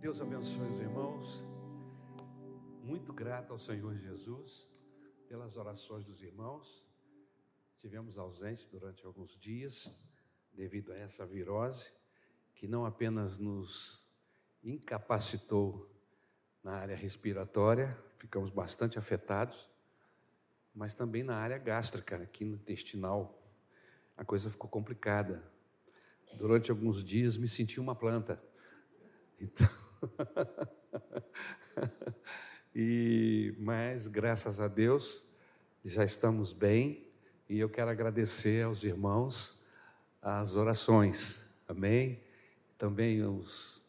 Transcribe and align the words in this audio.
Deus 0.00 0.20
abençoe 0.20 0.68
os 0.68 0.78
irmãos. 0.78 1.42
Muito 2.82 3.12
grato 3.14 3.52
ao 3.52 3.58
Senhor 3.58 3.96
Jesus 3.96 4.70
pelas 5.26 5.56
orações 5.56 6.04
dos 6.04 6.22
irmãos. 6.22 6.86
Tivemos 7.78 8.18
ausente 8.18 8.68
durante 8.68 9.06
alguns 9.06 9.38
dias 9.38 9.90
devido 10.52 10.92
a 10.92 10.96
essa 10.96 11.24
virose 11.26 11.90
que 12.54 12.68
não 12.68 12.84
apenas 12.84 13.38
nos 13.38 14.06
incapacitou 14.62 15.90
na 16.62 16.72
área 16.72 16.96
respiratória, 16.96 17.96
ficamos 18.18 18.50
bastante 18.50 18.98
afetados, 18.98 19.68
mas 20.74 20.94
também 20.94 21.22
na 21.22 21.36
área 21.36 21.58
gástrica, 21.58 22.16
aqui 22.16 22.44
no 22.44 22.56
intestinal, 22.56 23.42
a 24.16 24.24
coisa 24.24 24.50
ficou 24.50 24.68
complicada. 24.68 25.42
Durante 26.34 26.70
alguns 26.70 27.02
dias 27.02 27.36
me 27.36 27.48
senti 27.48 27.80
uma 27.80 27.94
planta. 27.94 28.42
Então, 29.38 29.85
e 32.74 33.54
mas 33.58 34.08
graças 34.08 34.60
a 34.60 34.68
Deus 34.68 35.24
já 35.84 36.04
estamos 36.04 36.52
bem 36.52 37.06
e 37.48 37.58
eu 37.58 37.68
quero 37.68 37.90
agradecer 37.90 38.64
aos 38.64 38.82
irmãos 38.82 39.64
as 40.20 40.56
orações, 40.56 41.54
amém? 41.68 42.20
Também 42.76 43.22
os, 43.22 43.80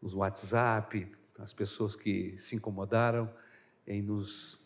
os 0.00 0.14
WhatsApp, 0.14 1.10
as 1.38 1.52
pessoas 1.52 1.94
que 1.94 2.36
se 2.38 2.56
incomodaram 2.56 3.30
em 3.86 4.00
nos, 4.00 4.58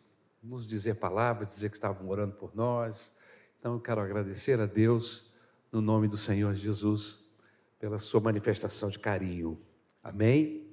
nos 0.42 0.66
dizer 0.66 0.94
palavras, 0.94 1.48
dizer 1.48 1.70
que 1.70 1.76
estavam 1.76 2.08
orando 2.08 2.36
por 2.36 2.54
nós. 2.54 3.12
Então 3.58 3.74
eu 3.74 3.80
quero 3.80 4.00
agradecer 4.00 4.60
a 4.60 4.66
Deus 4.66 5.34
no 5.72 5.80
nome 5.80 6.06
do 6.06 6.16
Senhor 6.16 6.54
Jesus 6.54 7.34
pela 7.78 7.98
sua 7.98 8.20
manifestação 8.20 8.88
de 8.88 8.98
carinho. 8.98 9.60
Amém? 10.02 10.65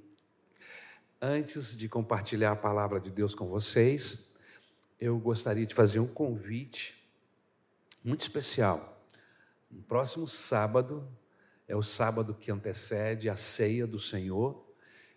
Antes 1.26 1.78
de 1.78 1.88
compartilhar 1.88 2.52
a 2.52 2.56
palavra 2.58 3.00
de 3.00 3.10
Deus 3.10 3.34
com 3.34 3.48
vocês, 3.48 4.34
eu 5.00 5.18
gostaria 5.18 5.66
de 5.66 5.74
fazer 5.74 6.02
um 6.02 6.06
convite 6.06 7.10
muito 8.04 8.20
especial. 8.20 9.02
No 9.72 9.82
próximo 9.84 10.28
sábado, 10.28 11.08
é 11.66 11.78
o 11.78 11.82
sábado 11.82 12.34
que 12.34 12.52
antecede 12.52 13.30
a 13.30 13.38
ceia 13.38 13.88
do 13.88 14.02
Senhor, 14.02 14.68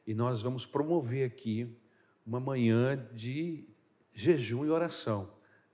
e 0.07 0.15
nós 0.15 0.43
vamos 0.43 0.65
promover 0.65 1.27
aqui 1.27 1.77
uma 2.25 2.39
manhã 2.39 3.05
de 3.12 3.69
jejum 4.15 4.65
e 4.65 4.71
oração. 4.71 5.29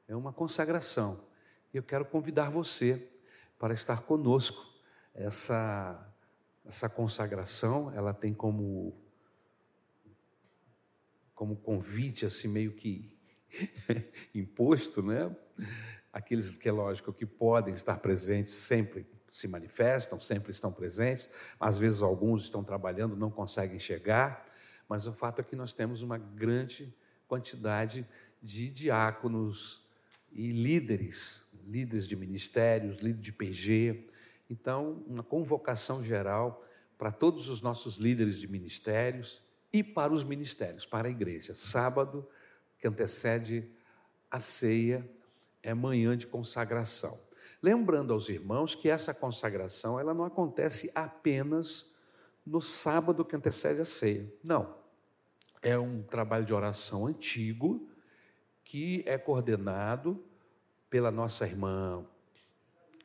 É 0.08 0.16
uma 0.16 0.32
consagração. 0.32 1.26
Eu 1.74 1.82
quero 1.82 2.06
convidar 2.06 2.48
você 2.48 3.06
para 3.58 3.74
estar 3.74 4.00
conosco. 4.00 4.66
Essa 5.14 6.08
essa 6.64 6.88
consagração, 6.88 7.92
ela 7.94 8.14
tem 8.14 8.32
como 8.32 9.01
como 11.42 11.56
convite 11.56 12.24
assim 12.24 12.46
meio 12.46 12.70
que 12.70 13.18
imposto, 14.32 15.02
né? 15.02 15.34
Aqueles 16.12 16.56
que 16.56 16.68
é 16.68 16.70
lógico 16.70 17.12
que 17.12 17.26
podem 17.26 17.74
estar 17.74 17.96
presentes 17.96 18.52
sempre 18.52 19.04
se 19.28 19.48
manifestam, 19.48 20.20
sempre 20.20 20.52
estão 20.52 20.72
presentes. 20.72 21.28
Às 21.58 21.80
vezes 21.80 22.00
alguns 22.00 22.44
estão 22.44 22.62
trabalhando, 22.62 23.16
não 23.16 23.28
conseguem 23.28 23.80
chegar, 23.80 24.48
mas 24.88 25.08
o 25.08 25.12
fato 25.12 25.40
é 25.40 25.42
que 25.42 25.56
nós 25.56 25.72
temos 25.72 26.00
uma 26.00 26.16
grande 26.16 26.94
quantidade 27.26 28.06
de 28.40 28.70
diáconos 28.70 29.90
e 30.30 30.52
líderes, 30.52 31.52
líderes 31.66 32.06
de 32.06 32.14
ministérios, 32.14 32.98
líderes 32.98 33.24
de 33.24 33.32
PG. 33.32 34.08
Então, 34.48 35.02
uma 35.08 35.24
convocação 35.24 36.04
geral 36.04 36.64
para 36.96 37.10
todos 37.10 37.48
os 37.48 37.60
nossos 37.60 37.96
líderes 37.96 38.38
de 38.38 38.46
ministérios 38.46 39.42
e 39.72 39.82
para 39.82 40.12
os 40.12 40.22
ministérios, 40.22 40.84
para 40.84 41.08
a 41.08 41.10
igreja. 41.10 41.54
Sábado, 41.54 42.28
que 42.78 42.86
antecede 42.86 43.70
a 44.30 44.38
ceia, 44.38 45.08
é 45.62 45.72
manhã 45.72 46.16
de 46.16 46.26
consagração. 46.26 47.18
Lembrando 47.62 48.12
aos 48.12 48.28
irmãos 48.28 48.74
que 48.74 48.88
essa 48.88 49.14
consagração 49.14 49.98
ela 49.98 50.12
não 50.12 50.24
acontece 50.24 50.90
apenas 50.94 51.94
no 52.44 52.60
sábado 52.60 53.24
que 53.24 53.36
antecede 53.36 53.80
a 53.80 53.84
ceia. 53.84 54.32
Não. 54.42 54.76
É 55.62 55.78
um 55.78 56.02
trabalho 56.02 56.44
de 56.44 56.52
oração 56.52 57.06
antigo 57.06 57.88
que 58.64 59.04
é 59.06 59.16
coordenado 59.16 60.24
pela 60.90 61.10
nossa 61.10 61.46
irmã 61.46 62.04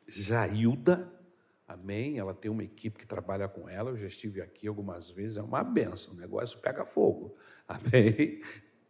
Jailda, 0.08 1.12
Amém? 1.68 2.18
Ela 2.18 2.32
tem 2.32 2.50
uma 2.50 2.64
equipe 2.64 2.98
que 2.98 3.06
trabalha 3.06 3.46
com 3.46 3.68
ela. 3.68 3.90
Eu 3.90 3.96
já 3.98 4.06
estive 4.06 4.40
aqui 4.40 4.66
algumas 4.66 5.10
vezes. 5.10 5.36
É 5.36 5.42
uma 5.42 5.62
benção. 5.62 6.14
O 6.14 6.16
negócio 6.16 6.58
pega 6.60 6.82
fogo. 6.82 7.36
Amém? 7.68 8.40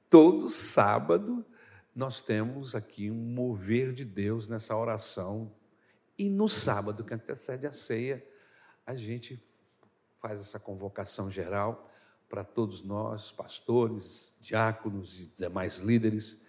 Todo 0.08 0.48
sábado 0.48 1.44
nós 1.92 2.20
temos 2.20 2.76
aqui 2.76 3.10
um 3.10 3.16
mover 3.16 3.92
de 3.92 4.04
Deus 4.04 4.46
nessa 4.46 4.76
oração. 4.76 5.52
E 6.16 6.30
no 6.30 6.48
sábado 6.48 7.02
que 7.02 7.12
antecede 7.12 7.66
a 7.66 7.72
ceia, 7.72 8.24
a 8.86 8.94
gente 8.94 9.42
faz 10.20 10.40
essa 10.40 10.60
convocação 10.60 11.28
geral 11.28 11.90
para 12.28 12.44
todos 12.44 12.84
nós, 12.84 13.32
pastores, 13.32 14.36
diáconos 14.40 15.20
e 15.20 15.26
demais 15.26 15.78
líderes, 15.78 16.42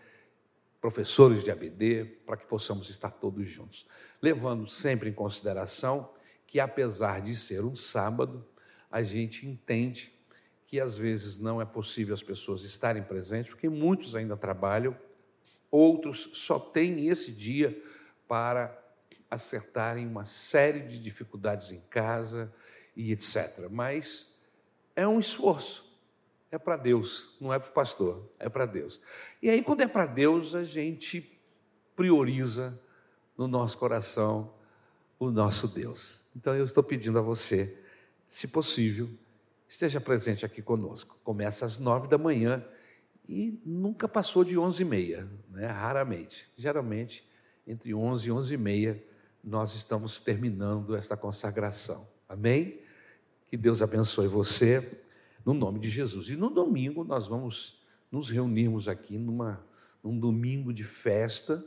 professores 0.80 1.44
de 1.44 1.50
ABD, 1.50 2.06
para 2.26 2.38
que 2.38 2.46
possamos 2.46 2.88
estar 2.90 3.10
todos 3.10 3.48
juntos, 3.48 3.88
levando 4.22 4.68
sempre 4.68 5.10
em 5.10 5.14
consideração 5.14 6.14
que, 6.50 6.60
apesar 6.60 7.22
de 7.22 7.36
ser 7.36 7.64
um 7.64 7.76
sábado, 7.76 8.44
a 8.90 9.04
gente 9.04 9.46
entende 9.46 10.12
que 10.66 10.80
às 10.80 10.98
vezes 10.98 11.38
não 11.38 11.62
é 11.62 11.66
possível 11.66 12.12
as 12.12 12.24
pessoas 12.24 12.64
estarem 12.64 13.04
presentes, 13.04 13.52
porque 13.52 13.70
muitos 13.70 14.16
ainda 14.16 14.36
trabalham, 14.36 14.98
outros 15.70 16.28
só 16.34 16.58
têm 16.58 17.08
esse 17.08 17.32
dia 17.32 17.80
para 18.28 18.76
acertarem 19.30 20.08
uma 20.08 20.26
série 20.26 20.80
de 20.80 21.00
dificuldades 21.00 21.70
em 21.70 21.82
casa 21.82 22.52
e 22.96 23.12
etc. 23.12 23.68
Mas 23.70 24.42
é 24.96 25.08
um 25.08 25.20
esforço. 25.20 25.88
É 26.50 26.58
para 26.58 26.78
Deus, 26.78 27.38
não 27.40 27.54
é 27.54 27.60
para 27.60 27.70
o 27.70 27.74
pastor, 27.74 28.28
é 28.40 28.50
para 28.50 28.66
Deus. 28.66 29.00
E 29.40 29.52
aí, 29.52 29.62
quando 29.62 29.82
é 29.82 29.88
para 29.88 30.08
Deus, 30.08 30.56
a 30.56 30.64
gente 30.64 31.40
prioriza 31.96 32.82
no 33.38 33.48
nosso 33.48 33.78
coração 33.78 34.58
o 35.20 35.30
nosso 35.30 35.68
Deus. 35.68 36.24
Então 36.36 36.56
eu 36.56 36.64
estou 36.64 36.82
pedindo 36.82 37.20
a 37.20 37.22
você, 37.22 37.78
se 38.28 38.48
possível, 38.48 39.10
esteja 39.68 40.00
presente 40.00 40.46
aqui 40.46 40.62
conosco. 40.62 41.20
Começa 41.24 41.66
às 41.66 41.78
nove 41.78 42.08
da 42.08 42.18
manhã 42.18 42.66
e 43.28 43.60
nunca 43.66 44.08
passou 44.08 44.44
de 44.44 44.58
onze 44.58 44.82
e 44.82 44.86
meia, 44.86 45.30
né? 45.52 45.68
raramente. 45.68 46.48
Geralmente, 46.58 47.30
entre 47.68 47.94
onze 47.94 48.30
e 48.30 48.32
onze 48.32 48.56
e 48.56 48.58
meia, 48.58 49.04
nós 49.44 49.76
estamos 49.76 50.20
terminando 50.20 50.96
esta 50.96 51.16
consagração. 51.16 52.08
Amém? 52.28 52.82
Que 53.48 53.58
Deus 53.58 53.82
abençoe 53.82 54.28
você, 54.28 55.04
no 55.46 55.54
nome 55.54 55.80
de 55.80 55.90
Jesus. 55.90 56.30
E 56.30 56.36
no 56.36 56.50
domingo 56.50 57.04
nós 57.04 57.28
vamos 57.28 57.84
nos 58.12 58.30
reunirmos 58.30 58.88
aqui 58.88 59.18
numa, 59.18 59.64
num 60.04 60.18
domingo 60.18 60.74
de 60.74 60.84
festa, 60.84 61.64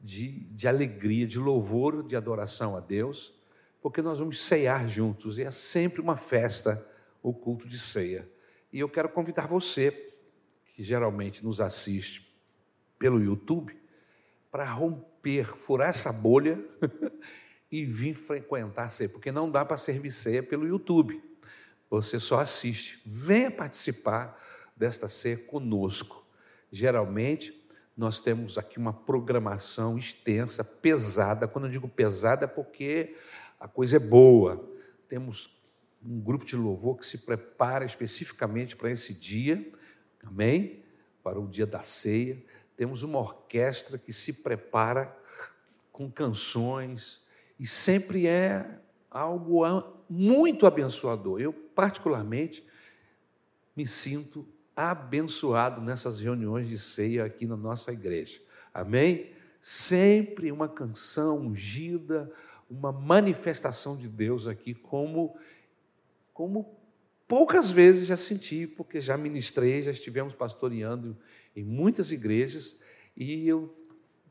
de, 0.00 0.44
de 0.50 0.68
alegria, 0.68 1.26
de 1.26 1.38
louvor, 1.38 2.02
de 2.02 2.16
adoração 2.16 2.76
a 2.76 2.80
Deus, 2.80 3.34
porque 3.80 4.02
nós 4.02 4.18
vamos 4.18 4.40
ceiar 4.40 4.88
juntos, 4.88 5.38
e 5.38 5.42
é 5.42 5.50
sempre 5.50 6.00
uma 6.00 6.16
festa 6.16 6.86
o 7.22 7.32
culto 7.32 7.68
de 7.68 7.78
ceia. 7.78 8.28
E 8.72 8.78
eu 8.80 8.88
quero 8.88 9.08
convidar 9.08 9.46
você, 9.46 9.90
que 10.74 10.82
geralmente 10.82 11.44
nos 11.44 11.60
assiste 11.60 12.32
pelo 12.98 13.22
YouTube, 13.22 13.76
para 14.50 14.64
romper, 14.64 15.44
furar 15.44 15.88
essa 15.88 16.12
bolha 16.12 16.62
e 17.70 17.84
vir 17.84 18.14
frequentar 18.14 18.84
a 18.84 18.88
ceia, 18.88 19.08
porque 19.08 19.30
não 19.30 19.50
dá 19.50 19.64
para 19.64 19.76
servir 19.76 20.10
ceia 20.10 20.42
pelo 20.42 20.66
YouTube. 20.66 21.22
Você 21.90 22.18
só 22.18 22.40
assiste. 22.40 23.00
Venha 23.04 23.50
participar 23.50 24.38
desta 24.76 25.08
ceia 25.08 25.36
conosco. 25.36 26.26
Geralmente, 26.70 27.57
nós 27.98 28.20
temos 28.20 28.56
aqui 28.56 28.78
uma 28.78 28.92
programação 28.92 29.98
extensa, 29.98 30.62
pesada. 30.62 31.48
Quando 31.48 31.64
eu 31.64 31.70
digo 31.72 31.88
pesada, 31.88 32.44
é 32.44 32.46
porque 32.46 33.16
a 33.58 33.66
coisa 33.66 33.96
é 33.96 33.98
boa. 33.98 34.64
Temos 35.08 35.60
um 36.00 36.20
grupo 36.20 36.44
de 36.44 36.54
louvor 36.54 36.96
que 36.96 37.04
se 37.04 37.18
prepara 37.18 37.84
especificamente 37.84 38.76
para 38.76 38.88
esse 38.88 39.12
dia, 39.12 39.68
amém? 40.24 40.84
Para 41.24 41.40
o 41.40 41.48
dia 41.48 41.66
da 41.66 41.82
ceia. 41.82 42.40
Temos 42.76 43.02
uma 43.02 43.18
orquestra 43.18 43.98
que 43.98 44.12
se 44.12 44.32
prepara 44.32 45.12
com 45.90 46.08
canções 46.08 47.26
e 47.58 47.66
sempre 47.66 48.28
é 48.28 48.78
algo 49.10 49.64
muito 50.08 50.66
abençoador. 50.66 51.40
Eu, 51.40 51.52
particularmente, 51.52 52.64
me 53.74 53.84
sinto 53.84 54.46
abençoado 54.78 55.80
nessas 55.80 56.20
reuniões 56.20 56.68
de 56.68 56.78
ceia 56.78 57.24
aqui 57.24 57.46
na 57.46 57.56
nossa 57.56 57.92
igreja. 57.92 58.40
Amém? 58.72 59.32
Sempre 59.60 60.52
uma 60.52 60.68
canção 60.68 61.40
ungida, 61.40 62.30
uma 62.70 62.92
manifestação 62.92 63.96
de 63.96 64.08
Deus 64.08 64.46
aqui 64.46 64.74
como 64.74 65.36
como 66.32 66.78
poucas 67.26 67.72
vezes 67.72 68.06
já 68.06 68.16
senti, 68.16 68.68
porque 68.68 69.00
já 69.00 69.16
ministrei, 69.16 69.82
já 69.82 69.90
estivemos 69.90 70.32
pastoreando 70.32 71.16
em 71.56 71.64
muitas 71.64 72.12
igrejas, 72.12 72.78
e 73.16 73.48
eu 73.48 73.74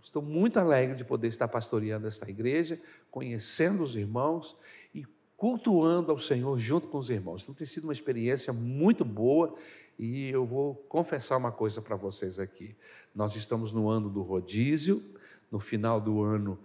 estou 0.01 0.21
muito 0.21 0.57
alegre 0.57 0.95
de 0.95 1.03
poder 1.03 1.27
estar 1.27 1.49
pastoreando 1.49 2.07
esta 2.07 2.29
igreja, 2.29 2.79
conhecendo 3.11 3.83
os 3.83 3.97
irmãos 3.97 4.55
e 4.95 5.05
cultuando 5.35 6.11
ao 6.11 6.17
Senhor 6.17 6.57
junto 6.57 6.87
com 6.87 6.97
os 6.97 7.09
irmãos. 7.09 7.43
Então 7.43 7.53
tem 7.53 7.67
sido 7.67 7.83
uma 7.83 7.93
experiência 7.93 8.53
muito 8.53 9.03
boa 9.03 9.55
e 9.97 10.29
eu 10.29 10.45
vou 10.45 10.75
confessar 10.75 11.37
uma 11.37 11.51
coisa 11.51 11.81
para 11.81 11.95
vocês 11.95 12.39
aqui. 12.39 12.75
Nós 13.15 13.35
estamos 13.35 13.71
no 13.71 13.89
ano 13.89 14.09
do 14.09 14.21
rodízio, 14.21 15.03
no 15.51 15.59
final 15.59 15.99
do 15.99 16.21
ano 16.21 16.59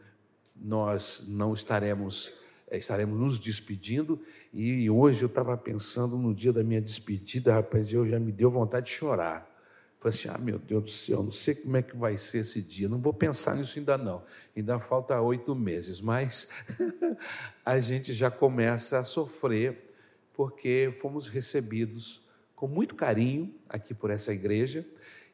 nós 0.55 1.25
não 1.27 1.55
estaremos 1.55 2.35
eh, 2.69 2.77
estaremos 2.77 3.19
nos 3.19 3.39
despedindo 3.39 4.21
e 4.53 4.89
hoje 4.89 5.23
eu 5.23 5.27
estava 5.27 5.57
pensando 5.57 6.17
no 6.17 6.35
dia 6.35 6.53
da 6.53 6.63
minha 6.63 6.81
despedida, 6.81 7.55
rapaz, 7.55 7.93
eu 7.93 8.07
já 8.09 8.21
me 8.21 8.31
deu 8.31 8.51
vontade 8.51 8.87
de 8.87 8.93
chorar. 8.93 9.51
Falei 9.99 10.19
assim, 10.19 10.29
ah, 10.29 10.39
meu 10.39 10.59
Deus 10.59 10.83
do 10.83 10.91
céu, 10.91 11.23
não 11.23 11.31
sei 11.31 11.55
como 11.55 11.77
é 11.77 11.83
que 11.83 11.97
vai 11.97 12.17
ser 12.17 12.39
esse 12.39 12.61
dia, 12.61 12.89
não 12.89 12.99
vou 12.99 13.15
pensar 13.15 13.55
nisso 13.55 13.79
ainda 13.79 13.97
não, 13.97 14.25
ainda 14.57 14.79
falta 14.79 15.21
oito 15.21 15.55
meses, 15.55 16.01
mas 16.01 16.49
a 17.65 17.79
gente 17.79 18.13
já 18.13 18.31
começa 18.31 18.99
a 18.99 19.05
sofrer 19.05 19.95
porque 20.35 20.93
fomos 21.01 21.29
recebidos 21.29 22.22
com 22.63 22.69
muito 22.69 22.95
carinho 22.95 23.53
aqui 23.69 23.93
por 23.93 24.09
essa 24.09 24.33
igreja 24.33 24.87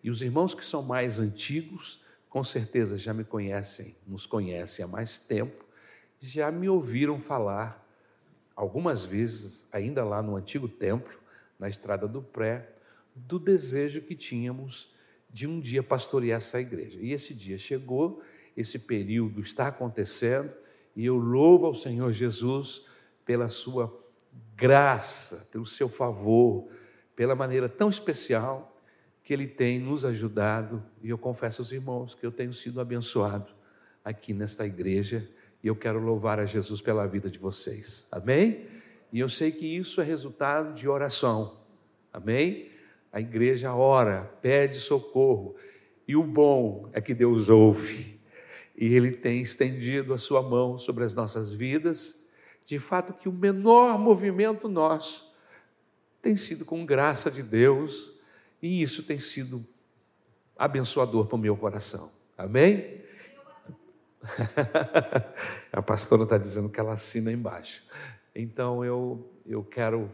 e 0.03 0.09
os 0.09 0.23
irmãos 0.23 0.55
que 0.55 0.65
são 0.65 0.83
mais 0.83 1.21
antigos, 1.21 2.03
com 2.27 2.43
certeza 2.43 2.97
já 2.97 3.13
me 3.13 3.23
conhecem, 3.23 3.95
nos 4.07 4.25
conhecem 4.25 4.83
há 4.83 4.89
mais 4.89 5.19
tempo, 5.19 5.63
já 6.19 6.51
me 6.51 6.71
ouviram 6.71 7.21
falar 7.21 7.87
algumas 8.57 9.05
vezes, 9.05 9.69
ainda 9.71 10.03
lá 10.05 10.23
no 10.23 10.37
antigo 10.37 10.71
templo, 10.71 11.21
na 11.59 11.69
estrada 11.69 12.09
do 12.09 12.23
Pré, 12.23 12.67
do 13.15 13.39
desejo 13.39 14.01
que 14.01 14.15
tínhamos 14.15 14.95
de 15.29 15.47
um 15.47 15.61
dia 15.61 15.83
pastorear 15.83 16.39
essa 16.39 16.59
igreja. 16.59 16.99
E 16.99 17.13
esse 17.13 17.35
dia 17.35 17.59
chegou, 17.59 18.23
esse 18.57 18.79
período 18.79 19.43
está 19.43 19.67
acontecendo, 19.67 20.51
e 20.97 21.05
eu 21.05 21.19
louvo 21.19 21.67
ao 21.67 21.75
Senhor 21.75 22.11
Jesus 22.11 22.87
pela 23.27 23.51
sua 23.51 23.95
graça, 24.57 25.47
pelo 25.53 25.67
seu 25.67 25.91
favor, 25.91 26.71
pela 27.19 27.35
maneira 27.35 27.69
tão 27.69 27.89
especial 27.89 28.81
que 29.25 29.33
Ele 29.33 29.49
tem 29.49 29.81
nos 29.81 30.05
ajudado, 30.05 30.81
e 31.03 31.11
eu 31.11 31.19
confesso 31.19 31.61
aos 31.61 31.73
irmãos 31.73 32.15
que 32.15 32.25
eu 32.25 32.31
tenho 32.31 32.55
sido 32.55 32.81
abençoado 32.81 33.51
aqui 34.05 34.33
nesta 34.33 34.65
igreja, 34.65 35.29
e 35.61 35.67
eu 35.67 35.75
quero 35.75 35.99
louvar 35.99 36.39
a 36.39 36.47
Jesus 36.47 36.81
pela 36.81 37.09
vida 37.09 37.29
de 37.29 37.37
vocês, 37.37 38.07
amém? 38.13 38.69
E 39.13 39.19
eu 39.19 39.29
sei 39.29 39.51
que 39.51 39.67
isso 39.67 40.01
é 40.01 40.05
resultado 40.05 40.73
de 40.75 40.89
oração, 40.89 41.59
amém? 42.13 42.71
A 43.13 43.21
igreja 43.21 43.75
ora, 43.75 44.23
pede 44.41 44.77
socorro, 44.77 45.57
e 46.07 46.15
o 46.15 46.23
bom 46.23 46.89
é 46.93 47.01
que 47.01 47.15
Deus 47.15 47.49
ouve, 47.49 48.21
e 48.77 48.95
Ele 48.95 49.11
tem 49.11 49.43
estendido 49.43 50.15
a 50.15 50.19
sua 50.19 50.41
mão 50.41 50.79
sobre 50.79 51.03
as 51.03 51.15
nossas 51.15 51.53
vidas, 51.53 52.25
de 52.65 52.79
fato 52.79 53.13
que 53.13 53.29
o 53.29 53.33
menor 53.33 53.99
movimento 53.99 54.69
nosso 54.69 55.28
tem 56.21 56.37
sido 56.37 56.65
com 56.65 56.85
graça 56.85 57.31
de 57.31 57.43
Deus, 57.43 58.15
e 58.61 58.83
isso 58.83 59.03
tem 59.03 59.19
sido 59.19 59.65
abençoador 60.57 61.27
para 61.27 61.37
o 61.37 61.39
meu 61.39 61.57
coração. 61.57 62.11
Amém? 62.37 63.03
A 65.73 65.81
pastora 65.81 66.25
está 66.25 66.37
dizendo 66.37 66.69
que 66.69 66.81
ela 66.81 66.93
assina 66.93 67.33
embaixo. 67.33 67.83
Então 68.35 68.85
eu, 68.85 69.31
eu 69.47 69.65
quero. 69.65 70.11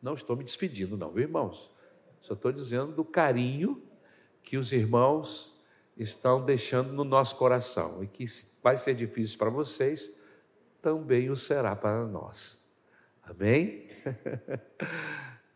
Não 0.00 0.14
estou 0.14 0.36
me 0.36 0.44
despedindo, 0.44 0.96
não, 0.96 1.10
viu, 1.10 1.22
irmãos? 1.22 1.70
Só 2.20 2.34
estou 2.34 2.52
dizendo 2.52 2.92
do 2.92 3.04
carinho 3.04 3.82
que 4.42 4.56
os 4.56 4.72
irmãos 4.72 5.54
estão 5.96 6.44
deixando 6.44 6.92
no 6.92 7.04
nosso 7.04 7.36
coração 7.36 8.02
e 8.02 8.06
que 8.06 8.24
vai 8.62 8.76
ser 8.76 8.94
difícil 8.94 9.38
para 9.38 9.50
vocês, 9.50 10.10
também 10.82 11.30
o 11.30 11.36
será 11.36 11.74
para 11.74 12.06
nós. 12.06 12.63
Amém? 13.26 13.88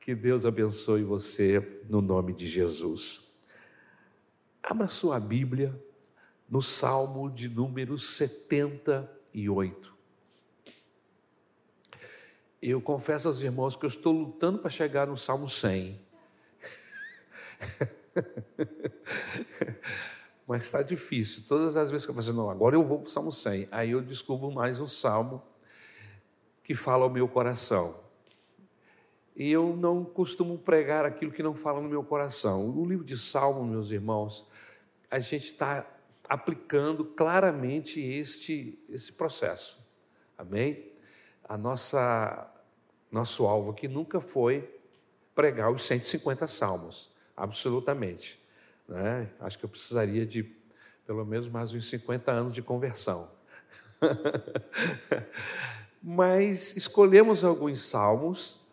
Que 0.01 0.15
Deus 0.15 0.47
abençoe 0.47 1.03
você 1.03 1.83
no 1.87 2.01
nome 2.01 2.33
de 2.33 2.47
Jesus. 2.47 3.31
Abra 4.63 4.87
sua 4.87 5.21
Bíblia 5.21 5.79
no 6.49 6.63
Salmo 6.63 7.31
de 7.31 7.47
número 7.47 7.99
78. 7.99 9.95
Eu 12.63 12.81
confesso 12.81 13.29
aos 13.29 13.43
irmãos 13.43 13.77
que 13.77 13.85
eu 13.85 13.89
estou 13.89 14.15
lutando 14.15 14.61
para 14.61 14.71
chegar 14.71 15.07
no 15.07 15.19
Salmo 15.19 15.47
100. 15.47 16.01
Mas 20.49 20.63
está 20.63 20.83
difícil. 20.83 21.45
Todas 21.47 21.77
as 21.77 21.91
vezes 21.91 22.07
que 22.07 22.11
eu 22.11 22.15
falo 22.15 22.27
assim, 22.27 22.35
não, 22.35 22.49
agora 22.49 22.75
eu 22.75 22.83
vou 22.83 23.01
para 23.01 23.09
o 23.09 23.11
Salmo 23.11 23.31
100. 23.31 23.69
Aí 23.71 23.91
eu 23.91 24.01
descubro 24.01 24.51
mais 24.51 24.81
um 24.81 24.89
salmo 24.89 25.43
que 26.69 26.75
fala 26.75 27.05
ao 27.05 27.09
meu 27.09 27.27
coração. 27.27 27.99
E 29.35 29.51
eu 29.51 29.75
não 29.75 30.05
costumo 30.05 30.59
pregar 30.59 31.07
aquilo 31.07 31.33
que 31.33 31.43
não 31.43 31.55
fala 31.55 31.81
no 31.81 31.89
meu 31.89 32.05
coração. 32.05 32.69
No 32.71 32.85
livro 32.85 33.07
de 33.07 33.17
Salmo, 33.17 33.65
meus 33.65 33.91
irmãos, 33.91 34.47
a 35.11 35.19
gente 35.19 35.47
está 35.47 35.87
aplicando 36.29 37.07
claramente 37.07 37.99
este, 37.99 38.79
esse 38.87 39.15
processo. 39.15 39.83
Amém? 40.37 40.93
A 41.43 41.57
nossa 41.57 42.53
nosso 43.11 43.47
alvo 43.47 43.71
aqui 43.71 43.89
nunca 43.89 44.21
foi 44.21 44.79
pregar 45.35 45.73
os 45.73 45.87
150 45.87 46.47
salmos, 46.47 47.11
absolutamente. 47.35 48.39
Né? 48.87 49.31
Acho 49.41 49.59
que 49.59 49.65
eu 49.65 49.71
precisaria 49.71 50.27
de 50.27 50.43
pelo 51.07 51.25
menos 51.25 51.49
mais 51.49 51.73
uns 51.73 51.89
50 51.89 52.31
anos 52.31 52.53
de 52.53 52.61
conversão. 52.61 53.31
Mas 56.03 56.77
escolhemos 56.77 57.45
alguns 57.45 57.81
salmos 57.81 58.69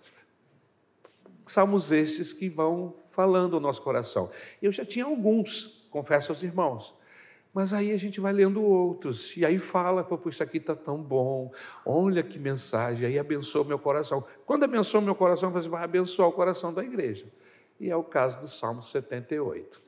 salmos 1.46 1.92
estes 1.92 2.34
que 2.34 2.50
vão 2.50 2.94
falando 3.12 3.56
ao 3.56 3.60
nosso 3.60 3.82
coração. 3.82 4.30
Eu 4.62 4.72
já 4.72 4.86
tinha 4.86 5.06
alguns, 5.06 5.88
confesso 5.90 6.32
aos 6.32 6.44
irmãos, 6.44 6.94
mas 7.54 7.74
aí 7.74 7.92
a 7.92 7.98
gente 7.98 8.20
vai 8.20 8.34
lendo 8.34 8.62
outros, 8.62 9.38
e 9.38 9.46
aí 9.46 9.58
fala, 9.58 10.04
pô, 10.04 10.20
isso 10.28 10.44
aqui 10.44 10.58
está 10.58 10.76
tão 10.76 11.02
bom, 11.02 11.54
olha 11.86 12.22
que 12.22 12.38
mensagem, 12.38 13.08
aí 13.08 13.18
abençoa 13.18 13.64
meu 13.64 13.80
coração. 13.80 14.26
Quando 14.46 14.64
abençoa 14.64 15.00
meu 15.00 15.16
coração, 15.16 15.52
você 15.52 15.70
vai 15.70 15.84
abençoar 15.84 16.28
o 16.28 16.34
coração 16.34 16.74
da 16.74 16.84
igreja. 16.84 17.26
E 17.80 17.90
é 17.90 17.96
o 17.96 18.04
caso 18.04 18.40
do 18.40 18.48
Salmo 18.48 18.82
78. 18.82 19.82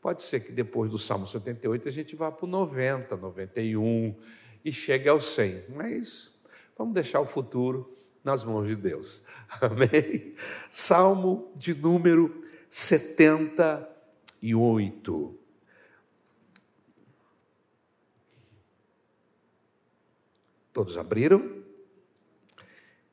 Pode 0.00 0.22
ser 0.22 0.40
que 0.40 0.52
depois 0.52 0.90
do 0.90 0.98
Salmo 0.98 1.26
78 1.26 1.88
a 1.88 1.90
gente 1.90 2.14
vá 2.14 2.30
para 2.30 2.44
o 2.44 2.48
90, 2.48 3.16
91 3.16 4.14
e 4.62 4.70
chegue 4.70 5.08
ao 5.08 5.18
100, 5.18 5.64
mas 5.70 6.33
vamos 6.76 6.94
deixar 6.94 7.20
o 7.20 7.26
futuro 7.26 7.94
nas 8.22 8.44
mãos 8.44 8.66
de 8.66 8.76
Deus. 8.76 9.24
Amém? 9.60 10.34
Salmo 10.70 11.52
de 11.54 11.74
número 11.74 12.40
78. 12.70 15.38
Todos 20.72 20.96
abriram? 20.98 21.62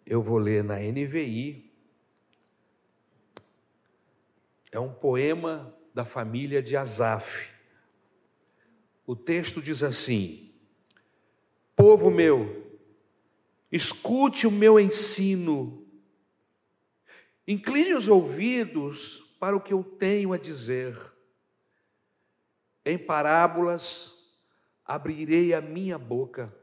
Eu 0.05 0.21
vou 0.21 0.37
ler 0.39 0.63
na 0.63 0.79
NVI. 0.79 1.71
É 4.71 4.79
um 4.79 4.91
poema 4.91 5.77
da 5.93 6.03
família 6.03 6.61
de 6.61 6.75
Asaf. 6.75 7.49
O 9.05 9.15
texto 9.15 9.61
diz 9.61 9.83
assim: 9.83 10.51
Povo 11.75 12.09
meu, 12.09 12.60
escute 13.71 14.45
o 14.45 14.51
meu 14.51 14.79
ensino, 14.79 15.87
incline 17.47 17.93
os 17.93 18.07
ouvidos 18.07 19.35
para 19.39 19.55
o 19.55 19.61
que 19.61 19.73
eu 19.73 19.83
tenho 19.83 20.33
a 20.33 20.37
dizer. 20.37 20.97
Em 22.85 22.97
parábolas 22.97 24.21
abrirei 24.85 25.53
a 25.53 25.61
minha 25.61 25.97
boca, 25.97 26.53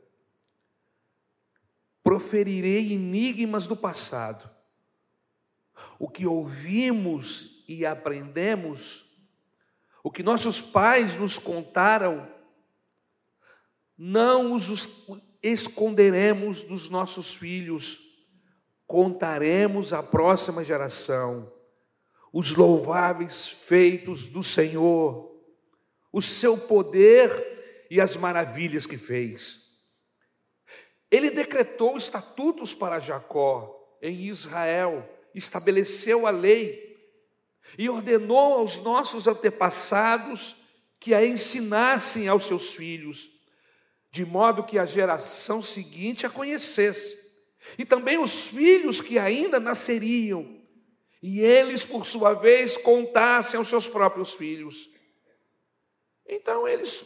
proferirei 2.02 2.92
enigmas 2.92 3.66
do 3.66 3.76
passado. 3.76 4.50
O 5.98 6.08
que 6.08 6.26
ouvimos 6.26 7.64
e 7.68 7.86
aprendemos, 7.86 9.06
o 10.02 10.10
que 10.10 10.22
nossos 10.22 10.60
pais 10.60 11.16
nos 11.16 11.38
contaram, 11.38 12.28
não 13.96 14.54
os 14.54 14.68
esconderemos 15.42 16.64
dos 16.64 16.88
nossos 16.88 17.36
filhos, 17.36 18.00
contaremos 18.86 19.92
à 19.92 20.02
próxima 20.02 20.64
geração 20.64 21.52
os 22.32 22.54
louváveis 22.54 23.48
feitos 23.48 24.28
do 24.28 24.42
Senhor, 24.42 25.34
o 26.12 26.20
seu 26.20 26.56
poder 26.56 27.86
e 27.90 28.00
as 28.00 28.16
maravilhas 28.16 28.86
que 28.86 28.98
fez. 28.98 29.68
Ele 31.10 31.30
decretou 31.30 31.96
estatutos 31.96 32.74
para 32.74 33.00
Jacó 33.00 33.74
em 34.02 34.26
Israel 34.26 35.08
estabeleceu 35.34 36.26
a 36.26 36.30
lei 36.30 36.96
e 37.78 37.88
ordenou 37.88 38.54
aos 38.54 38.78
nossos 38.78 39.26
antepassados 39.26 40.56
que 40.98 41.14
a 41.14 41.24
ensinassem 41.24 42.28
aos 42.28 42.44
seus 42.44 42.74
filhos, 42.74 43.28
de 44.10 44.24
modo 44.24 44.64
que 44.64 44.78
a 44.78 44.86
geração 44.86 45.62
seguinte 45.62 46.26
a 46.26 46.30
conhecesse, 46.30 47.16
e 47.76 47.84
também 47.84 48.18
os 48.18 48.48
filhos 48.48 49.00
que 49.00 49.18
ainda 49.18 49.60
nasceriam, 49.60 50.58
e 51.22 51.40
eles, 51.40 51.84
por 51.84 52.06
sua 52.06 52.32
vez, 52.32 52.76
contassem 52.76 53.58
aos 53.58 53.68
seus 53.68 53.88
próprios 53.88 54.34
filhos. 54.34 54.88
Então 56.26 56.66
eles 56.68 57.04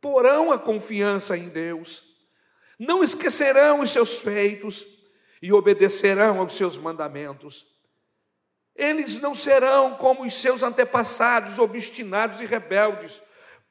porão 0.00 0.50
a 0.50 0.58
confiança 0.58 1.36
em 1.36 1.48
Deus, 1.48 2.02
não 2.78 3.04
esquecerão 3.04 3.80
os 3.80 3.90
seus 3.90 4.18
feitos 4.18 4.84
e 5.40 5.52
obedecerão 5.52 6.40
aos 6.40 6.54
seus 6.54 6.76
mandamentos. 6.76 7.66
Eles 8.74 9.20
não 9.20 9.34
serão 9.34 9.96
como 9.96 10.24
os 10.24 10.34
seus 10.34 10.62
antepassados, 10.62 11.58
obstinados 11.58 12.40
e 12.40 12.46
rebeldes, 12.46 13.22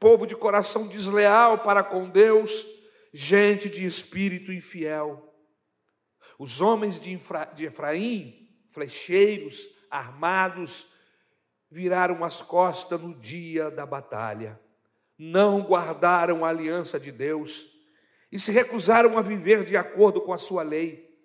povo 0.02 0.26
de 0.26 0.36
coração 0.36 0.88
desleal 0.88 1.60
para 1.60 1.84
com 1.84 2.10
Deus, 2.10 2.66
gente 3.14 3.70
de 3.70 3.86
espírito 3.86 4.52
infiel. 4.52 5.32
Os 6.40 6.60
homens 6.60 7.00
de, 7.00 7.16
de 7.54 7.66
Efraim, 7.66 8.50
flecheiros, 8.68 9.70
armados, 9.92 10.88
viraram 11.70 12.24
as 12.24 12.42
costas 12.42 13.00
no 13.00 13.14
dia 13.14 13.70
da 13.70 13.86
batalha, 13.86 14.60
não 15.16 15.62
guardaram 15.62 16.44
a 16.44 16.50
aliança 16.50 17.00
de 17.00 17.12
Deus 17.12 17.68
e 18.32 18.40
se 18.40 18.52
recusaram 18.52 19.20
a 19.20 19.22
viver 19.22 19.64
de 19.64 19.78
acordo 19.78 20.20
com 20.20 20.34
a 20.34 20.38
sua 20.40 20.64
lei. 20.64 21.16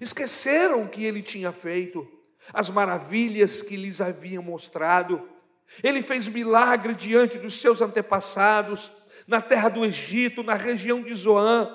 Esqueceram 0.00 0.82
o 0.82 0.88
que 0.88 1.04
ele 1.04 1.22
tinha 1.22 1.52
feito 1.52 2.04
as 2.52 2.70
maravilhas 2.70 3.62
que 3.62 3.76
lhes 3.76 4.00
haviam 4.00 4.42
mostrado. 4.42 5.28
Ele 5.82 6.02
fez 6.02 6.28
milagre 6.28 6.94
diante 6.94 7.38
dos 7.38 7.60
seus 7.60 7.80
antepassados, 7.80 8.90
na 9.26 9.40
terra 9.40 9.68
do 9.68 9.84
Egito, 9.84 10.42
na 10.42 10.54
região 10.54 11.02
de 11.02 11.14
Zoã. 11.14 11.70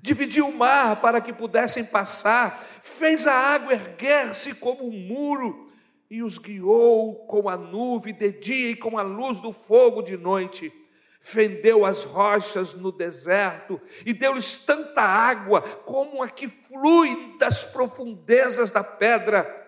Dividiu 0.00 0.48
o 0.48 0.56
mar 0.56 1.00
para 1.00 1.20
que 1.20 1.32
pudessem 1.32 1.84
passar, 1.84 2.64
fez 2.80 3.26
a 3.26 3.34
água 3.34 3.74
erguer-se 3.74 4.54
como 4.54 4.88
um 4.88 4.90
muro 4.90 5.70
e 6.10 6.22
os 6.22 6.38
guiou 6.38 7.26
com 7.26 7.48
a 7.48 7.56
nuvem 7.56 8.14
de 8.14 8.32
dia 8.32 8.70
e 8.70 8.76
com 8.76 8.98
a 8.98 9.02
luz 9.02 9.40
do 9.40 9.52
fogo 9.52 10.02
de 10.02 10.16
noite. 10.16 10.72
Fendeu 11.20 11.86
as 11.86 12.04
rochas 12.04 12.74
no 12.74 12.90
deserto 12.90 13.80
e 14.04 14.12
deu-lhes 14.12 14.56
tanta 14.64 15.02
água 15.02 15.60
como 15.60 16.22
a 16.22 16.28
que 16.28 16.48
flui 16.48 17.36
das 17.38 17.62
profundezas 17.62 18.70
da 18.70 18.82
pedra 18.82 19.61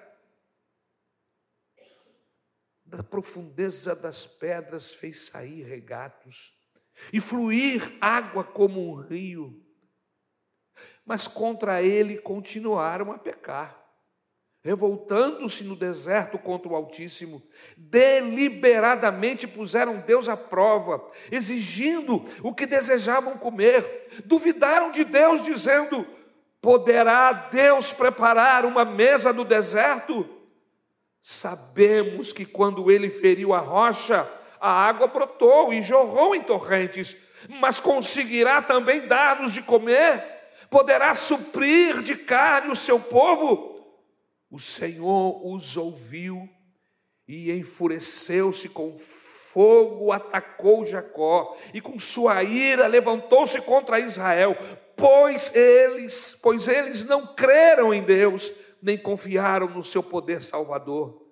da 2.94 3.02
profundeza 3.02 3.94
das 3.94 4.26
pedras 4.26 4.92
fez 4.92 5.26
sair 5.26 5.62
regatos 5.64 6.54
e 7.12 7.20
fluir 7.20 7.82
água 8.00 8.44
como 8.44 8.80
um 8.80 8.94
rio. 8.94 9.60
Mas 11.04 11.26
contra 11.26 11.82
ele 11.82 12.18
continuaram 12.18 13.12
a 13.12 13.18
pecar, 13.18 13.84
revoltando-se 14.62 15.64
no 15.64 15.76
deserto 15.76 16.38
contra 16.38 16.68
o 16.68 16.74
Altíssimo, 16.74 17.42
deliberadamente 17.76 19.46
puseram 19.46 20.00
Deus 20.00 20.28
à 20.28 20.36
prova, 20.36 21.10
exigindo 21.30 22.24
o 22.42 22.54
que 22.54 22.66
desejavam 22.66 23.36
comer, 23.36 24.08
duvidaram 24.24 24.90
de 24.90 25.04
Deus, 25.04 25.44
dizendo: 25.44 26.06
Poderá 26.60 27.32
Deus 27.32 27.92
preparar 27.92 28.64
uma 28.64 28.84
mesa 28.84 29.32
no 29.32 29.44
deserto? 29.44 30.43
Sabemos 31.26 32.34
que 32.34 32.44
quando 32.44 32.90
ele 32.90 33.08
feriu 33.08 33.54
a 33.54 33.58
rocha, 33.58 34.30
a 34.60 34.70
água 34.70 35.06
brotou 35.06 35.72
e 35.72 35.80
jorrou 35.80 36.34
em 36.34 36.42
torrentes, 36.42 37.16
mas 37.48 37.80
conseguirá 37.80 38.60
também 38.60 39.08
dar-nos 39.08 39.54
de 39.54 39.62
comer? 39.62 40.22
Poderá 40.68 41.14
suprir 41.14 42.02
de 42.02 42.14
carne 42.14 42.70
o 42.70 42.76
seu 42.76 43.00
povo? 43.00 43.74
O 44.50 44.58
Senhor 44.58 45.40
os 45.46 45.78
ouviu 45.78 46.46
e 47.26 47.50
enfureceu-se 47.52 48.68
com 48.68 48.94
fogo, 48.94 50.12
atacou 50.12 50.84
Jacó 50.84 51.56
e 51.72 51.80
com 51.80 51.98
sua 51.98 52.42
ira 52.42 52.86
levantou-se 52.86 53.62
contra 53.62 53.98
Israel, 53.98 54.54
pois 54.94 55.56
eles, 55.56 56.38
pois 56.42 56.68
eles 56.68 57.04
não 57.04 57.28
creram 57.34 57.94
em 57.94 58.02
Deus 58.02 58.52
nem 58.84 58.98
confiaram 58.98 59.70
no 59.70 59.82
seu 59.82 60.02
poder 60.02 60.42
salvador. 60.42 61.26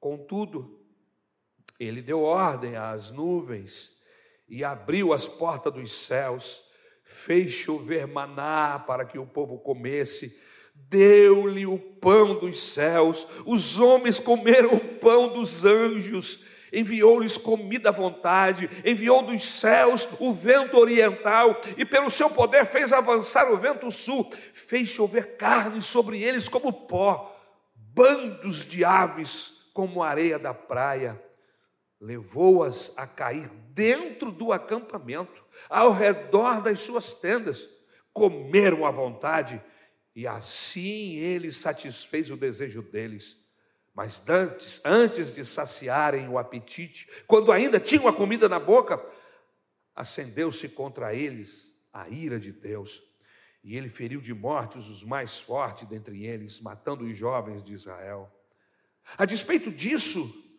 Contudo, 0.00 0.84
ele 1.78 2.02
deu 2.02 2.22
ordem 2.22 2.74
às 2.74 3.12
nuvens 3.12 4.02
e 4.48 4.64
abriu 4.64 5.12
as 5.12 5.28
portas 5.28 5.72
dos 5.72 5.92
céus, 5.92 6.64
fez 7.04 7.52
chover 7.52 8.08
maná 8.08 8.80
para 8.80 9.04
que 9.04 9.16
o 9.16 9.24
povo 9.24 9.60
comesse, 9.60 10.36
deu-lhe 10.74 11.66
o 11.66 11.78
pão 11.78 12.40
dos 12.40 12.60
céus, 12.60 13.28
os 13.46 13.78
homens 13.78 14.18
comeram 14.18 14.74
o 14.74 14.98
pão 14.98 15.32
dos 15.32 15.64
anjos, 15.64 16.44
enviou-lhes 16.72 17.36
comida 17.36 17.88
à 17.88 17.92
vontade, 17.92 18.70
enviou 18.84 19.22
dos 19.22 19.42
céus 19.42 20.08
o 20.18 20.32
vento 20.32 20.76
oriental, 20.76 21.60
e 21.76 21.84
pelo 21.84 22.10
seu 22.10 22.30
poder 22.30 22.64
fez 22.66 22.92
avançar 22.92 23.50
o 23.52 23.56
vento 23.56 23.90
sul, 23.90 24.30
fez 24.52 24.88
chover 24.88 25.36
carne 25.36 25.82
sobre 25.82 26.22
eles 26.22 26.48
como 26.48 26.72
pó, 26.72 27.36
bandos 27.74 28.64
de 28.66 28.84
aves 28.84 29.70
como 29.72 30.02
areia 30.02 30.38
da 30.38 30.54
praia, 30.54 31.20
levou-as 32.00 32.92
a 32.96 33.06
cair 33.06 33.48
dentro 33.74 34.32
do 34.32 34.52
acampamento, 34.52 35.44
ao 35.68 35.92
redor 35.92 36.62
das 36.62 36.80
suas 36.80 37.12
tendas, 37.12 37.68
comeram 38.12 38.86
à 38.86 38.90
vontade, 38.90 39.62
e 40.14 40.26
assim 40.26 41.16
ele 41.16 41.52
satisfez 41.52 42.30
o 42.30 42.36
desejo 42.36 42.82
deles. 42.82 43.39
Mas 44.00 44.22
antes, 44.26 44.80
antes 44.82 45.30
de 45.30 45.44
saciarem 45.44 46.26
o 46.26 46.38
apetite, 46.38 47.06
quando 47.26 47.52
ainda 47.52 47.78
tinham 47.78 48.08
a 48.08 48.12
comida 48.14 48.48
na 48.48 48.58
boca, 48.58 48.98
acendeu-se 49.94 50.70
contra 50.70 51.14
eles 51.14 51.78
a 51.92 52.08
ira 52.08 52.40
de 52.40 52.50
Deus. 52.50 53.02
E 53.62 53.76
ele 53.76 53.90
feriu 53.90 54.18
de 54.22 54.32
mortes 54.32 54.86
os 54.86 55.04
mais 55.04 55.38
fortes 55.38 55.86
dentre 55.86 56.24
eles, 56.24 56.60
matando 56.60 57.04
os 57.04 57.14
jovens 57.14 57.62
de 57.62 57.74
Israel. 57.74 58.34
A 59.18 59.26
despeito 59.26 59.70
disso, 59.70 60.50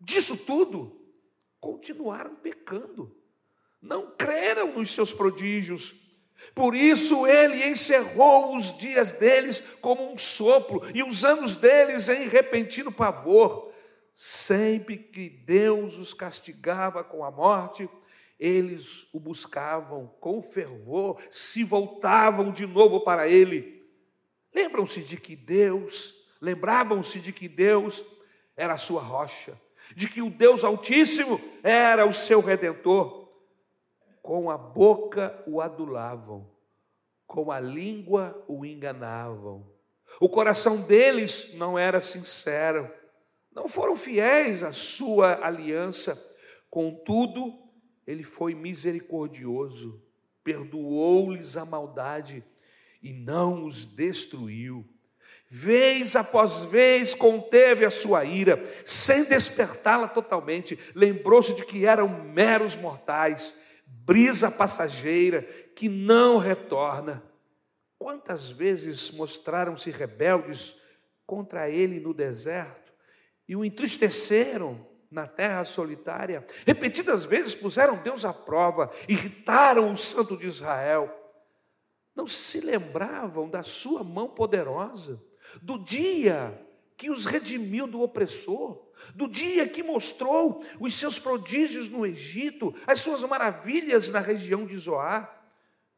disso 0.00 0.34
tudo, 0.46 0.98
continuaram 1.60 2.36
pecando, 2.36 3.14
não 3.82 4.16
creram 4.16 4.72
nos 4.72 4.92
seus 4.92 5.12
prodígios, 5.12 5.94
por 6.54 6.74
isso 6.74 7.26
ele 7.26 7.66
encerrou 7.66 8.56
os 8.56 8.76
dias 8.78 9.12
deles 9.12 9.62
como 9.82 10.10
um 10.10 10.16
sopro 10.16 10.80
e 10.94 11.02
os 11.02 11.24
anos 11.24 11.56
deles 11.56 12.08
em 12.08 12.28
repentino 12.28 12.90
pavor. 12.90 13.70
Sempre 14.14 14.96
que 14.96 15.28
Deus 15.28 15.98
os 15.98 16.14
castigava 16.14 17.04
com 17.04 17.24
a 17.24 17.30
morte, 17.30 17.88
eles 18.38 19.06
o 19.12 19.20
buscavam 19.20 20.10
com 20.20 20.40
fervor, 20.40 21.20
se 21.30 21.64
voltavam 21.64 22.50
de 22.50 22.66
novo 22.66 23.00
para 23.00 23.28
ele. 23.28 23.86
Lembram-se 24.54 25.00
de 25.00 25.16
que 25.16 25.36
Deus, 25.36 26.14
lembravam-se 26.40 27.20
de 27.20 27.32
que 27.32 27.48
Deus 27.48 28.04
era 28.56 28.74
a 28.74 28.78
sua 28.78 29.02
rocha, 29.02 29.58
de 29.94 30.08
que 30.08 30.22
o 30.22 30.30
Deus 30.30 30.64
Altíssimo 30.64 31.40
era 31.62 32.06
o 32.06 32.12
seu 32.12 32.40
redentor 32.40 33.22
com 34.22 34.48
a 34.48 34.56
boca 34.56 35.42
o 35.46 35.60
adulavam, 35.60 36.48
com 37.26 37.50
a 37.50 37.58
língua 37.58 38.42
o 38.46 38.64
enganavam. 38.64 39.71
O 40.20 40.28
coração 40.28 40.76
deles 40.82 41.54
não 41.54 41.78
era 41.78 42.00
sincero, 42.00 42.90
não 43.54 43.68
foram 43.68 43.96
fiéis 43.96 44.62
à 44.62 44.72
sua 44.72 45.44
aliança. 45.44 46.20
Contudo, 46.70 47.58
ele 48.06 48.24
foi 48.24 48.54
misericordioso, 48.54 50.02
perdoou-lhes 50.42 51.56
a 51.56 51.64
maldade 51.64 52.44
e 53.02 53.12
não 53.12 53.64
os 53.64 53.84
destruiu. 53.84 54.84
Vez 55.48 56.16
após 56.16 56.62
vez 56.64 57.14
conteve 57.14 57.84
a 57.84 57.90
sua 57.90 58.24
ira, 58.24 58.62
sem 58.86 59.24
despertá-la 59.24 60.08
totalmente, 60.08 60.78
lembrou-se 60.94 61.54
de 61.54 61.64
que 61.66 61.84
eram 61.84 62.08
meros 62.08 62.74
mortais 62.74 63.60
brisa 63.86 64.50
passageira 64.50 65.42
que 65.74 65.88
não 65.88 66.38
retorna. 66.38 67.22
Quantas 68.02 68.50
vezes 68.50 69.12
mostraram-se 69.12 69.88
rebeldes 69.88 70.76
contra 71.24 71.70
ele 71.70 72.00
no 72.00 72.12
deserto 72.12 72.92
e 73.46 73.54
o 73.54 73.64
entristeceram 73.64 74.84
na 75.08 75.28
terra 75.28 75.62
solitária? 75.62 76.44
Repetidas 76.66 77.24
vezes 77.24 77.54
puseram 77.54 78.02
Deus 78.02 78.24
à 78.24 78.34
prova, 78.34 78.90
irritaram 79.08 79.92
o 79.92 79.96
santo 79.96 80.36
de 80.36 80.48
Israel. 80.48 81.16
Não 82.12 82.26
se 82.26 82.58
lembravam 82.58 83.48
da 83.48 83.62
sua 83.62 84.02
mão 84.02 84.28
poderosa, 84.28 85.22
do 85.62 85.78
dia 85.78 86.60
que 86.96 87.08
os 87.08 87.24
redimiu 87.24 87.86
do 87.86 88.02
opressor, 88.02 88.84
do 89.14 89.28
dia 89.28 89.68
que 89.68 89.80
mostrou 89.80 90.60
os 90.80 90.92
seus 90.94 91.20
prodígios 91.20 91.88
no 91.88 92.04
Egito, 92.04 92.74
as 92.84 92.98
suas 92.98 93.22
maravilhas 93.22 94.10
na 94.10 94.18
região 94.18 94.66
de 94.66 94.76
Zoar, 94.76 95.41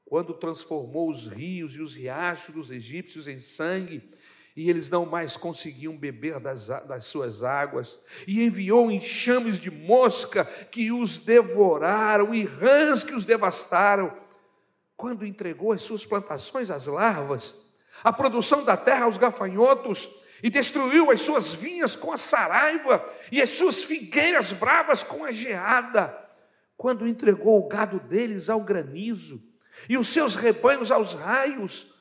quando 0.04 0.34
transformou 0.34 1.10
os 1.10 1.26
rios 1.26 1.74
e 1.74 1.80
os 1.80 1.94
riachos 1.94 2.54
dos 2.54 2.70
egípcios 2.70 3.26
em 3.26 3.38
sangue, 3.38 4.10
e 4.56 4.70
eles 4.70 4.88
não 4.88 5.04
mais 5.04 5.36
conseguiam 5.36 5.96
beber 5.96 6.38
das, 6.38 6.68
das 6.68 7.06
suas 7.06 7.42
águas, 7.42 7.98
e 8.26 8.42
enviou 8.42 8.90
enxames 8.90 9.58
de 9.58 9.70
mosca 9.70 10.44
que 10.44 10.92
os 10.92 11.18
devoraram, 11.18 12.32
e 12.34 12.44
rãs 12.44 13.02
que 13.02 13.14
os 13.14 13.24
devastaram, 13.24 14.16
quando 14.96 15.26
entregou 15.26 15.72
as 15.72 15.82
suas 15.82 16.04
plantações 16.04 16.70
às 16.70 16.86
larvas, 16.86 17.54
a 18.02 18.12
produção 18.12 18.64
da 18.64 18.76
terra 18.76 19.06
aos 19.06 19.18
gafanhotos, 19.18 20.08
e 20.42 20.50
destruiu 20.50 21.10
as 21.10 21.22
suas 21.22 21.52
vinhas 21.54 21.96
com 21.96 22.12
a 22.12 22.16
saraiva, 22.16 23.04
e 23.32 23.42
as 23.42 23.50
suas 23.50 23.82
figueiras 23.82 24.52
bravas 24.52 25.02
com 25.02 25.24
a 25.24 25.32
geada, 25.32 26.16
quando 26.76 27.08
entregou 27.08 27.58
o 27.58 27.68
gado 27.68 27.98
deles 27.98 28.48
ao 28.48 28.60
granizo, 28.60 29.42
e 29.88 29.96
os 29.98 30.08
seus 30.08 30.34
rebanhos 30.34 30.90
aos 30.90 31.12
raios, 31.14 31.94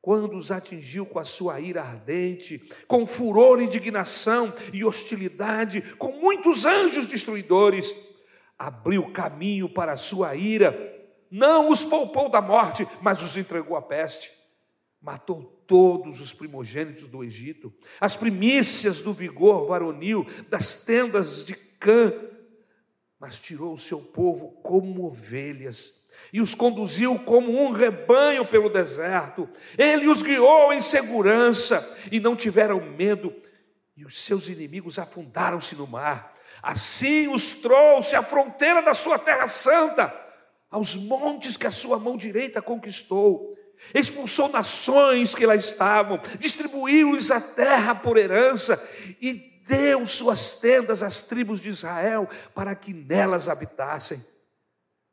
quando 0.00 0.36
os 0.36 0.50
atingiu 0.50 1.04
com 1.04 1.18
a 1.18 1.24
sua 1.24 1.60
ira 1.60 1.82
ardente, 1.82 2.58
com 2.86 3.06
furor, 3.06 3.60
indignação 3.60 4.54
e 4.72 4.84
hostilidade, 4.84 5.82
com 5.96 6.12
muitos 6.12 6.64
anjos 6.64 7.06
destruidores, 7.06 7.94
abriu 8.58 9.12
caminho 9.12 9.68
para 9.68 9.92
a 9.92 9.96
sua 9.96 10.34
ira, 10.34 10.96
não 11.30 11.70
os 11.70 11.84
poupou 11.84 12.28
da 12.28 12.40
morte, 12.40 12.86
mas 13.02 13.22
os 13.22 13.36
entregou 13.36 13.76
à 13.76 13.82
peste. 13.82 14.30
Matou 15.00 15.42
todos 15.66 16.20
os 16.20 16.32
primogênitos 16.32 17.08
do 17.08 17.22
Egito, 17.22 17.72
as 18.00 18.16
primícias 18.16 19.02
do 19.02 19.12
vigor 19.12 19.66
varonil 19.66 20.26
das 20.48 20.84
tendas 20.84 21.44
de 21.44 21.54
Cã, 21.54 22.12
mas 23.20 23.38
tirou 23.38 23.74
o 23.74 23.78
seu 23.78 24.00
povo 24.00 24.60
como 24.62 25.04
ovelhas 25.04 25.97
e 26.32 26.40
os 26.40 26.54
conduziu 26.54 27.18
como 27.20 27.62
um 27.62 27.70
rebanho 27.70 28.46
pelo 28.46 28.68
deserto. 28.68 29.48
Ele 29.76 30.08
os 30.08 30.22
guiou 30.22 30.72
em 30.72 30.80
segurança 30.80 31.96
e 32.10 32.20
não 32.20 32.36
tiveram 32.36 32.80
medo, 32.80 33.34
e 33.96 34.04
os 34.04 34.18
seus 34.18 34.48
inimigos 34.48 34.98
afundaram-se 34.98 35.74
no 35.74 35.86
mar. 35.86 36.34
Assim 36.62 37.28
os 37.28 37.54
trouxe 37.54 38.16
à 38.16 38.22
fronteira 38.22 38.82
da 38.82 38.94
sua 38.94 39.18
terra 39.18 39.46
santa, 39.46 40.14
aos 40.70 40.96
montes 40.96 41.56
que 41.56 41.66
a 41.66 41.70
sua 41.70 41.98
mão 41.98 42.16
direita 42.16 42.60
conquistou. 42.60 43.56
Expulsou 43.94 44.48
nações 44.48 45.34
que 45.34 45.46
lá 45.46 45.54
estavam, 45.54 46.20
distribuiu-lhes 46.38 47.30
a 47.30 47.40
terra 47.40 47.94
por 47.94 48.16
herança 48.16 48.82
e 49.20 49.62
deu 49.66 50.04
suas 50.06 50.54
tendas 50.54 51.02
às 51.02 51.22
tribos 51.22 51.60
de 51.60 51.68
Israel 51.68 52.28
para 52.54 52.74
que 52.74 52.92
nelas 52.92 53.48
habitassem. 53.48 54.20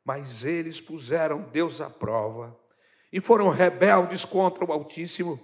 Mas 0.06 0.44
eles 0.44 0.80
puseram 0.80 1.42
Deus 1.50 1.80
à 1.80 1.90
prova 1.90 2.56
e 3.12 3.20
foram 3.20 3.48
rebeldes 3.48 4.24
contra 4.24 4.64
o 4.64 4.70
Altíssimo. 4.70 5.36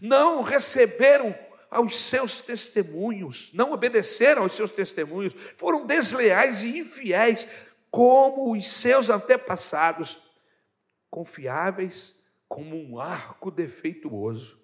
Não 0.00 0.40
receberam 0.40 1.38
aos 1.70 1.94
seus 1.94 2.38
testemunhos, 2.40 3.50
não 3.52 3.72
obedeceram 3.72 4.44
aos 4.44 4.54
seus 4.54 4.70
testemunhos, 4.70 5.34
foram 5.58 5.84
desleais 5.84 6.64
e 6.64 6.78
infiéis, 6.78 7.46
como 7.90 8.56
os 8.56 8.66
seus 8.66 9.10
antepassados, 9.10 10.18
confiáveis 11.10 12.18
como 12.48 12.74
um 12.74 12.98
arco 12.98 13.50
defeituoso. 13.50 14.58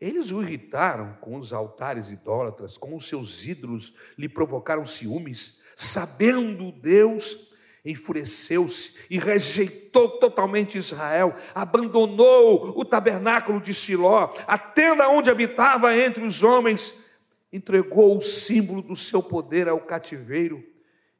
Eles 0.00 0.32
o 0.32 0.42
irritaram 0.42 1.18
com 1.20 1.36
os 1.36 1.52
altares 1.52 2.10
idólatras, 2.10 2.78
com 2.78 2.96
os 2.96 3.06
seus 3.06 3.46
ídolos, 3.46 3.92
lhe 4.16 4.30
provocaram 4.30 4.86
ciúmes, 4.86 5.62
sabendo 5.76 6.72
Deus 6.72 7.51
enfureceu-se 7.84 8.94
e 9.10 9.18
rejeitou 9.18 10.08
totalmente 10.18 10.78
Israel, 10.78 11.34
abandonou 11.54 12.78
o 12.78 12.84
tabernáculo 12.84 13.60
de 13.60 13.74
Siló, 13.74 14.32
a 14.46 14.56
tenda 14.56 15.08
onde 15.08 15.30
habitava 15.30 15.96
entre 15.96 16.24
os 16.24 16.42
homens, 16.42 16.94
entregou 17.52 18.16
o 18.16 18.22
símbolo 18.22 18.82
do 18.82 18.96
seu 18.96 19.22
poder 19.22 19.68
ao 19.68 19.80
cativeiro 19.80 20.64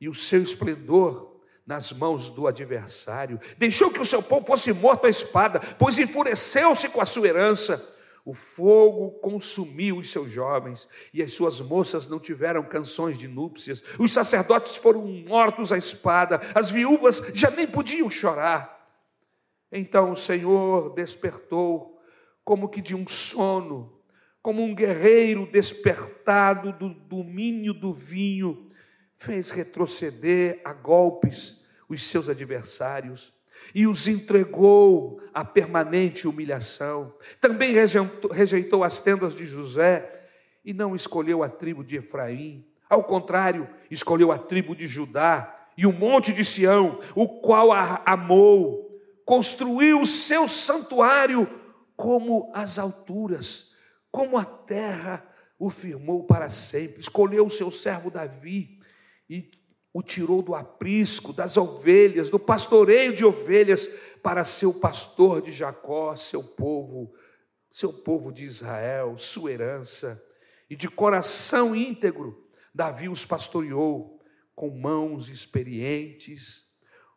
e 0.00 0.08
o 0.08 0.14
seu 0.14 0.42
esplendor 0.42 1.40
nas 1.66 1.92
mãos 1.92 2.30
do 2.30 2.46
adversário. 2.46 3.40
Deixou 3.58 3.90
que 3.90 4.00
o 4.00 4.04
seu 4.04 4.22
povo 4.22 4.46
fosse 4.46 4.72
morto 4.72 5.06
à 5.06 5.10
espada, 5.10 5.60
pois 5.78 5.98
enfureceu-se 5.98 6.88
com 6.88 7.00
a 7.00 7.06
sua 7.06 7.28
herança 7.28 7.91
o 8.24 8.32
fogo 8.32 9.10
consumiu 9.20 9.98
os 9.98 10.10
seus 10.10 10.30
jovens, 10.30 10.88
e 11.12 11.22
as 11.22 11.32
suas 11.32 11.60
moças 11.60 12.08
não 12.08 12.20
tiveram 12.20 12.62
canções 12.62 13.18
de 13.18 13.26
núpcias. 13.26 13.82
Os 13.98 14.12
sacerdotes 14.12 14.76
foram 14.76 15.06
mortos 15.26 15.72
à 15.72 15.78
espada, 15.78 16.40
as 16.54 16.70
viúvas 16.70 17.18
já 17.34 17.50
nem 17.50 17.66
podiam 17.66 18.08
chorar. 18.08 18.80
Então 19.70 20.12
o 20.12 20.16
Senhor 20.16 20.94
despertou, 20.94 21.98
como 22.44 22.68
que 22.68 22.80
de 22.80 22.94
um 22.94 23.06
sono, 23.08 24.00
como 24.40 24.62
um 24.62 24.74
guerreiro 24.74 25.46
despertado 25.50 26.72
do 26.72 26.90
domínio 26.90 27.72
do 27.72 27.92
vinho, 27.92 28.68
fez 29.14 29.50
retroceder 29.50 30.60
a 30.64 30.72
golpes 30.72 31.64
os 31.88 32.02
seus 32.02 32.28
adversários 32.28 33.32
e 33.74 33.86
os 33.86 34.08
entregou 34.08 35.20
à 35.32 35.44
permanente 35.44 36.28
humilhação. 36.28 37.14
Também 37.40 37.74
rejeitou 38.32 38.84
as 38.84 39.00
tendas 39.00 39.34
de 39.34 39.44
José 39.44 40.26
e 40.64 40.72
não 40.72 40.94
escolheu 40.94 41.42
a 41.42 41.48
tribo 41.48 41.82
de 41.84 41.96
Efraim. 41.96 42.66
Ao 42.88 43.02
contrário, 43.02 43.68
escolheu 43.90 44.30
a 44.30 44.38
tribo 44.38 44.76
de 44.76 44.86
Judá 44.86 45.68
e 45.76 45.86
o 45.86 45.92
monte 45.92 46.32
de 46.32 46.44
Sião, 46.44 46.98
o 47.14 47.40
qual 47.40 47.72
a 47.72 48.02
amou. 48.04 48.90
Construiu 49.24 50.00
o 50.00 50.06
seu 50.06 50.46
santuário 50.46 51.48
como 51.96 52.50
as 52.54 52.78
alturas, 52.78 53.72
como 54.10 54.36
a 54.36 54.44
terra 54.44 55.24
o 55.58 55.70
firmou 55.70 56.24
para 56.24 56.50
sempre. 56.50 57.00
Escolheu 57.00 57.46
o 57.46 57.50
seu 57.50 57.70
servo 57.70 58.10
Davi 58.10 58.78
e 59.30 59.48
o 59.92 60.02
tirou 60.02 60.40
do 60.40 60.54
aprisco, 60.54 61.32
das 61.32 61.56
ovelhas, 61.56 62.30
do 62.30 62.38
pastoreio 62.38 63.14
de 63.14 63.24
ovelhas, 63.24 63.86
para 64.22 64.44
ser 64.44 64.66
o 64.66 64.74
pastor 64.74 65.42
de 65.42 65.52
Jacó, 65.52 66.16
seu 66.16 66.42
povo, 66.42 67.12
seu 67.70 67.92
povo 67.92 68.32
de 68.32 68.44
Israel, 68.44 69.18
sua 69.18 69.52
herança. 69.52 70.22
E 70.70 70.76
de 70.76 70.88
coração 70.88 71.76
íntegro, 71.76 72.48
Davi 72.74 73.08
os 73.08 73.26
pastoreou, 73.26 74.18
com 74.54 74.70
mãos 74.70 75.28
experientes, 75.28 76.72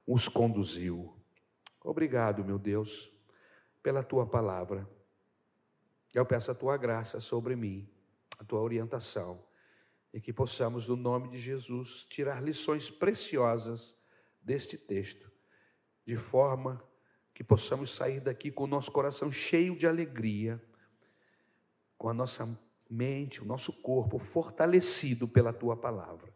os 0.05 0.27
conduziu. 0.27 1.15
Obrigado, 1.81 2.43
meu 2.43 2.59
Deus, 2.59 3.09
pela 3.81 4.03
tua 4.03 4.25
palavra. 4.25 4.89
Eu 6.13 6.25
peço 6.25 6.51
a 6.51 6.55
tua 6.55 6.75
graça 6.75 7.19
sobre 7.21 7.55
mim, 7.55 7.89
a 8.38 8.43
tua 8.43 8.59
orientação 8.59 9.45
e 10.15 10.21
que 10.21 10.32
possamos, 10.32 10.88
no 10.88 10.95
nome 10.95 11.28
de 11.28 11.38
Jesus, 11.38 12.06
tirar 12.06 12.41
lições 12.41 12.89
preciosas 12.89 13.97
deste 14.41 14.78
texto, 14.78 15.30
de 16.06 16.15
forma 16.15 16.82
que 17.34 17.43
possamos 17.43 17.93
sair 17.93 18.21
daqui 18.21 18.49
com 18.49 18.63
o 18.63 18.67
nosso 18.67 18.89
coração 18.93 19.30
cheio 19.30 19.75
de 19.75 19.86
alegria, 19.86 20.63
com 21.97 22.08
a 22.08 22.13
nossa 22.13 22.47
mente, 22.89 23.41
o 23.41 23.45
nosso 23.45 23.82
corpo 23.82 24.17
fortalecido 24.17 25.28
pela 25.28 25.51
tua 25.51 25.75
palavra. 25.75 26.34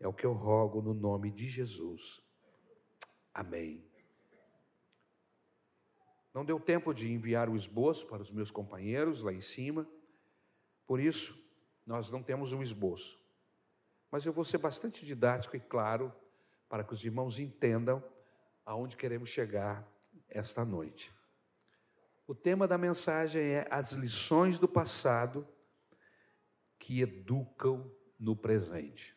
É 0.00 0.08
o 0.08 0.14
que 0.14 0.24
eu 0.24 0.32
rogo 0.32 0.80
no 0.80 0.94
nome 0.94 1.30
de 1.30 1.46
Jesus. 1.46 2.22
Amém. 3.34 3.84
Não 6.32 6.46
deu 6.46 6.58
tempo 6.58 6.94
de 6.94 7.12
enviar 7.12 7.50
o 7.50 7.56
esboço 7.56 8.06
para 8.06 8.22
os 8.22 8.32
meus 8.32 8.50
companheiros 8.50 9.20
lá 9.20 9.34
em 9.34 9.42
cima, 9.42 9.86
por 10.86 10.98
isso, 10.98 11.41
nós 11.86 12.10
não 12.10 12.22
temos 12.22 12.52
um 12.52 12.62
esboço. 12.62 13.18
Mas 14.10 14.26
eu 14.26 14.32
vou 14.32 14.44
ser 14.44 14.58
bastante 14.58 15.04
didático 15.04 15.56
e 15.56 15.60
claro 15.60 16.12
para 16.68 16.84
que 16.84 16.92
os 16.92 17.04
irmãos 17.04 17.38
entendam 17.38 18.02
aonde 18.64 18.96
queremos 18.96 19.30
chegar 19.30 19.86
esta 20.28 20.64
noite. 20.64 21.10
O 22.26 22.34
tema 22.34 22.68
da 22.68 22.78
mensagem 22.78 23.42
é 23.42 23.66
as 23.70 23.92
lições 23.92 24.58
do 24.58 24.68
passado 24.68 25.46
que 26.78 27.00
educam 27.00 27.90
no 28.18 28.36
presente. 28.36 29.16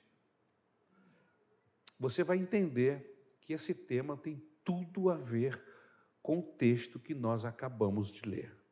Você 1.99 2.23
vai 2.23 2.37
entender 2.37 3.37
que 3.41 3.53
esse 3.53 3.73
tema 3.73 4.17
tem 4.17 4.43
tudo 4.63 5.09
a 5.09 5.15
ver 5.15 5.63
com 6.21 6.39
o 6.39 6.43
texto 6.43 6.99
que 6.99 7.13
nós 7.13 7.45
acabamos 7.45 8.11
de 8.11 8.27
ler. 8.27 8.64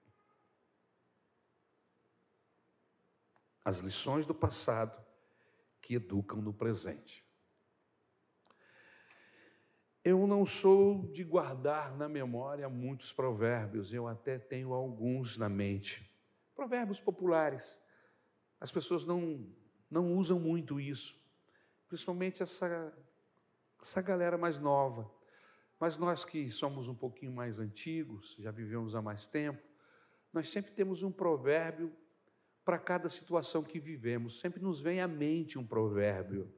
As 3.63 3.79
lições 3.79 4.25
do 4.25 4.33
passado 4.33 5.01
que 5.81 5.95
educam 5.95 6.41
no 6.41 6.53
presente. 6.53 7.23
Eu 10.03 10.27
não 10.27 10.45
sou 10.45 11.07
de 11.11 11.23
guardar 11.23 11.95
na 11.95 12.09
memória 12.09 12.67
muitos 12.67 13.13
provérbios, 13.13 13.93
eu 13.93 14.07
até 14.07 14.37
tenho 14.37 14.73
alguns 14.73 15.37
na 15.37 15.47
mente, 15.47 16.13
Provérbios 16.55 16.99
populares. 16.99 17.81
As 18.59 18.71
pessoas 18.71 19.05
não, 19.05 19.45
não 19.89 20.13
usam 20.13 20.39
muito 20.39 20.79
isso, 20.79 21.19
principalmente 21.87 22.43
essa, 22.43 22.93
essa 23.81 24.01
galera 24.01 24.37
mais 24.37 24.59
nova. 24.59 25.09
Mas 25.79 25.97
nós 25.97 26.23
que 26.23 26.49
somos 26.49 26.87
um 26.87 26.95
pouquinho 26.95 27.33
mais 27.33 27.59
antigos, 27.59 28.35
já 28.39 28.51
vivemos 28.51 28.95
há 28.95 29.01
mais 29.01 29.27
tempo, 29.27 29.61
nós 30.31 30.49
sempre 30.49 30.71
temos 30.71 31.03
um 31.03 31.11
provérbio 31.11 31.91
para 32.63 32.79
cada 32.79 33.09
situação 33.09 33.63
que 33.63 33.79
vivemos. 33.79 34.39
Sempre 34.39 34.61
nos 34.61 34.81
vem 34.81 35.01
à 35.01 35.07
mente 35.07 35.59
um 35.59 35.65
provérbio. 35.65 36.51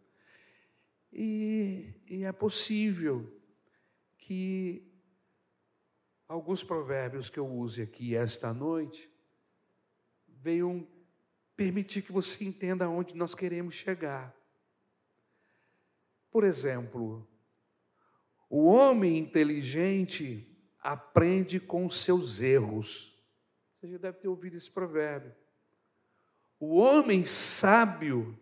E, 1.12 1.94
e 2.08 2.24
é 2.24 2.32
possível 2.32 3.32
que 4.18 4.92
alguns 6.28 6.64
provérbios 6.64 7.30
que 7.30 7.40
eu 7.40 7.48
use 7.48 7.82
aqui 7.82 8.16
esta 8.16 8.54
noite 8.54 9.10
venham 10.28 10.88
permitir 11.56 12.02
que 12.02 12.12
você 12.12 12.44
entenda 12.44 12.90
onde 12.90 13.16
nós 13.16 13.34
queremos 13.34 13.76
chegar. 13.76 14.36
Por 16.30 16.44
exemplo, 16.44 17.26
o 18.50 18.66
homem 18.66 19.18
inteligente 19.18 20.46
aprende 20.82 21.60
com 21.60 21.90
seus 21.90 22.42
erros. 22.42 23.18
Você 23.80 23.88
já 23.88 23.98
deve 23.98 24.20
ter 24.20 24.28
ouvido 24.28 24.58
esse 24.58 24.70
provérbio. 24.70 25.34
O 26.68 26.78
homem 26.78 27.24
sábio 27.24 28.36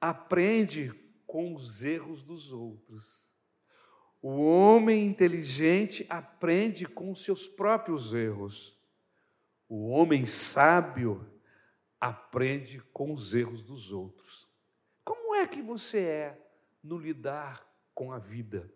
aprende 0.00 0.92
com 1.26 1.52
os 1.52 1.82
erros 1.82 2.22
dos 2.22 2.52
outros. 2.52 3.34
O 4.22 4.40
homem 4.40 5.04
inteligente 5.04 6.06
aprende 6.08 6.86
com 6.86 7.10
os 7.10 7.24
seus 7.24 7.48
próprios 7.48 8.14
erros. 8.14 8.78
O 9.68 9.88
homem 9.88 10.24
sábio 10.24 11.28
aprende 12.00 12.80
com 12.92 13.12
os 13.12 13.34
erros 13.34 13.64
dos 13.64 13.90
outros. 13.90 14.46
Como 15.04 15.34
é 15.34 15.44
que 15.44 15.60
você 15.60 16.04
é 16.04 16.48
no 16.84 16.96
lidar 16.96 17.66
com 17.92 18.12
a 18.12 18.18
vida? 18.20 18.72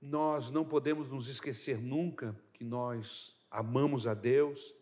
Nós 0.00 0.52
não 0.52 0.64
podemos 0.64 1.08
nos 1.08 1.26
esquecer 1.26 1.82
nunca 1.82 2.40
que 2.52 2.62
nós 2.62 3.36
amamos 3.50 4.06
a 4.06 4.14
Deus, 4.14 4.72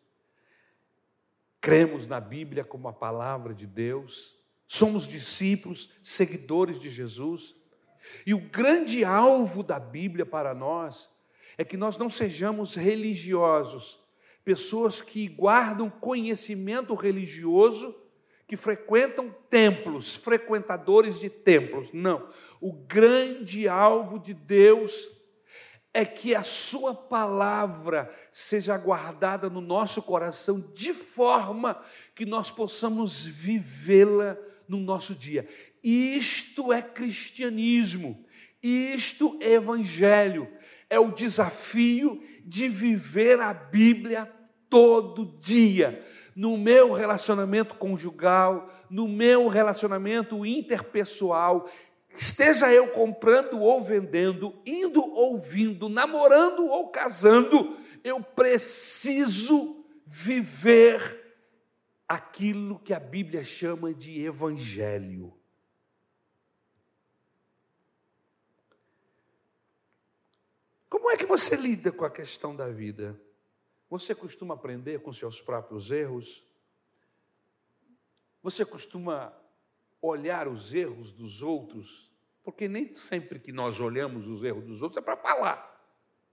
cremos 1.62 2.08
na 2.08 2.18
Bíblia 2.18 2.64
como 2.64 2.88
a 2.88 2.92
palavra 2.92 3.54
de 3.54 3.68
Deus, 3.68 4.36
somos 4.66 5.06
discípulos, 5.06 5.90
seguidores 6.02 6.80
de 6.80 6.90
Jesus. 6.90 7.54
E 8.26 8.34
o 8.34 8.40
grande 8.40 9.04
alvo 9.04 9.62
da 9.62 9.78
Bíblia 9.78 10.26
para 10.26 10.52
nós 10.52 11.08
é 11.56 11.64
que 11.64 11.76
nós 11.76 11.96
não 11.96 12.10
sejamos 12.10 12.74
religiosos, 12.74 14.00
pessoas 14.44 15.00
que 15.00 15.28
guardam 15.28 15.88
conhecimento 15.88 16.94
religioso, 16.96 17.96
que 18.48 18.56
frequentam 18.56 19.32
templos, 19.48 20.16
frequentadores 20.16 21.20
de 21.20 21.30
templos. 21.30 21.92
Não. 21.92 22.28
O 22.60 22.72
grande 22.72 23.68
alvo 23.68 24.18
de 24.18 24.34
Deus 24.34 25.21
é 25.94 26.04
que 26.04 26.34
a 26.34 26.42
Sua 26.42 26.94
palavra 26.94 28.12
seja 28.30 28.76
guardada 28.78 29.50
no 29.50 29.60
nosso 29.60 30.02
coração 30.02 30.60
de 30.72 30.92
forma 30.92 31.80
que 32.14 32.24
nós 32.24 32.50
possamos 32.50 33.24
vivê-la 33.24 34.36
no 34.66 34.78
nosso 34.78 35.14
dia. 35.14 35.46
Isto 35.82 36.72
é 36.72 36.80
cristianismo, 36.80 38.24
isto 38.62 39.38
é 39.40 39.52
evangelho, 39.52 40.48
é 40.88 40.98
o 40.98 41.10
desafio 41.10 42.22
de 42.44 42.68
viver 42.68 43.40
a 43.40 43.52
Bíblia 43.52 44.30
todo 44.70 45.36
dia, 45.38 46.02
no 46.34 46.56
meu 46.56 46.92
relacionamento 46.92 47.74
conjugal, 47.74 48.72
no 48.88 49.06
meu 49.06 49.48
relacionamento 49.48 50.46
interpessoal, 50.46 51.68
esteja 52.14 52.72
eu 52.72 52.88
comprando 52.88 53.60
ou 53.60 53.82
vendendo, 53.82 54.60
indo 54.66 55.02
ou 55.02 55.38
vindo, 55.38 55.88
namorando 55.88 56.66
ou 56.66 56.88
casando, 56.88 57.78
eu 58.04 58.22
preciso 58.22 59.84
viver 60.04 61.20
aquilo 62.06 62.78
que 62.78 62.92
a 62.92 63.00
Bíblia 63.00 63.42
chama 63.42 63.94
de 63.94 64.22
evangelho. 64.22 65.32
Como 70.88 71.10
é 71.10 71.16
que 71.16 71.24
você 71.24 71.56
lida 71.56 71.90
com 71.90 72.04
a 72.04 72.10
questão 72.10 72.54
da 72.54 72.68
vida? 72.68 73.18
Você 73.88 74.14
costuma 74.14 74.54
aprender 74.54 75.00
com 75.00 75.12
seus 75.12 75.40
próprios 75.40 75.90
erros? 75.90 76.44
Você 78.42 78.64
costuma 78.64 79.34
olhar 80.02 80.48
os 80.48 80.74
erros 80.74 81.12
dos 81.12 81.40
outros? 81.40 82.12
Porque 82.42 82.68
nem 82.68 82.92
sempre 82.94 83.38
que 83.38 83.52
nós 83.52 83.80
olhamos 83.80 84.26
os 84.26 84.42
erros 84.42 84.64
dos 84.64 84.82
outros 84.82 84.98
é 84.98 85.00
para 85.00 85.16
falar. 85.16 85.70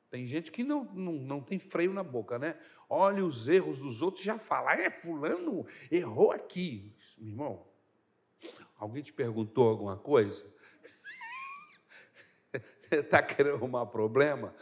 Tem 0.09 0.25
gente 0.25 0.51
que 0.51 0.63
não, 0.63 0.85
não, 0.85 1.13
não 1.13 1.41
tem 1.41 1.59
freio 1.59 1.93
na 1.93 2.01
boca, 2.01 2.39
né? 2.39 2.59
Olha 2.89 3.23
os 3.23 3.47
erros 3.47 3.77
dos 3.77 4.01
outros 4.01 4.23
e 4.23 4.25
já 4.25 4.39
fala, 4.39 4.73
é, 4.73 4.89
fulano 4.89 5.67
errou 5.91 6.31
aqui. 6.31 6.91
Meu 7.19 7.29
irmão, 7.29 7.67
alguém 8.75 9.03
te 9.03 9.13
perguntou 9.13 9.69
alguma 9.69 9.95
coisa? 9.95 10.51
Você 12.79 12.95
está 12.95 13.21
querendo 13.21 13.53
arrumar 13.53 13.85
problema? 13.85 14.55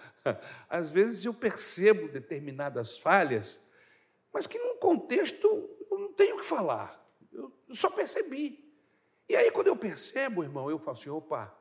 Às 0.70 0.91
vezes 0.91 1.24
eu 1.24 1.34
percebo 1.34 2.10
determinadas 2.10 2.98
falhas, 2.98 3.58
mas 4.34 4.48
que 4.48 4.60
num 4.60 4.78
contexto 4.78 5.48
eu 5.89 5.98
não 5.98 6.12
tenho 6.12 6.36
o 6.36 6.39
que 6.39 6.46
falar. 6.46 7.02
Eu 7.32 7.54
só 7.72 7.89
percebi. 7.89 8.66
E 9.30 9.36
aí, 9.36 9.52
quando 9.52 9.68
eu 9.68 9.76
percebo, 9.76 10.44
irmão, 10.44 10.70
eu 10.70 10.80
falo 10.80 10.98
assim: 10.98 11.10
opa, 11.10 11.56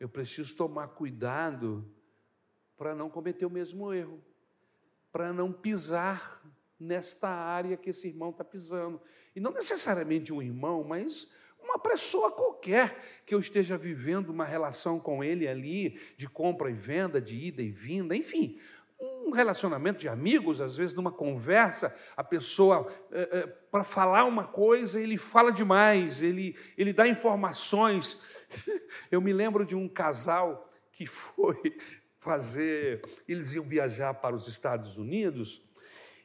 eu 0.00 0.08
preciso 0.08 0.56
tomar 0.56 0.88
cuidado 0.88 1.84
para 2.76 2.94
não 2.94 3.10
cometer 3.10 3.44
o 3.44 3.50
mesmo 3.50 3.92
erro, 3.92 4.22
para 5.10 5.32
não 5.32 5.52
pisar 5.52 6.42
nesta 6.78 7.28
área 7.28 7.76
que 7.76 7.90
esse 7.90 8.06
irmão 8.06 8.30
está 8.30 8.44
pisando. 8.44 9.00
E 9.34 9.40
não 9.40 9.50
necessariamente 9.50 10.32
um 10.32 10.40
irmão, 10.40 10.84
mas 10.84 11.32
uma 11.60 11.78
pessoa 11.78 12.30
qualquer 12.30 13.22
que 13.26 13.34
eu 13.34 13.38
esteja 13.38 13.76
vivendo 13.76 14.30
uma 14.30 14.44
relação 14.44 14.98
com 14.98 15.22
ele 15.22 15.46
ali, 15.46 16.00
de 16.16 16.28
compra 16.28 16.70
e 16.70 16.74
venda, 16.74 17.20
de 17.20 17.36
ida 17.36 17.60
e 17.60 17.70
vinda, 17.70 18.16
enfim, 18.16 18.58
um 19.00 19.30
relacionamento 19.30 20.00
de 20.00 20.08
amigos, 20.08 20.60
às 20.60 20.76
vezes 20.76 20.94
numa 20.94 21.12
conversa, 21.12 21.96
a 22.16 22.24
pessoa, 22.24 22.86
é, 23.12 23.38
é, 23.38 23.46
para 23.46 23.84
falar 23.84 24.24
uma 24.24 24.44
coisa, 24.44 25.00
ele 25.00 25.16
fala 25.16 25.52
demais, 25.52 26.22
ele, 26.22 26.56
ele 26.76 26.92
dá 26.92 27.06
informações. 27.06 28.22
Eu 29.10 29.20
me 29.20 29.32
lembro 29.32 29.64
de 29.64 29.76
um 29.76 29.88
casal 29.88 30.68
que 30.90 31.06
foi 31.06 31.76
fazer, 32.18 33.02
eles 33.28 33.54
iam 33.54 33.64
viajar 33.64 34.14
para 34.14 34.34
os 34.34 34.48
Estados 34.48 34.98
Unidos 34.98 35.62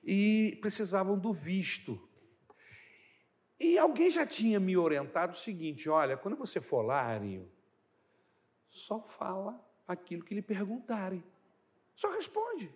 e 0.03 0.57
precisavam 0.62 1.17
do 1.17 1.31
visto 1.31 2.01
e 3.63 3.77
alguém 3.77 4.12
já 4.12 4.27
tinha 4.27 4.59
me 4.59 4.75
orientado 4.75 5.31
o 5.31 5.38
seguinte: 5.38 5.89
olha, 5.89 6.17
quando 6.17 6.36
você 6.36 6.59
for 6.59 6.81
lá, 6.81 7.01
Arinho, 7.01 7.49
só 8.67 8.99
fala 9.01 9.57
aquilo 9.88 10.21
que 10.21 10.36
lhe 10.36 10.41
perguntarem. 10.41 11.23
Só 11.95 12.10
responde. 12.12 12.73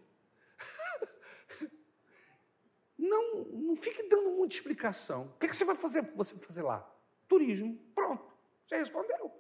Não, 2.98 3.44
não 3.46 3.76
fique 3.76 4.04
dando 4.10 4.32
muita 4.32 4.56
explicação. 4.56 5.28
O 5.28 5.40
que, 5.40 5.46
é 5.46 5.50
que 5.50 5.56
você 5.56 5.64
vai 5.64 5.76
fazer, 5.76 6.02
você 6.02 6.34
vai 6.34 6.44
fazer 6.44 6.64
lá? 6.64 6.80
Turismo. 7.28 7.78
Pronto. 7.94 8.34
Você 8.66 8.78
respondeu. 8.78 9.32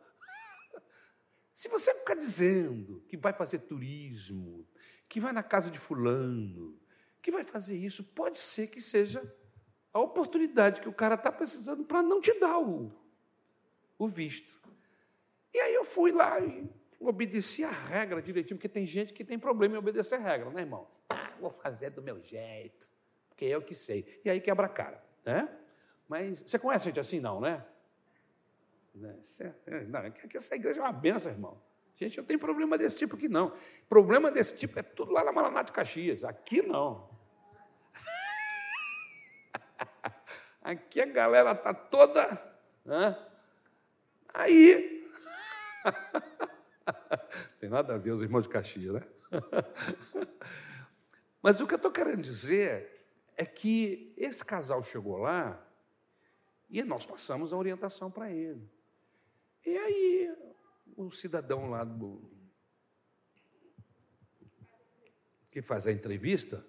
Se 1.53 1.67
você 1.67 1.91
ficar 1.95 2.13
dizendo 2.13 3.03
que 3.09 3.17
vai 3.17 3.33
fazer 3.33 3.59
turismo, 3.59 4.67
que 5.09 5.19
vai 5.19 5.33
na 5.33 5.41
casa 5.41 5.71
de 5.71 5.79
fulano, 5.79 6.79
que 7.19 7.31
vai 7.31 7.43
fazer 7.43 7.75
isso, 7.75 8.03
pode 8.13 8.37
ser 8.37 8.67
que 8.67 8.79
seja 8.79 9.35
a 9.91 9.99
oportunidade 9.99 10.79
que 10.79 10.87
o 10.87 10.93
cara 10.93 11.15
está 11.15 11.31
precisando 11.31 11.83
para 11.83 12.03
não 12.03 12.21
te 12.21 12.31
dar 12.39 12.59
o, 12.59 12.93
o 13.97 14.07
visto. 14.07 14.61
E 15.51 15.59
aí 15.59 15.73
eu 15.73 15.83
fui 15.83 16.11
lá 16.11 16.39
e 16.39 16.69
obedeci 16.99 17.63
a 17.63 17.71
regra 17.71 18.21
direitinho, 18.21 18.57
porque 18.57 18.69
tem 18.69 18.85
gente 18.85 19.13
que 19.13 19.23
tem 19.23 19.37
problema 19.37 19.75
em 19.75 19.77
obedecer 19.77 20.15
a 20.15 20.19
regra, 20.19 20.49
né, 20.49 20.61
irmão? 20.61 20.87
Ah, 21.09 21.33
vou 21.39 21.51
fazer 21.51 21.91
do 21.91 22.01
meu 22.01 22.21
jeito, 22.21 22.89
porque 23.29 23.45
eu 23.45 23.61
que 23.61 23.73
sei. 23.73 24.19
E 24.23 24.29
aí 24.29 24.41
quebra 24.41 24.65
a 24.65 24.69
cara, 24.69 25.03
né? 25.25 25.49
Mas 26.07 26.41
você 26.41 26.57
conhece 26.57 26.85
gente 26.85 26.99
assim, 26.99 27.19
não, 27.19 27.39
né? 27.39 27.63
né 28.95 29.19
é, 29.65 29.83
não, 29.85 29.99
é 29.99 30.13
essa 30.33 30.55
igreja 30.55 30.79
é 30.79 30.83
uma 30.83 30.91
benção, 30.91 31.31
irmão. 31.31 31.61
Gente, 31.95 32.17
eu 32.17 32.23
tenho 32.23 32.39
problema 32.39 32.77
desse 32.77 32.97
tipo 32.97 33.15
aqui, 33.15 33.27
não. 33.27 33.53
Problema 33.89 34.29
desse 34.29 34.55
tipo 34.55 34.77
é 34.77 34.83
tudo 34.83 35.11
lá 35.11 35.23
na 35.23 35.31
Maraná 35.31 35.63
de 35.63 35.71
Caxias. 35.71 36.23
Aqui 36.23 36.61
não. 36.61 37.09
Aqui 40.61 41.01
a 41.01 41.05
galera 41.07 41.53
está 41.53 41.73
toda. 41.73 42.55
Né? 42.85 43.17
Aí. 44.31 45.09
Tem 47.59 47.69
nada 47.69 47.95
a 47.95 47.97
ver 47.97 48.11
os 48.11 48.21
irmãos 48.21 48.43
de 48.43 48.49
Caxias, 48.49 48.93
né? 48.93 49.07
Mas 51.41 51.61
o 51.61 51.67
que 51.67 51.73
eu 51.73 51.77
estou 51.77 51.91
querendo 51.91 52.21
dizer 52.21 53.05
é 53.35 53.45
que 53.45 54.13
esse 54.17 54.43
casal 54.43 54.81
chegou 54.81 55.17
lá 55.17 55.63
e 56.69 56.83
nós 56.83 57.05
passamos 57.05 57.53
a 57.53 57.57
orientação 57.57 58.11
para 58.11 58.31
ele. 58.31 58.69
E 59.65 59.77
aí, 59.77 60.35
o 60.95 61.11
cidadão 61.11 61.69
lá 61.69 61.83
do, 61.83 62.37
que 65.57 65.61
faz 65.63 65.87
a 65.87 65.91
entrevista, 65.91 66.63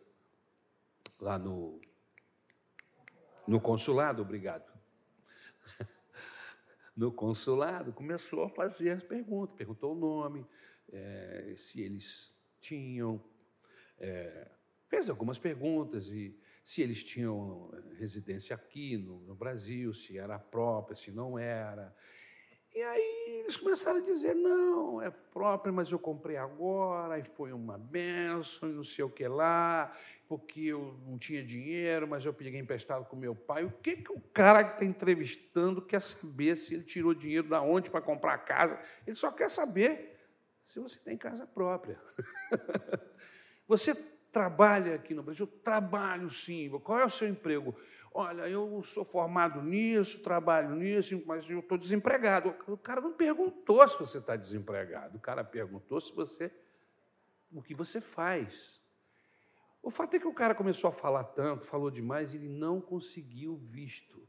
lá 1.20 1.38
no, 1.38 1.78
no 3.46 3.60
consulado, 3.60 4.22
obrigado. 4.22 4.72
No 6.98 7.12
consulado, 7.12 7.92
começou 7.92 8.42
a 8.42 8.48
fazer 8.48 8.90
as 8.90 9.04
perguntas, 9.04 9.54
perguntou 9.54 9.94
o 9.94 9.96
nome, 9.96 10.44
é, 10.92 11.54
se 11.56 11.80
eles 11.80 12.34
tinham. 12.58 13.22
É, 14.00 14.50
fez 14.88 15.08
algumas 15.08 15.38
perguntas 15.38 16.08
e 16.08 16.36
se 16.64 16.82
eles 16.82 17.04
tinham 17.04 17.70
residência 17.96 18.56
aqui 18.56 18.96
no, 18.96 19.20
no 19.20 19.36
Brasil, 19.36 19.94
se 19.94 20.18
era 20.18 20.40
própria, 20.40 20.96
se 20.96 21.12
não 21.12 21.38
era. 21.38 21.94
E 22.78 22.82
aí 22.84 23.40
eles 23.40 23.56
começaram 23.56 23.98
a 23.98 24.04
dizer: 24.04 24.34
não, 24.34 25.02
é 25.02 25.10
própria, 25.10 25.72
mas 25.72 25.90
eu 25.90 25.98
comprei 25.98 26.36
agora, 26.36 27.18
e 27.18 27.24
foi 27.24 27.52
uma 27.52 27.76
benção, 27.76 28.70
e 28.70 28.72
não 28.72 28.84
sei 28.84 29.04
o 29.04 29.10
que 29.10 29.26
lá, 29.26 29.92
porque 30.28 30.60
eu 30.60 30.96
não 31.04 31.18
tinha 31.18 31.42
dinheiro, 31.42 32.06
mas 32.06 32.24
eu 32.24 32.32
peguei 32.32 32.60
emprestado 32.60 33.04
com 33.06 33.16
meu 33.16 33.34
pai. 33.34 33.64
O 33.64 33.72
que, 33.82 33.96
que 33.96 34.12
o 34.12 34.20
cara 34.32 34.62
que 34.62 34.74
está 34.74 34.84
entrevistando 34.84 35.82
quer 35.82 36.00
saber 36.00 36.54
se 36.54 36.74
ele 36.74 36.84
tirou 36.84 37.12
dinheiro 37.14 37.48
da 37.48 37.60
onde 37.60 37.90
para 37.90 38.00
comprar 38.00 38.34
a 38.34 38.38
casa? 38.38 38.78
Ele 39.04 39.16
só 39.16 39.32
quer 39.32 39.50
saber 39.50 40.16
se 40.68 40.78
você 40.78 41.00
tem 41.00 41.16
casa 41.16 41.48
própria. 41.48 42.00
você 43.66 43.92
trabalha 44.30 44.94
aqui 44.94 45.14
no 45.14 45.24
Brasil? 45.24 45.48
Trabalho 45.48 46.30
sim. 46.30 46.70
Qual 46.84 47.00
é 47.00 47.04
o 47.04 47.10
seu 47.10 47.26
emprego? 47.26 47.74
Olha, 48.12 48.48
eu 48.48 48.82
sou 48.82 49.04
formado 49.04 49.62
nisso, 49.62 50.22
trabalho 50.22 50.74
nisso, 50.74 51.22
mas 51.26 51.48
eu 51.48 51.60
estou 51.60 51.78
desempregado. 51.78 52.54
O 52.66 52.76
cara 52.76 53.00
não 53.00 53.12
perguntou 53.12 53.86
se 53.86 53.98
você 53.98 54.18
está 54.18 54.34
desempregado, 54.34 55.18
o 55.18 55.20
cara 55.20 55.44
perguntou 55.44 56.00
se 56.00 56.12
você 56.14 56.52
o 57.52 57.62
que 57.62 57.74
você 57.74 58.00
faz. 58.00 58.80
O 59.82 59.90
fato 59.90 60.14
é 60.14 60.18
que 60.18 60.26
o 60.26 60.34
cara 60.34 60.54
começou 60.54 60.88
a 60.88 60.92
falar 60.92 61.24
tanto, 61.24 61.64
falou 61.64 61.90
demais, 61.90 62.34
ele 62.34 62.48
não 62.48 62.80
conseguiu 62.80 63.56
visto. 63.56 64.26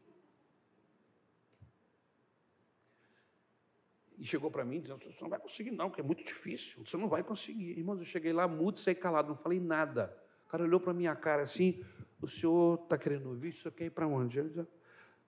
E 4.17 4.25
chegou 4.25 4.51
para 4.51 4.65
mim 4.65 4.81
dizendo: 4.81 4.99
Você 4.99 5.21
não 5.21 5.29
vai 5.29 5.39
conseguir, 5.39 5.71
não, 5.71 5.89
que 5.89 6.01
é 6.01 6.03
muito 6.03 6.23
difícil, 6.23 6.85
você 6.85 6.97
não 6.97 7.07
vai 7.07 7.23
conseguir. 7.23 7.77
Irmãos, 7.77 7.99
eu 7.99 8.05
cheguei 8.05 8.33
lá 8.33 8.47
mudo, 8.47 8.77
saí 8.77 8.93
calado, 8.93 9.29
não 9.29 9.35
falei 9.35 9.59
nada. 9.59 10.15
O 10.45 10.49
cara 10.49 10.63
olhou 10.63 10.79
para 10.79 10.93
minha 10.93 11.15
cara 11.15 11.43
assim: 11.43 11.83
O 12.21 12.27
senhor 12.27 12.81
está 12.83 12.97
querendo 12.97 13.29
ouvir? 13.29 13.49
O 13.49 13.57
senhor 13.57 13.73
quer 13.73 13.85
ir 13.85 13.89
para 13.91 14.07
onde? 14.07 14.39
Eu 14.39 14.67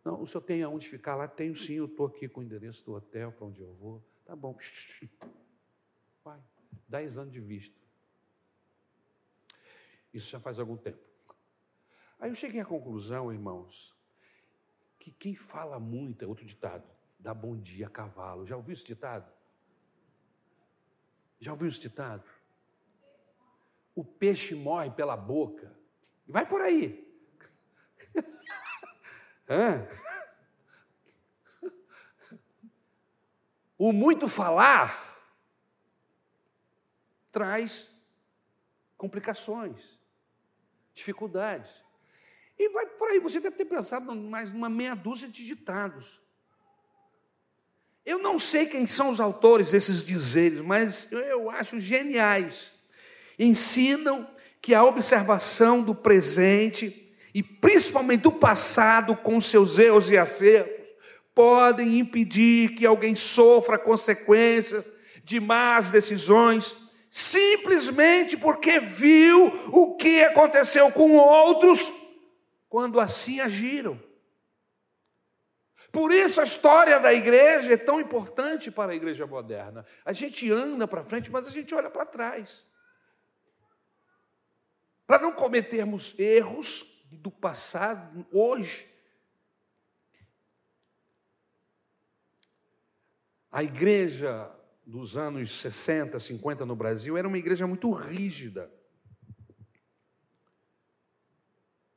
não, 0.03 0.21
o 0.21 0.25
senhor 0.25 0.41
tem 0.41 0.63
aonde 0.63 0.87
ficar 0.87 1.15
lá? 1.15 1.27
Tenho 1.27 1.55
sim, 1.55 1.73
eu 1.73 1.85
estou 1.85 2.07
aqui 2.07 2.27
com 2.27 2.41
o 2.41 2.43
endereço 2.43 2.83
do 2.85 2.93
hotel 2.93 3.31
para 3.31 3.45
onde 3.45 3.61
eu 3.61 3.73
vou. 3.73 4.03
Tá 4.25 4.35
bom. 4.35 4.57
Vai. 6.23 6.41
Dez 6.87 7.17
anos 7.17 7.31
de 7.31 7.39
visto. 7.39 7.79
Isso 10.13 10.29
já 10.29 10.39
faz 10.39 10.59
algum 10.59 10.75
tempo. 10.75 10.99
Aí 12.19 12.29
eu 12.29 12.35
cheguei 12.35 12.61
à 12.61 12.65
conclusão, 12.65 13.31
irmãos, 13.31 13.95
que 14.99 15.11
quem 15.11 15.35
fala 15.35 15.79
muito 15.79 16.25
é 16.25 16.27
outro 16.27 16.45
ditado 16.45 16.83
dá 17.21 17.33
bom 17.33 17.55
dia 17.55 17.87
a 17.87 17.89
cavalo. 17.89 18.45
Já 18.45 18.57
ouviu 18.57 18.73
esse 18.73 18.83
ditado? 18.83 19.31
Já 21.39 21.51
ouviu 21.51 21.67
esse 21.67 21.79
ditado? 21.79 22.27
O 23.93 24.03
peixe 24.03 24.55
morre 24.55 24.89
pela 24.89 25.15
boca. 25.15 25.71
Vai 26.31 26.45
por 26.45 26.61
aí. 26.61 27.05
o 33.77 33.91
muito 33.91 34.29
falar 34.29 34.97
traz 37.33 37.93
complicações, 38.95 39.99
dificuldades. 40.93 41.83
E 42.57 42.69
vai 42.69 42.85
por 42.85 43.09
aí. 43.09 43.19
Você 43.19 43.41
deve 43.41 43.57
ter 43.57 43.65
pensado 43.65 44.15
mais 44.15 44.53
numa 44.53 44.69
meia 44.69 44.95
dúzia 44.95 45.27
de 45.27 45.45
ditados. 45.45 46.21
Eu 48.05 48.19
não 48.19 48.39
sei 48.39 48.67
quem 48.67 48.87
são 48.87 49.09
os 49.09 49.19
autores 49.19 49.71
desses 49.71 50.01
dizeres, 50.05 50.61
mas 50.61 51.11
eu 51.11 51.49
acho 51.49 51.77
geniais. 51.77 52.71
Ensinam 53.37 54.33
que 54.61 54.75
a 54.75 54.83
observação 54.83 55.81
do 55.81 55.95
presente 55.95 57.15
e 57.33 57.41
principalmente 57.41 58.21
do 58.21 58.31
passado 58.31 59.15
com 59.15 59.41
seus 59.41 59.79
erros 59.79 60.11
e 60.11 60.17
acertos 60.17 60.87
podem 61.33 61.99
impedir 61.99 62.75
que 62.75 62.85
alguém 62.85 63.15
sofra 63.15 63.77
consequências 63.77 64.89
de 65.23 65.39
más 65.39 65.89
decisões 65.91 66.91
simplesmente 67.09 68.37
porque 68.37 68.79
viu 68.79 69.47
o 69.73 69.97
que 69.97 70.23
aconteceu 70.23 70.89
com 70.91 71.17
outros 71.17 71.91
quando 72.69 73.01
assim 73.01 73.41
agiram. 73.41 74.01
Por 75.91 76.13
isso 76.13 76.39
a 76.39 76.45
história 76.45 77.01
da 77.01 77.13
igreja 77.13 77.73
é 77.73 77.77
tão 77.77 77.99
importante 77.99 78.71
para 78.71 78.93
a 78.93 78.95
igreja 78.95 79.27
moderna. 79.27 79.85
A 80.05 80.13
gente 80.13 80.49
anda 80.49 80.87
para 80.87 81.03
frente, 81.03 81.29
mas 81.29 81.45
a 81.45 81.49
gente 81.49 81.75
olha 81.75 81.89
para 81.89 82.05
trás. 82.05 82.65
Para 85.11 85.23
não 85.23 85.33
cometermos 85.33 86.17
erros 86.17 87.03
do 87.11 87.29
passado 87.29 88.25
hoje. 88.31 88.87
A 93.51 93.61
igreja 93.61 94.49
dos 94.85 95.17
anos 95.17 95.51
60, 95.51 96.17
50 96.17 96.65
no 96.65 96.77
Brasil 96.77 97.17
era 97.17 97.27
uma 97.27 97.37
igreja 97.37 97.67
muito 97.67 97.91
rígida, 97.91 98.71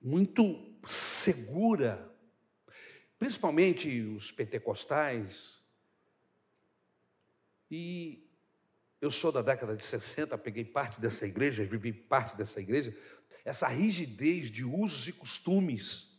muito 0.02 0.76
segura, 0.82 2.12
principalmente 3.16 4.00
os 4.00 4.32
pentecostais. 4.32 5.64
E 7.70 8.23
eu 9.04 9.10
sou 9.10 9.30
da 9.30 9.42
década 9.42 9.76
de 9.76 9.82
60, 9.82 10.38
peguei 10.38 10.64
parte 10.64 10.98
dessa 10.98 11.26
igreja, 11.26 11.62
vivi 11.62 11.92
parte 11.92 12.34
dessa 12.34 12.58
igreja, 12.58 12.96
essa 13.44 13.68
rigidez 13.68 14.50
de 14.50 14.64
usos 14.64 15.06
e 15.06 15.12
costumes. 15.12 16.18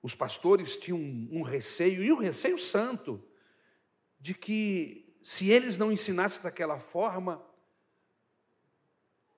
Os 0.00 0.14
pastores 0.14 0.76
tinham 0.76 1.00
um, 1.00 1.42
receio, 1.42 2.04
e 2.04 2.12
um 2.12 2.18
receio 2.18 2.56
santo, 2.60 3.20
de 4.20 4.34
que 4.34 5.16
se 5.20 5.50
eles 5.50 5.76
não 5.76 5.90
ensinassem 5.90 6.44
daquela 6.44 6.78
forma, 6.78 7.44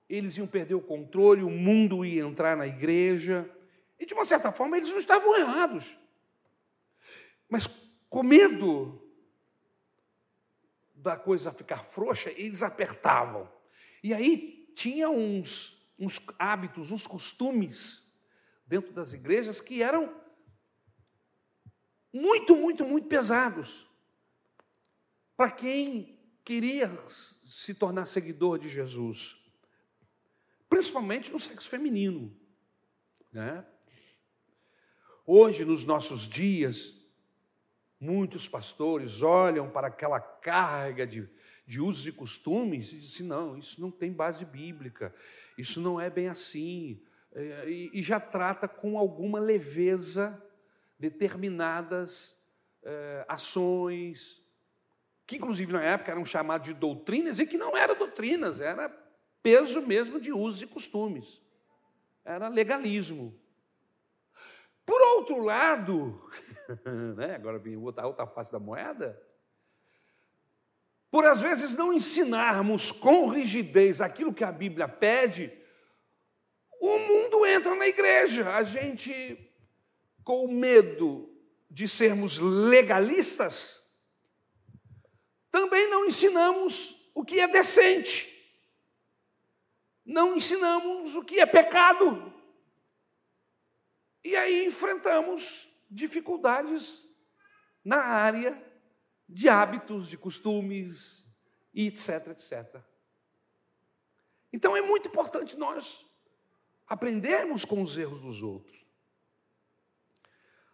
eles 0.07 0.37
iam 0.37 0.45
perder 0.45 0.75
o 0.75 0.81
controle, 0.81 1.41
o 1.41 1.49
mundo 1.49 2.05
ia 2.05 2.21
entrar 2.21 2.55
na 2.55 2.67
igreja, 2.67 3.49
e 3.99 4.05
de 4.05 4.13
uma 4.13 4.25
certa 4.25 4.51
forma 4.51 4.77
eles 4.77 4.91
não 4.91 4.99
estavam 4.99 5.35
errados. 5.39 5.97
Mas 7.49 7.65
com 8.07 8.21
medo 8.21 9.01
da 11.05 11.15
coisa 11.15 11.51
ficar 11.51 11.77
frouxa, 11.77 12.31
eles 12.31 12.63
apertavam. 12.63 13.49
E 14.03 14.13
aí 14.13 14.71
tinha 14.75 15.09
uns, 15.09 15.87
uns 15.97 16.19
hábitos, 16.37 16.91
uns 16.91 17.05
costumes 17.05 18.11
dentro 18.65 18.91
das 18.91 19.13
igrejas 19.13 19.61
que 19.61 19.83
eram 19.83 20.13
muito, 22.11 22.55
muito, 22.55 22.83
muito 22.83 23.07
pesados 23.07 23.87
para 25.37 25.51
quem 25.51 26.19
queria 26.43 26.91
se 27.07 27.75
tornar 27.75 28.07
seguidor 28.07 28.57
de 28.57 28.67
Jesus, 28.67 29.37
principalmente 30.67 31.31
no 31.31 31.39
sexo 31.39 31.69
feminino. 31.69 32.35
Né? 33.31 33.63
Hoje, 35.25 35.65
nos 35.65 35.85
nossos 35.85 36.27
dias, 36.27 37.04
Muitos 37.99 38.47
pastores 38.47 39.21
olham 39.21 39.69
para 39.69 39.87
aquela 39.87 40.19
carga 40.19 41.07
de, 41.07 41.27
de 41.65 41.81
usos 41.81 42.07
e 42.07 42.11
costumes 42.11 42.91
e 42.91 42.99
dizem: 42.99 43.25
não, 43.25 43.57
isso 43.57 43.79
não 43.79 43.89
tem 43.89 44.11
base 44.11 44.45
bíblica, 44.45 45.13
isso 45.57 45.79
não 45.79 45.99
é 45.99 46.09
bem 46.09 46.27
assim, 46.27 47.01
é, 47.33 47.69
e, 47.69 47.89
e 47.93 48.01
já 48.01 48.19
trata 48.19 48.67
com 48.67 48.97
alguma 48.97 49.39
leveza 49.39 50.41
determinadas 50.97 52.41
é, 52.81 53.25
ações, 53.27 54.41
que 55.27 55.37
inclusive 55.37 55.73
na 55.73 55.83
época 55.83 56.11
eram 56.11 56.23
chamadas 56.23 56.67
de 56.67 56.73
doutrinas 56.73 57.39
e 57.39 57.45
que 57.45 57.57
não 57.57 57.75
eram 57.75 57.97
doutrinas, 57.97 58.61
era 58.61 58.89
peso 59.43 59.81
mesmo 59.81 60.19
de 60.19 60.31
usos 60.31 60.61
e 60.61 60.67
costumes, 60.67 61.41
era 62.23 62.47
legalismo. 62.47 63.37
Por 64.85 65.01
outro 65.01 65.39
lado, 65.39 66.29
né? 67.15 67.35
agora 67.35 67.59
vem 67.59 67.77
outra, 67.77 68.05
outra 68.05 68.25
face 68.25 68.51
da 68.51 68.59
moeda, 68.59 69.21
por 71.09 71.25
às 71.25 71.39
vezes 71.39 71.75
não 71.75 71.93
ensinarmos 71.93 72.91
com 72.91 73.27
rigidez 73.27 74.01
aquilo 74.01 74.33
que 74.33 74.43
a 74.43 74.51
Bíblia 74.51 74.87
pede, 74.87 75.51
o 76.79 76.99
mundo 76.99 77.45
entra 77.45 77.73
na 77.75 77.87
igreja. 77.87 78.53
A 78.53 78.63
gente, 78.63 79.37
com 80.23 80.47
medo 80.47 81.29
de 81.69 81.87
sermos 81.87 82.37
legalistas, 82.37 83.81
também 85.49 85.89
não 85.89 86.05
ensinamos 86.05 87.09
o 87.13 87.23
que 87.23 87.39
é 87.39 87.47
decente. 87.47 88.33
Não 90.05 90.35
ensinamos 90.35 91.15
o 91.15 91.23
que 91.23 91.39
é 91.39 91.45
pecado. 91.45 92.33
E 94.23 94.35
aí 94.35 94.65
enfrentamos 94.65 95.69
dificuldades 95.95 97.07
na 97.83 97.97
área 97.97 98.61
de 99.27 99.47
hábitos, 99.47 100.09
de 100.09 100.17
costumes, 100.17 101.25
e 101.73 101.87
etc, 101.87 102.27
etc. 102.27 102.81
Então 104.51 104.75
é 104.75 104.81
muito 104.81 105.07
importante 105.07 105.57
nós 105.57 106.05
aprendermos 106.87 107.65
com 107.65 107.81
os 107.81 107.97
erros 107.97 108.21
dos 108.21 108.43
outros. 108.43 108.85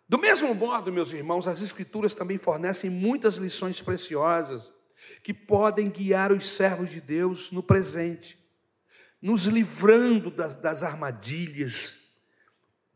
Do 0.08 0.18
mesmo 0.18 0.54
modo, 0.54 0.92
meus 0.92 1.12
irmãos, 1.12 1.48
as 1.48 1.62
Escrituras 1.62 2.14
também 2.14 2.38
fornecem 2.38 2.90
muitas 2.90 3.36
lições 3.36 3.80
preciosas 3.80 4.72
que 5.24 5.34
podem 5.34 5.90
guiar 5.90 6.32
os 6.32 6.50
servos 6.50 6.92
de 6.92 7.00
Deus 7.00 7.52
no 7.52 7.64
presente, 7.64 8.38
nos 9.22 9.46
livrando 9.46 10.30
das, 10.30 10.56
das 10.56 10.84
armadilhas 10.84 12.01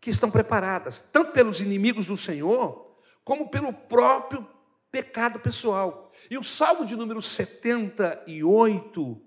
que 0.06 0.12
estão 0.12 0.30
preparadas, 0.30 1.00
tanto 1.00 1.32
pelos 1.32 1.62
inimigos 1.62 2.06
do 2.06 2.16
Senhor, 2.16 2.96
como 3.24 3.50
pelo 3.50 3.74
próprio 3.74 4.48
pecado 4.92 5.40
pessoal. 5.40 6.12
E 6.30 6.38
o 6.38 6.44
Salmo 6.44 6.86
de 6.86 6.96
número 6.96 7.20
78 7.24 9.22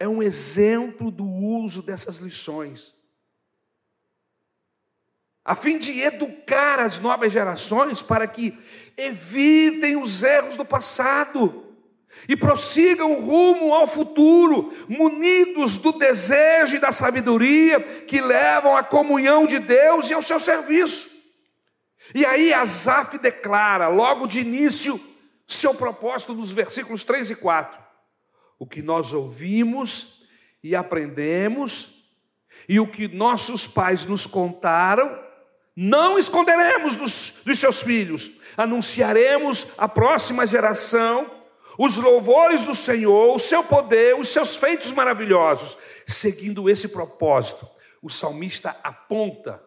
é 0.00 0.08
um 0.08 0.20
exemplo 0.20 1.12
do 1.12 1.24
uso 1.24 1.80
dessas 1.80 2.16
lições. 2.16 2.92
A 5.44 5.54
fim 5.54 5.78
de 5.78 6.00
educar 6.00 6.80
as 6.80 6.98
novas 6.98 7.32
gerações 7.32 8.02
para 8.02 8.26
que 8.26 8.58
evitem 8.96 9.96
os 9.96 10.24
erros 10.24 10.56
do 10.56 10.64
passado 10.64 11.63
e 12.28 12.36
prossigam 12.36 13.20
rumo 13.20 13.74
ao 13.74 13.86
futuro, 13.86 14.72
munidos 14.88 15.76
do 15.76 15.92
desejo 15.92 16.76
e 16.76 16.78
da 16.80 16.92
sabedoria 16.92 17.80
que 17.80 18.20
levam 18.20 18.76
à 18.76 18.82
comunhão 18.82 19.46
de 19.46 19.58
Deus 19.58 20.10
e 20.10 20.14
ao 20.14 20.22
seu 20.22 20.38
serviço. 20.40 21.10
E 22.14 22.24
aí 22.24 22.52
Asaf 22.52 23.18
declara, 23.18 23.88
logo 23.88 24.26
de 24.26 24.40
início, 24.40 25.00
seu 25.46 25.74
propósito 25.74 26.34
nos 26.34 26.52
versículos 26.52 27.04
3 27.04 27.30
e 27.30 27.36
4. 27.36 27.78
O 28.58 28.66
que 28.66 28.82
nós 28.82 29.12
ouvimos 29.12 30.24
e 30.62 30.74
aprendemos, 30.74 31.94
e 32.68 32.80
o 32.80 32.86
que 32.86 33.08
nossos 33.08 33.66
pais 33.66 34.06
nos 34.06 34.26
contaram, 34.26 35.18
não 35.76 36.18
esconderemos 36.18 36.96
dos, 36.96 37.42
dos 37.44 37.58
seus 37.58 37.82
filhos, 37.82 38.30
anunciaremos 38.56 39.72
à 39.76 39.88
próxima 39.88 40.46
geração 40.46 41.30
os 41.78 41.96
louvores 41.96 42.64
do 42.64 42.74
Senhor, 42.74 43.34
o 43.34 43.38
seu 43.38 43.64
poder, 43.64 44.16
os 44.18 44.28
seus 44.28 44.56
feitos 44.56 44.92
maravilhosos. 44.92 45.76
Seguindo 46.06 46.68
esse 46.68 46.88
propósito, 46.88 47.68
o 48.02 48.08
salmista 48.08 48.76
aponta, 48.82 49.62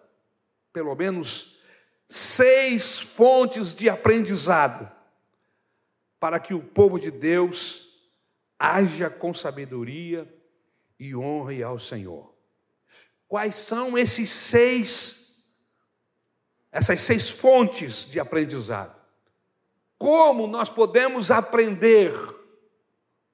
pelo 0.71 0.95
menos, 0.95 1.57
seis 2.07 2.99
fontes 2.99 3.73
de 3.73 3.89
aprendizado 3.89 4.89
para 6.19 6.39
que 6.39 6.53
o 6.53 6.61
povo 6.61 6.99
de 6.99 7.11
Deus 7.11 7.87
haja 8.57 9.09
com 9.09 9.33
sabedoria 9.33 10.27
e 10.99 11.15
honre 11.15 11.61
ao 11.61 11.77
Senhor. 11.77 12.33
Quais 13.27 13.55
são 13.55 13.97
esses 13.97 14.29
seis, 14.29 15.43
essas 16.71 17.01
seis 17.01 17.29
fontes 17.29 18.09
de 18.09 18.19
aprendizado? 18.19 18.96
Como 19.97 20.47
nós 20.47 20.69
podemos 20.69 21.31
aprender 21.31 22.13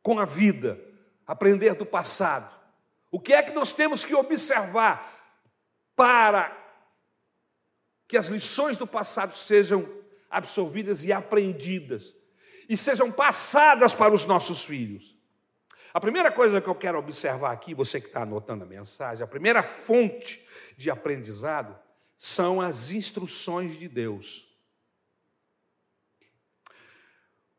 com 0.01 0.19
a 0.19 0.25
vida, 0.25 0.79
aprender 1.25 1.75
do 1.75 1.85
passado? 1.85 2.51
O 3.11 3.19
que 3.19 3.33
é 3.33 3.43
que 3.43 3.51
nós 3.51 3.73
temos 3.73 4.03
que 4.05 4.15
observar 4.15 5.11
para 5.95 6.55
que 8.07 8.17
as 8.17 8.27
lições 8.27 8.77
do 8.77 8.87
passado 8.87 9.35
sejam 9.35 9.87
absorvidas 10.29 11.03
e 11.03 11.11
aprendidas 11.11 12.15
e 12.67 12.77
sejam 12.77 13.11
passadas 13.11 13.93
para 13.93 14.13
os 14.13 14.25
nossos 14.25 14.65
filhos. 14.65 15.17
A 15.93 15.99
primeira 15.99 16.31
coisa 16.31 16.59
que 16.59 16.67
eu 16.67 16.75
quero 16.75 16.97
observar 16.97 17.51
aqui, 17.51 17.73
você 17.73 18.01
que 18.01 18.07
está 18.07 18.23
anotando 18.23 18.63
a 18.63 18.67
mensagem, 18.67 19.23
a 19.23 19.27
primeira 19.27 19.61
fonte 19.61 20.43
de 20.75 20.89
aprendizado 20.89 21.77
são 22.17 22.59
as 22.59 22.91
instruções 22.91 23.77
de 23.77 23.87
Deus. 23.87 24.52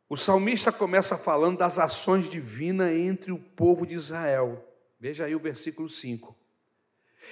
O 0.09 0.17
salmista 0.17 0.71
começa 0.71 1.17
falando 1.17 1.59
das 1.59 1.79
ações 1.79 2.31
divinas 2.31 2.93
entre 2.93 3.33
o 3.33 3.39
povo 3.39 3.87
de 3.87 3.95
Israel. 3.95 4.63
Veja 5.01 5.25
aí 5.25 5.35
o 5.35 5.41
versículo 5.41 5.89
5. 5.89 6.37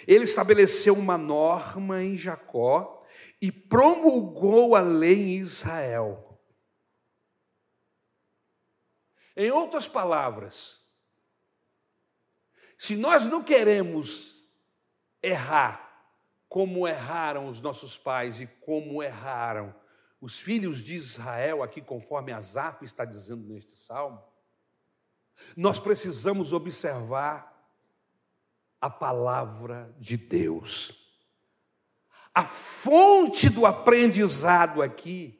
Ele 0.06 0.24
estabeleceu 0.24 0.94
uma 0.94 1.18
norma 1.18 2.02
em 2.02 2.16
Jacó 2.16 3.06
e 3.40 3.52
promulgou 3.52 4.74
a 4.74 4.80
lei 4.80 5.20
em 5.20 5.38
Israel. 5.38 6.40
Em 9.36 9.50
outras 9.50 9.86
palavras, 9.86 10.80
se 12.76 12.96
nós 12.96 13.26
não 13.26 13.42
queremos 13.42 14.42
errar 15.22 15.90
como 16.48 16.86
erraram 16.86 17.46
os 17.46 17.60
nossos 17.60 17.96
pais 17.96 18.40
e 18.40 18.46
como 18.46 19.02
erraram 19.02 19.74
os 20.22 20.40
filhos 20.40 20.82
de 20.82 20.94
Israel, 20.94 21.62
aqui 21.62 21.82
conforme 21.82 22.32
Asaf 22.32 22.82
está 22.84 23.04
dizendo 23.04 23.46
neste 23.46 23.76
salmo, 23.76 24.22
nós 25.56 25.78
precisamos 25.78 26.54
observar 26.54 27.52
a 28.80 28.88
palavra 28.88 29.94
de 29.98 30.16
Deus. 30.16 30.92
A 32.34 32.44
fonte 32.44 33.50
do 33.50 33.66
aprendizado 33.66 34.80
aqui 34.80 35.38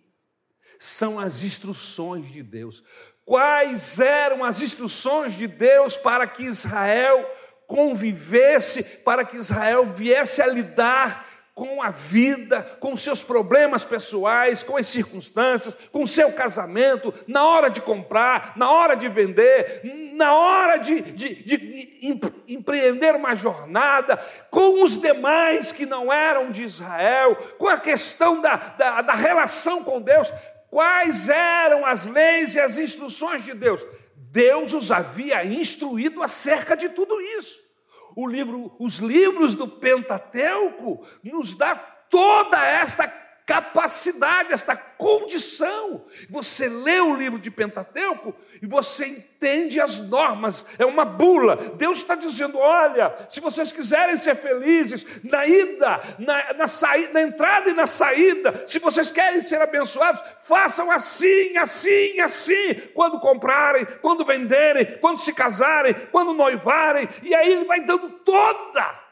são 0.79 1.19
as 1.19 1.45
instruções 1.45 2.31
de 2.31 2.43
Deus 2.43 2.83
quais 3.25 4.01
eram 4.01 4.45
as 4.45 4.61
instruções 4.61 5.35
de 5.35 5.47
Deus 5.47 5.97
para 5.97 6.27
que 6.27 6.43
Israel 6.43 7.31
convivesse, 7.67 8.83
para 8.83 9.25
que 9.25 9.37
Israel 9.37 9.87
viesse 9.87 10.43
a 10.43 10.47
lidar 10.47 11.32
com 11.63 11.81
a 11.81 11.91
vida, 11.91 12.61
com 12.81 12.97
seus 12.97 13.23
problemas 13.23 13.85
pessoais, 13.85 14.65
com 14.65 14.77
as 14.77 14.89
circunstâncias, 14.89 15.77
com 15.93 16.05
seu 16.05 16.33
casamento, 16.33 17.15
na 17.25 17.45
hora 17.45 17.71
de 17.71 17.81
comprar, 17.81 18.55
na 18.57 18.69
hora 18.69 18.97
de 18.97 19.09
vender, 19.09 19.81
na 20.13 20.35
hora 20.35 20.79
de, 20.79 21.01
de, 21.01 21.35
de 21.45 22.21
empreender 22.49 23.15
uma 23.15 23.37
jornada, 23.37 24.17
com 24.51 24.83
os 24.83 25.01
demais 25.01 25.71
que 25.71 25.87
não 25.87 26.13
eram 26.13 26.51
de 26.51 26.65
Israel, 26.65 27.37
com 27.57 27.69
a 27.69 27.79
questão 27.79 28.41
da, 28.41 28.57
da, 28.57 29.03
da 29.03 29.15
relação 29.15 29.85
com 29.85 30.03
Deus 30.03 30.33
quais 30.69 31.29
eram 31.29 31.87
as 31.87 32.09
leis 32.09 32.57
e 32.57 32.61
as 32.61 32.77
instruções 32.77 33.45
de 33.45 33.55
Deus. 33.55 33.87
Deus 34.17 34.75
os 34.75 34.91
havia 34.91 35.45
instruído 35.45 36.25
acerca 36.25 36.77
de 36.77 36.89
tudo 36.89 37.21
isso. 37.39 37.72
O 38.15 38.27
livro, 38.27 38.75
os 38.79 38.99
livros 38.99 39.55
do 39.55 39.67
Pentateuco 39.67 41.07
nos 41.23 41.55
dá 41.55 41.75
toda 41.77 42.63
esta 42.65 43.07
capacidade, 43.53 44.51
esta 44.51 44.75
condição. 44.75 46.07
Você 46.31 46.69
lê 46.69 47.01
o 47.01 47.15
livro 47.15 47.39
de 47.39 47.51
Pentateuco 47.51 48.35
e 48.63 48.67
você 48.67 49.07
entende 49.07 49.79
as 49.79 50.09
normas, 50.09 50.67
é 50.79 50.87
uma 50.87 51.05
bula. 51.05 51.57
Deus 51.57 51.99
está 51.99 52.15
dizendo: 52.15 52.57
olha, 52.57 53.15
se 53.29 53.41
vocês 53.41 53.71
quiserem 53.71 54.17
ser 54.17 54.37
felizes 54.37 55.23
na 55.23 55.47
ida, 55.47 56.01
na, 56.19 56.55
na, 56.55 56.67
saída, 56.67 57.13
na 57.13 57.23
entrada 57.23 57.69
e 57.69 57.75
na 57.75 57.87
saída, 57.87 58.65
se 58.67 58.79
vocês 58.79 59.11
querem 59.11 59.43
ser 59.43 59.61
abençoados, 59.61 60.23
façam 60.43 60.91
assim, 60.91 61.55
assim, 61.59 62.21
assim, 62.21 62.75
quando 62.95 63.21
comprarem, 63.21 63.85
quando 64.01 64.25
venderem, 64.25 64.99
quando 64.99 65.19
se 65.19 65.35
casarem, 65.35 65.93
quando 66.11 66.33
noivarem, 66.33 67.07
e 67.23 67.35
aí 67.35 67.53
ele 67.53 67.67
vai 67.67 67.83
dando 67.85 68.09
toda 68.21 69.03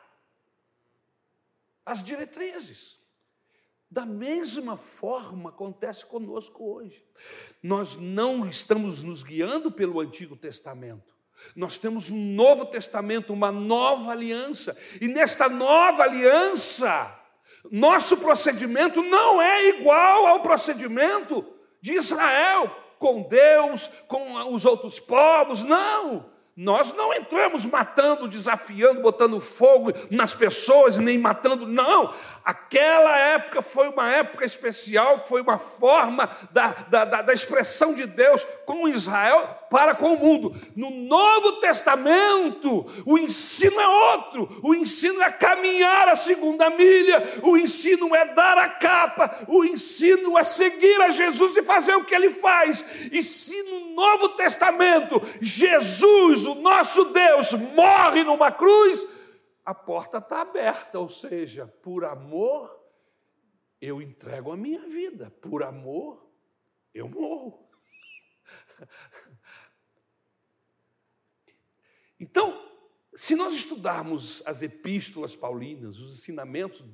as 1.84 2.02
diretrizes. 2.02 2.99
Da 3.90 4.06
mesma 4.06 4.76
forma 4.76 5.50
acontece 5.50 6.06
conosco 6.06 6.64
hoje. 6.74 7.04
Nós 7.60 7.96
não 7.96 8.46
estamos 8.46 9.02
nos 9.02 9.24
guiando 9.24 9.72
pelo 9.72 9.98
Antigo 9.98 10.36
Testamento. 10.36 11.12
Nós 11.56 11.76
temos 11.76 12.10
um 12.10 12.34
novo 12.34 12.66
testamento, 12.66 13.32
uma 13.32 13.50
nova 13.50 14.12
aliança. 14.12 14.76
E 15.00 15.08
nesta 15.08 15.48
nova 15.48 16.04
aliança, 16.04 17.18
nosso 17.70 18.18
procedimento 18.18 19.02
não 19.02 19.42
é 19.42 19.70
igual 19.70 20.26
ao 20.26 20.42
procedimento 20.42 21.44
de 21.80 21.94
Israel 21.94 22.76
com 22.98 23.22
Deus, 23.22 23.88
com 24.06 24.52
os 24.52 24.64
outros 24.66 25.00
povos. 25.00 25.64
Não. 25.64 26.30
Nós 26.56 26.92
não 26.92 27.14
entramos 27.14 27.64
matando, 27.64 28.28
desafiando, 28.28 29.00
botando 29.00 29.40
fogo 29.40 29.92
nas 30.10 30.34
pessoas, 30.34 30.98
nem 30.98 31.18
matando, 31.18 31.66
não. 31.66 32.12
Aquela 32.44 33.16
época 33.16 33.62
foi 33.62 33.88
uma 33.88 34.10
época 34.10 34.44
especial, 34.44 35.24
foi 35.26 35.40
uma 35.40 35.58
forma 35.58 36.28
da, 36.50 36.68
da, 36.88 37.04
da, 37.04 37.32
expressão 37.32 37.94
de 37.94 38.04
Deus 38.04 38.44
com 38.66 38.88
Israel 38.88 39.59
para 39.70 39.94
com 39.94 40.14
o 40.14 40.18
mundo. 40.18 40.54
No 40.74 40.90
Novo 40.90 41.60
Testamento, 41.60 42.84
o 43.06 43.16
ensino 43.16 43.80
é 43.80 43.88
outro. 43.88 44.48
O 44.64 44.74
ensino 44.74 45.22
é 45.22 45.30
caminhar 45.30 46.08
a 46.08 46.16
segunda 46.16 46.68
milha, 46.68 47.40
o 47.44 47.56
ensino 47.56 48.14
é 48.14 48.34
dar 48.34 48.58
a 48.58 48.68
capa, 48.68 49.46
o 49.48 49.64
ensino 49.64 50.36
é 50.36 50.42
seguir 50.42 51.00
a 51.00 51.10
Jesus 51.10 51.56
e 51.56 51.62
fazer 51.62 51.94
o 51.94 52.04
que 52.04 52.14
ele 52.14 52.30
faz. 52.30 53.08
E 53.12 53.22
se 53.22 53.62
no 53.62 53.94
Novo 53.94 54.30
Testamento 54.30 55.22
Jesus, 55.40 56.46
o 56.46 56.56
nosso 56.56 57.04
Deus 57.06 57.52
morre 57.52 58.24
numa 58.24 58.50
cruz, 58.50 59.06
a 59.64 59.74
porta 59.74 60.18
está 60.18 60.40
aberta, 60.40 60.98
ou 60.98 61.08
seja, 61.08 61.66
por 61.80 62.04
amor 62.04 62.80
eu 63.80 64.02
entrego 64.02 64.50
a 64.50 64.56
minha 64.56 64.86
vida, 64.88 65.30
por 65.40 65.62
amor 65.62 66.28
eu 66.92 67.08
morro. 67.08 67.70
Então, 72.20 72.70
se 73.14 73.34
nós 73.34 73.54
estudarmos 73.54 74.46
as 74.46 74.62
epístolas 74.62 75.34
paulinas, 75.34 75.98
os 75.98 76.18
ensinamentos, 76.18 76.84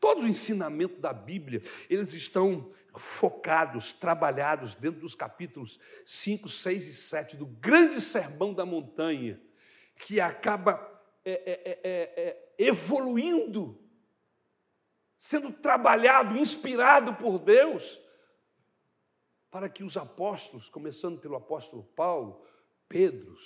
todos 0.00 0.24
os 0.24 0.30
ensinamentos 0.30 0.98
da 1.00 1.12
Bíblia, 1.12 1.60
eles 1.90 2.14
estão 2.14 2.72
focados, 2.94 3.92
trabalhados 3.92 4.74
dentro 4.74 5.00
dos 5.00 5.14
capítulos 5.14 5.78
5, 6.04 6.48
6 6.48 6.86
e 6.86 6.94
7 6.94 7.36
do 7.36 7.46
grande 7.46 8.00
sermão 8.00 8.54
da 8.54 8.64
montanha, 8.64 9.40
que 9.96 10.18
acaba 10.18 10.74
é, 11.24 11.32
é, 11.32 11.80
é, 11.84 12.54
evoluindo, 12.56 13.78
sendo 15.18 15.52
trabalhado, 15.52 16.38
inspirado 16.38 17.14
por 17.14 17.38
Deus, 17.38 18.00
para 19.50 19.68
que 19.68 19.84
os 19.84 19.96
apóstolos, 19.96 20.70
começando 20.70 21.20
pelo 21.20 21.36
apóstolo 21.36 21.82
Paulo, 21.82 22.42
Pedro, 22.88 23.36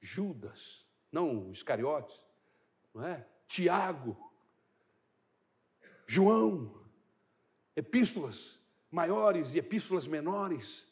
Judas, 0.00 0.87
não 1.10 1.48
os 1.48 1.58
Iscariotes, 1.58 2.16
não 2.94 3.04
é? 3.04 3.26
Tiago, 3.46 4.16
João, 6.06 6.84
epístolas 7.74 8.58
maiores 8.90 9.54
e 9.54 9.58
epístolas 9.58 10.06
menores, 10.06 10.86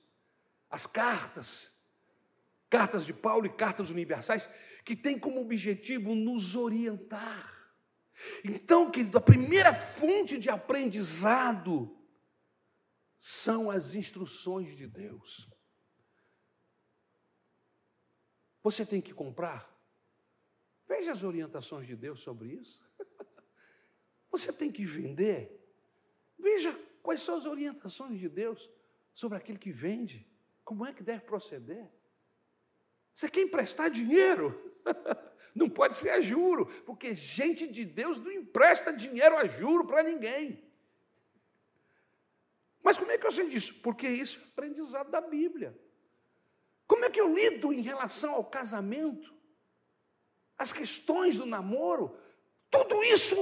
as 0.71 0.87
cartas, 0.87 1.83
cartas 2.69 3.07
de 3.07 3.13
Paulo 3.13 3.47
e 3.47 3.51
cartas 3.51 3.91
universais, 3.91 4.49
que 4.85 4.95
têm 4.95 5.19
como 5.19 5.41
objetivo 5.41 6.15
nos 6.15 6.55
orientar. 6.55 7.55
Então, 8.45 8.91
querido, 8.91 9.19
a 9.19 9.21
primeira 9.21 9.75
fonte 9.75 10.39
de 10.39 10.49
aprendizado 10.49 11.97
são 13.19 13.71
as 13.71 13.95
instruções 13.95 14.77
de 14.77 14.87
Deus. 14.87 15.49
Você 18.63 18.85
tem 18.87 19.01
que 19.01 19.13
comprar 19.13 19.76
Veja 20.87 21.13
as 21.13 21.25
orientações 21.25 21.87
de 21.87 21.97
Deus 21.97 22.21
sobre 22.21 22.49
isso. 22.49 22.89
Você 24.31 24.53
tem 24.53 24.71
que 24.71 24.85
vender. 24.85 25.51
Veja 26.39 26.73
quais 27.03 27.23
são 27.23 27.37
as 27.37 27.47
orientações 27.47 28.19
de 28.19 28.29
Deus 28.29 28.71
sobre 29.13 29.39
aquele 29.39 29.59
que 29.59 29.73
vende. 29.73 30.27
Como 30.65 30.87
é 30.87 30.93
que 30.93 31.03
deve 31.03 31.21
proceder? 31.21 31.91
Você 33.15 33.29
quer 33.29 33.41
emprestar 33.41 33.91
dinheiro? 33.91 34.75
Não 35.55 35.71
pode 35.71 35.97
ser 35.97 36.11
a 36.11 36.21
juro, 36.21 36.67
porque 36.85 37.15
gente 37.15 37.67
de 37.67 37.83
Deus 37.83 38.19
não 38.19 38.31
empresta 38.31 38.93
dinheiro 38.93 39.39
a 39.39 39.47
juro 39.47 39.87
para 39.87 40.03
ninguém. 40.03 40.63
Mas 42.83 42.99
como 42.99 43.11
é 43.11 43.17
que 43.17 43.27
eu 43.27 43.33
sei 43.33 43.49
disso? 43.49 43.81
Porque 43.81 44.07
isso 44.07 44.39
é 44.39 44.43
aprendizado 44.53 45.11
da 45.11 45.19
Bíblia. 45.19 45.75
Como 46.87 47.07
é 47.07 47.11
que 47.11 47.19
eu 47.19 47.35
lido 47.35 47.73
em 47.73 47.81
relação 47.81 48.35
ao 48.35 48.45
casamento? 48.45 49.36
As 50.59 50.73
questões 50.73 51.39
do 51.39 51.47
namoro, 51.47 52.17
tudo 52.71 53.03
isso 53.05 53.37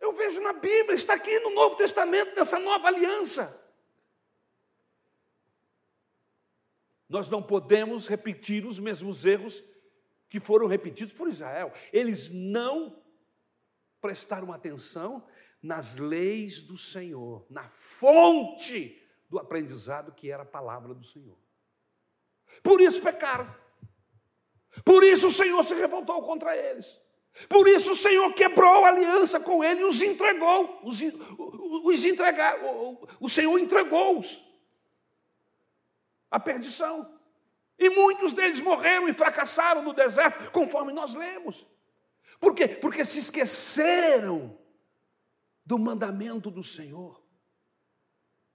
eu 0.00 0.12
vejo 0.12 0.40
na 0.40 0.52
Bíblia, 0.52 0.94
está 0.94 1.14
aqui 1.14 1.38
no 1.40 1.50
Novo 1.50 1.76
Testamento, 1.76 2.34
nessa 2.34 2.58
nova 2.58 2.88
aliança. 2.88 3.60
Nós 7.08 7.28
não 7.28 7.42
podemos 7.42 8.08
repetir 8.08 8.64
os 8.64 8.78
mesmos 8.78 9.24
erros 9.24 9.62
que 10.28 10.40
foram 10.40 10.66
repetidos 10.66 11.12
por 11.12 11.28
Israel. 11.28 11.72
Eles 11.92 12.30
não 12.30 13.00
prestaram 14.00 14.52
atenção 14.52 15.24
nas 15.62 15.98
leis 15.98 16.62
do 16.62 16.76
Senhor, 16.76 17.46
na 17.48 17.68
fonte 17.68 19.00
do 19.28 19.38
aprendizado 19.38 20.12
que 20.12 20.30
era 20.30 20.42
a 20.42 20.46
palavra 20.46 20.94
do 20.94 21.04
Senhor. 21.04 21.38
Por 22.62 22.80
isso 22.80 23.00
pecaram. 23.00 23.61
Por 24.84 25.04
isso 25.04 25.26
o 25.28 25.30
Senhor 25.30 25.62
se 25.64 25.74
revoltou 25.74 26.22
contra 26.22 26.56
eles. 26.56 26.98
Por 27.48 27.66
isso 27.68 27.92
o 27.92 27.96
Senhor 27.96 28.32
quebrou 28.34 28.84
a 28.84 28.88
aliança 28.88 29.40
com 29.40 29.62
eles 29.62 29.80
e 29.80 29.84
os 29.84 30.02
entregou. 30.02 30.80
Os, 30.82 31.00
os 31.00 32.04
o, 32.04 33.08
o 33.20 33.28
Senhor 33.28 33.58
entregou-os 33.58 34.38
à 36.30 36.38
perdição. 36.38 37.10
E 37.78 37.90
muitos 37.90 38.32
deles 38.32 38.60
morreram 38.60 39.08
e 39.08 39.12
fracassaram 39.12 39.82
no 39.82 39.92
deserto, 39.92 40.50
conforme 40.52 40.92
nós 40.92 41.14
lemos. 41.14 41.66
Por 42.38 42.54
quê? 42.54 42.68
Porque 42.68 43.04
se 43.04 43.18
esqueceram 43.18 44.58
do 45.64 45.78
mandamento 45.78 46.50
do 46.50 46.62
Senhor. 46.62 47.22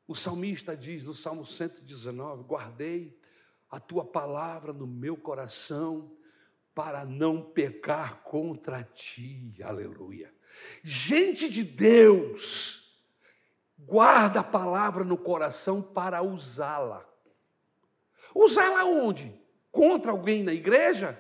O 0.08 0.16
salmista 0.16 0.76
diz 0.76 1.04
no 1.04 1.14
Salmo 1.14 1.46
119: 1.46 2.44
Guardei 2.44 3.17
a 3.70 3.80
tua 3.80 4.06
palavra 4.06 4.72
no 4.72 4.88
meu 4.88 5.18
coração 5.18 6.12
para 6.74 7.06
não 7.06 7.42
pecar 7.42 8.22
contra 8.24 8.84
ti. 8.84 9.56
Aleluia. 9.64 10.34
Gente 10.84 11.50
de 11.50 11.64
Deus, 11.64 13.04
guarda 13.78 14.40
a 14.42 14.44
palavra 14.44 15.04
no 15.04 15.18
coração 15.18 15.82
para 15.82 16.22
usá-la. 16.22 17.08
Usá-la 18.34 18.86
onde? 18.86 19.34
Contra 19.72 20.12
alguém 20.12 20.44
na 20.44 20.54
igreja? 20.54 21.20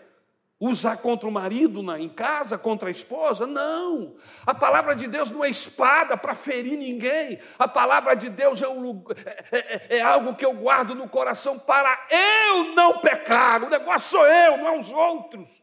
Usar 0.60 0.97
contra 0.97 1.28
o 1.28 1.32
marido 1.32 1.84
na, 1.84 1.99
em 1.99 2.10
casa, 2.10 2.58
contra 2.58 2.89
a 2.89 2.91
esposa? 2.91 3.45
Não. 3.45 4.16
A 4.43 4.55
palavra 4.55 4.95
de 4.95 5.08
Deus 5.08 5.30
não 5.30 5.45
é 5.45 5.49
espada 5.49 6.18
para 6.18 6.34
ferir 6.34 6.76
ninguém. 6.76 7.39
A 7.60 7.68
palavra 7.68 8.16
de 8.16 8.28
Deus 8.28 8.64
é, 8.64 8.68
um, 8.68 9.03
é, 9.51 9.58
é, 9.58 9.97
é, 9.97 10.01
algo 10.01 10.36
que 10.36 10.43
eu 10.43 10.53
guardo 10.53 10.95
no 10.95 11.08
coração 11.08 11.60
para 11.60 12.08
eu 12.10 12.74
não 12.74 12.99
pecar. 12.99 13.64
O 13.64 13.70
negócio 13.70 14.10
sou 14.10 14.26
eu, 14.26 14.58
não 14.58 14.68
é 14.68 14.80
os 14.80 14.91
outros. 14.91 15.62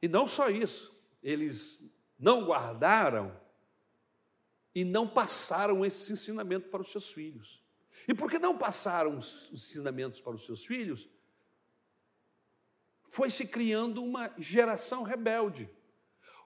E 0.00 0.06
não 0.06 0.28
só 0.28 0.48
isso, 0.48 0.96
eles 1.20 1.82
não 2.16 2.44
guardaram 2.44 3.34
e 4.76 4.84
não 4.84 5.08
passaram 5.08 5.86
esse 5.86 6.12
ensinamento 6.12 6.68
para 6.68 6.82
os 6.82 6.92
seus 6.92 7.10
filhos. 7.10 7.64
E 8.06 8.12
por 8.12 8.30
que 8.30 8.38
não 8.38 8.58
passaram 8.58 9.16
os 9.16 9.48
ensinamentos 9.50 10.20
para 10.20 10.36
os 10.36 10.44
seus 10.44 10.66
filhos? 10.66 11.08
Foi 13.08 13.30
se 13.30 13.46
criando 13.46 14.04
uma 14.04 14.30
geração 14.36 15.02
rebelde, 15.02 15.70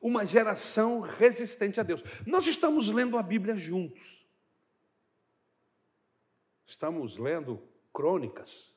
uma 0.01 0.24
geração 0.24 1.01
resistente 1.01 1.81
a 1.81 1.83
Deus. 1.83 2.05
Nós 2.24 2.47
estamos 2.47 2.89
lendo 2.89 3.18
a 3.18 3.22
Bíblia 3.22 3.57
juntos. 3.57 4.24
Estamos 6.64 7.18
lendo 7.18 7.61
crônicas. 7.93 8.72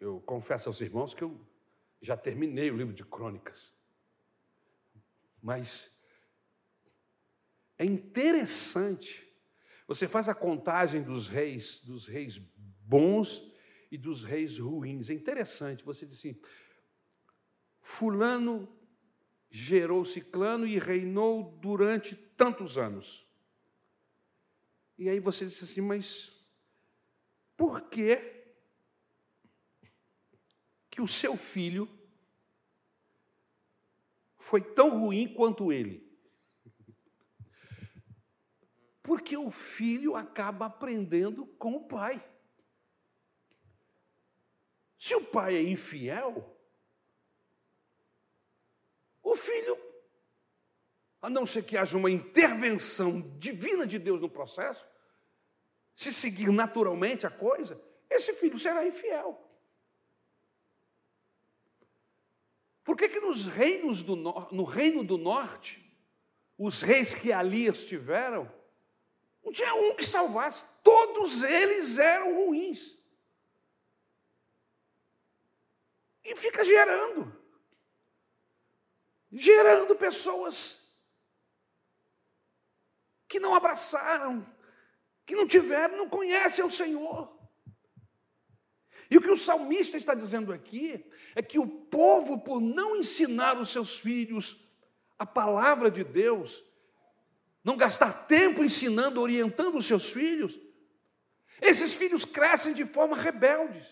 Eu 0.00 0.18
confesso 0.22 0.70
aos 0.70 0.80
irmãos 0.80 1.12
que 1.12 1.22
eu 1.22 1.38
já 2.00 2.16
terminei 2.16 2.70
o 2.70 2.76
livro 2.78 2.94
de 2.94 3.04
crônicas. 3.04 3.70
Mas 5.42 5.93
é 7.78 7.84
interessante. 7.84 9.22
Você 9.86 10.08
faz 10.08 10.28
a 10.28 10.34
contagem 10.34 11.02
dos 11.02 11.28
reis, 11.28 11.80
dos 11.84 12.08
reis 12.08 12.38
bons 12.80 13.52
e 13.90 13.98
dos 13.98 14.24
reis 14.24 14.58
ruins. 14.58 15.10
É 15.10 15.12
interessante. 15.12 15.84
Você 15.84 16.06
diz 16.06 16.18
assim: 16.18 16.40
Fulano 17.80 18.68
gerou 19.50 20.04
Ciclano 20.04 20.66
e 20.66 20.78
reinou 20.78 21.58
durante 21.60 22.16
tantos 22.16 22.76
anos. 22.76 23.24
E 24.98 25.08
aí 25.08 25.20
você 25.20 25.44
diz 25.44 25.62
assim, 25.62 25.80
mas 25.80 26.44
por 27.56 27.82
que 27.88 28.16
que 30.90 31.00
o 31.00 31.08
seu 31.08 31.36
filho 31.36 31.88
foi 34.38 34.60
tão 34.60 35.00
ruim 35.00 35.32
quanto 35.32 35.72
ele? 35.72 36.03
Porque 39.04 39.36
o 39.36 39.50
filho 39.50 40.16
acaba 40.16 40.64
aprendendo 40.64 41.44
com 41.58 41.76
o 41.76 41.86
pai. 41.86 42.26
Se 44.98 45.14
o 45.14 45.22
pai 45.26 45.56
é 45.56 45.62
infiel, 45.62 46.58
o 49.22 49.36
filho, 49.36 49.78
a 51.20 51.28
não 51.28 51.44
ser 51.44 51.64
que 51.64 51.76
haja 51.76 51.98
uma 51.98 52.10
intervenção 52.10 53.20
divina 53.38 53.86
de 53.86 53.98
Deus 53.98 54.22
no 54.22 54.30
processo, 54.30 54.86
se 55.94 56.10
seguir 56.10 56.50
naturalmente 56.50 57.26
a 57.26 57.30
coisa, 57.30 57.78
esse 58.08 58.32
filho 58.32 58.58
será 58.58 58.86
infiel. 58.86 59.38
Por 62.82 62.96
que, 62.96 63.10
que 63.10 63.20
nos 63.20 63.44
reinos 63.44 64.02
do 64.02 64.16
no 64.16 64.64
reino 64.64 65.04
do 65.04 65.18
norte, 65.18 65.94
os 66.56 66.80
reis 66.80 67.12
que 67.12 67.34
ali 67.34 67.66
estiveram, 67.66 68.63
não 69.44 69.52
tinha 69.52 69.74
um 69.74 69.94
que 69.94 70.04
salvasse, 70.04 70.64
todos 70.82 71.42
eles 71.42 71.98
eram 71.98 72.34
ruins. 72.34 72.98
E 76.24 76.34
fica 76.34 76.64
gerando 76.64 77.44
gerando 79.34 79.96
pessoas 79.96 80.88
que 83.26 83.40
não 83.40 83.52
abraçaram, 83.52 84.46
que 85.26 85.34
não 85.34 85.44
tiveram, 85.44 85.96
não 85.96 86.08
conhecem 86.08 86.64
o 86.64 86.70
Senhor. 86.70 87.36
E 89.10 89.16
o 89.16 89.20
que 89.20 89.30
o 89.30 89.36
salmista 89.36 89.96
está 89.96 90.14
dizendo 90.14 90.52
aqui 90.52 91.04
é 91.34 91.42
que 91.42 91.58
o 91.58 91.66
povo, 91.66 92.38
por 92.38 92.60
não 92.60 92.94
ensinar 92.94 93.60
os 93.60 93.70
seus 93.70 93.98
filhos 93.98 94.68
a 95.18 95.26
palavra 95.26 95.90
de 95.90 96.04
Deus, 96.04 96.62
não 97.64 97.78
gastar 97.78 98.26
tempo 98.26 98.62
ensinando, 98.62 99.20
orientando 99.20 99.78
os 99.78 99.86
seus 99.86 100.12
filhos, 100.12 100.60
esses 101.62 101.94
filhos 101.94 102.26
crescem 102.26 102.74
de 102.74 102.84
forma 102.84 103.16
rebeldes. 103.16 103.86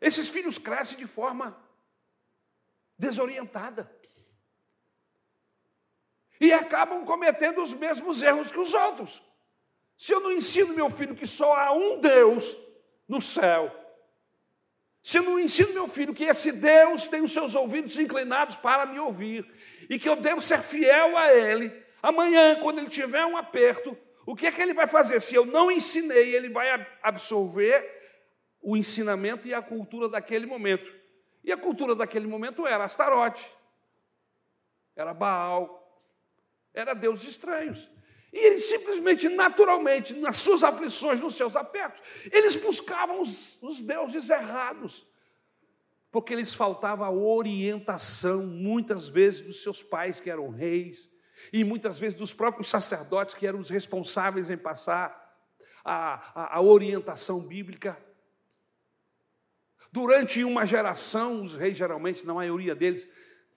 Esses 0.00 0.28
filhos 0.28 0.58
crescem 0.58 0.98
de 0.98 1.06
forma 1.06 1.56
desorientada. 2.98 3.90
E 6.40 6.52
acabam 6.52 7.04
cometendo 7.04 7.62
os 7.62 7.72
mesmos 7.72 8.20
erros 8.20 8.50
que 8.50 8.58
os 8.58 8.74
outros. 8.74 9.22
Se 9.96 10.12
eu 10.12 10.20
não 10.20 10.32
ensino 10.32 10.74
meu 10.74 10.90
filho 10.90 11.14
que 11.14 11.26
só 11.26 11.54
há 11.54 11.72
um 11.72 12.00
Deus 12.00 12.56
no 13.08 13.20
céu, 13.20 13.74
se 15.00 15.18
eu 15.18 15.22
não 15.22 15.38
ensino 15.38 15.72
meu 15.72 15.86
filho 15.86 16.12
que 16.12 16.24
esse 16.24 16.50
Deus 16.50 17.06
tem 17.06 17.22
os 17.22 17.32
seus 17.32 17.54
ouvidos 17.54 17.96
inclinados 17.98 18.56
para 18.56 18.84
me 18.84 18.98
ouvir 18.98 19.48
e 19.88 19.98
que 19.98 20.08
eu 20.08 20.16
devo 20.16 20.40
ser 20.40 20.60
fiel 20.60 21.16
a 21.16 21.32
Ele, 21.32 21.72
amanhã, 22.02 22.58
quando 22.60 22.78
ele 22.78 22.88
tiver 22.88 23.24
um 23.26 23.36
aperto, 23.36 23.96
o 24.26 24.34
que 24.34 24.46
é 24.46 24.52
que 24.52 24.60
ele 24.60 24.74
vai 24.74 24.86
fazer? 24.86 25.20
Se 25.20 25.34
eu 25.34 25.46
não 25.46 25.70
ensinei, 25.70 26.34
ele 26.34 26.48
vai 26.48 26.86
absorver 27.02 27.96
o 28.60 28.76
ensinamento 28.76 29.46
e 29.46 29.54
a 29.54 29.62
cultura 29.62 30.08
daquele 30.08 30.46
momento. 30.46 30.92
E 31.44 31.52
a 31.52 31.56
cultura 31.56 31.94
daquele 31.94 32.26
momento 32.26 32.66
era 32.66 32.82
Astarote, 32.82 33.48
era 34.96 35.14
Baal, 35.14 36.04
era 36.74 36.92
deuses 36.92 37.28
estranhos. 37.28 37.88
E 38.32 38.38
eles 38.38 38.64
simplesmente, 38.64 39.28
naturalmente, 39.28 40.12
nas 40.14 40.36
suas 40.36 40.64
aflições, 40.64 41.20
nos 41.20 41.36
seus 41.36 41.54
apertos, 41.54 42.02
eles 42.32 42.56
buscavam 42.56 43.20
os, 43.20 43.56
os 43.62 43.80
deuses 43.80 44.28
errados, 44.28 45.06
porque 46.16 46.34
lhes 46.34 46.54
faltava 46.54 47.04
a 47.04 47.10
orientação, 47.10 48.46
muitas 48.46 49.06
vezes, 49.06 49.42
dos 49.42 49.62
seus 49.62 49.82
pais, 49.82 50.18
que 50.18 50.30
eram 50.30 50.48
reis, 50.48 51.10
e 51.52 51.62
muitas 51.62 51.98
vezes 51.98 52.18
dos 52.18 52.32
próprios 52.32 52.70
sacerdotes, 52.70 53.34
que 53.34 53.46
eram 53.46 53.58
os 53.58 53.68
responsáveis 53.68 54.48
em 54.48 54.56
passar 54.56 55.14
a, 55.84 56.14
a, 56.34 56.56
a 56.56 56.62
orientação 56.62 57.40
bíblica. 57.40 58.02
Durante 59.92 60.42
uma 60.42 60.64
geração, 60.64 61.42
os 61.42 61.52
reis, 61.52 61.76
geralmente, 61.76 62.24
na 62.24 62.32
maioria 62.32 62.74
deles, 62.74 63.06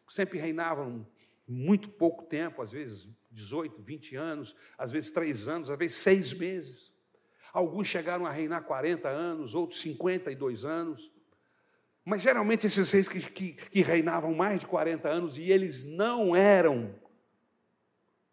sempre 0.06 0.38
reinavam 0.38 1.08
muito 1.48 1.90
pouco 1.90 2.26
tempo, 2.26 2.62
às 2.62 2.74
vezes 2.74 3.08
18, 3.32 3.82
20 3.82 4.18
anos, 4.18 4.54
às 4.78 4.92
vezes 4.92 5.12
3 5.12 5.48
anos, 5.48 5.72
às 5.72 5.78
vezes 5.78 5.96
6 6.00 6.34
meses. 6.34 6.94
Alguns 7.54 7.88
chegaram 7.88 8.26
a 8.26 8.32
reinar 8.32 8.66
40 8.66 9.08
anos, 9.08 9.56
outros 9.56 9.80
52 9.80 10.66
anos. 10.66 11.19
Mas 12.10 12.24
geralmente 12.24 12.66
esses 12.66 12.92
reis 12.92 13.08
que, 13.08 13.20
que, 13.20 13.54
que 13.54 13.82
reinavam 13.84 14.34
mais 14.34 14.60
de 14.60 14.66
40 14.66 15.08
anos 15.08 15.38
e 15.38 15.52
eles 15.52 15.84
não 15.84 16.36
eram 16.36 17.00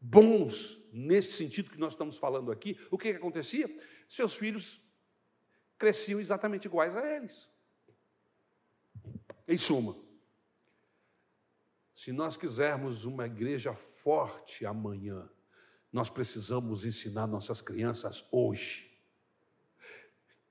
bons 0.00 0.78
nesse 0.90 1.32
sentido 1.32 1.70
que 1.70 1.78
nós 1.78 1.92
estamos 1.92 2.16
falando 2.16 2.50
aqui, 2.50 2.80
o 2.90 2.96
que, 2.96 3.10
que 3.10 3.18
acontecia? 3.18 3.68
Seus 4.08 4.34
filhos 4.34 4.82
cresciam 5.76 6.18
exatamente 6.18 6.64
iguais 6.64 6.96
a 6.96 7.06
eles. 7.06 7.50
Em 9.46 9.58
suma, 9.58 9.94
se 11.94 12.12
nós 12.12 12.34
quisermos 12.34 13.04
uma 13.04 13.26
igreja 13.26 13.74
forte 13.74 14.64
amanhã, 14.64 15.28
nós 15.92 16.08
precisamos 16.08 16.86
ensinar 16.86 17.26
nossas 17.26 17.60
crianças 17.60 18.26
hoje. 18.32 18.98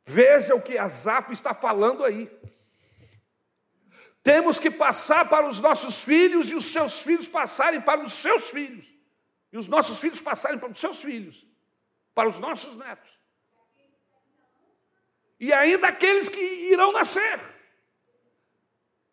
Veja 0.06 0.54
o 0.54 0.62
que 0.62 0.78
Asaf 0.78 1.34
está 1.34 1.56
falando 1.56 2.04
aí. 2.04 2.30
Temos 4.26 4.58
que 4.58 4.72
passar 4.72 5.30
para 5.30 5.48
os 5.48 5.60
nossos 5.60 6.04
filhos 6.04 6.50
e 6.50 6.56
os 6.56 6.66
seus 6.66 7.04
filhos 7.04 7.28
passarem 7.28 7.80
para 7.80 8.04
os 8.04 8.12
seus 8.12 8.50
filhos. 8.50 8.92
E 9.54 9.58
os 9.60 9.68
nossos 9.68 10.00
filhos 10.00 10.20
passarem 10.20 10.58
para 10.58 10.72
os 10.72 10.80
seus 10.80 11.00
filhos, 11.00 11.46
para 12.16 12.28
os 12.28 12.40
nossos 12.40 12.76
netos. 12.76 13.12
E 15.40 15.54
ainda 15.54 15.90
aqueles 15.90 16.28
que 16.28 16.42
irão 16.42 16.92
nascer. 16.92 17.40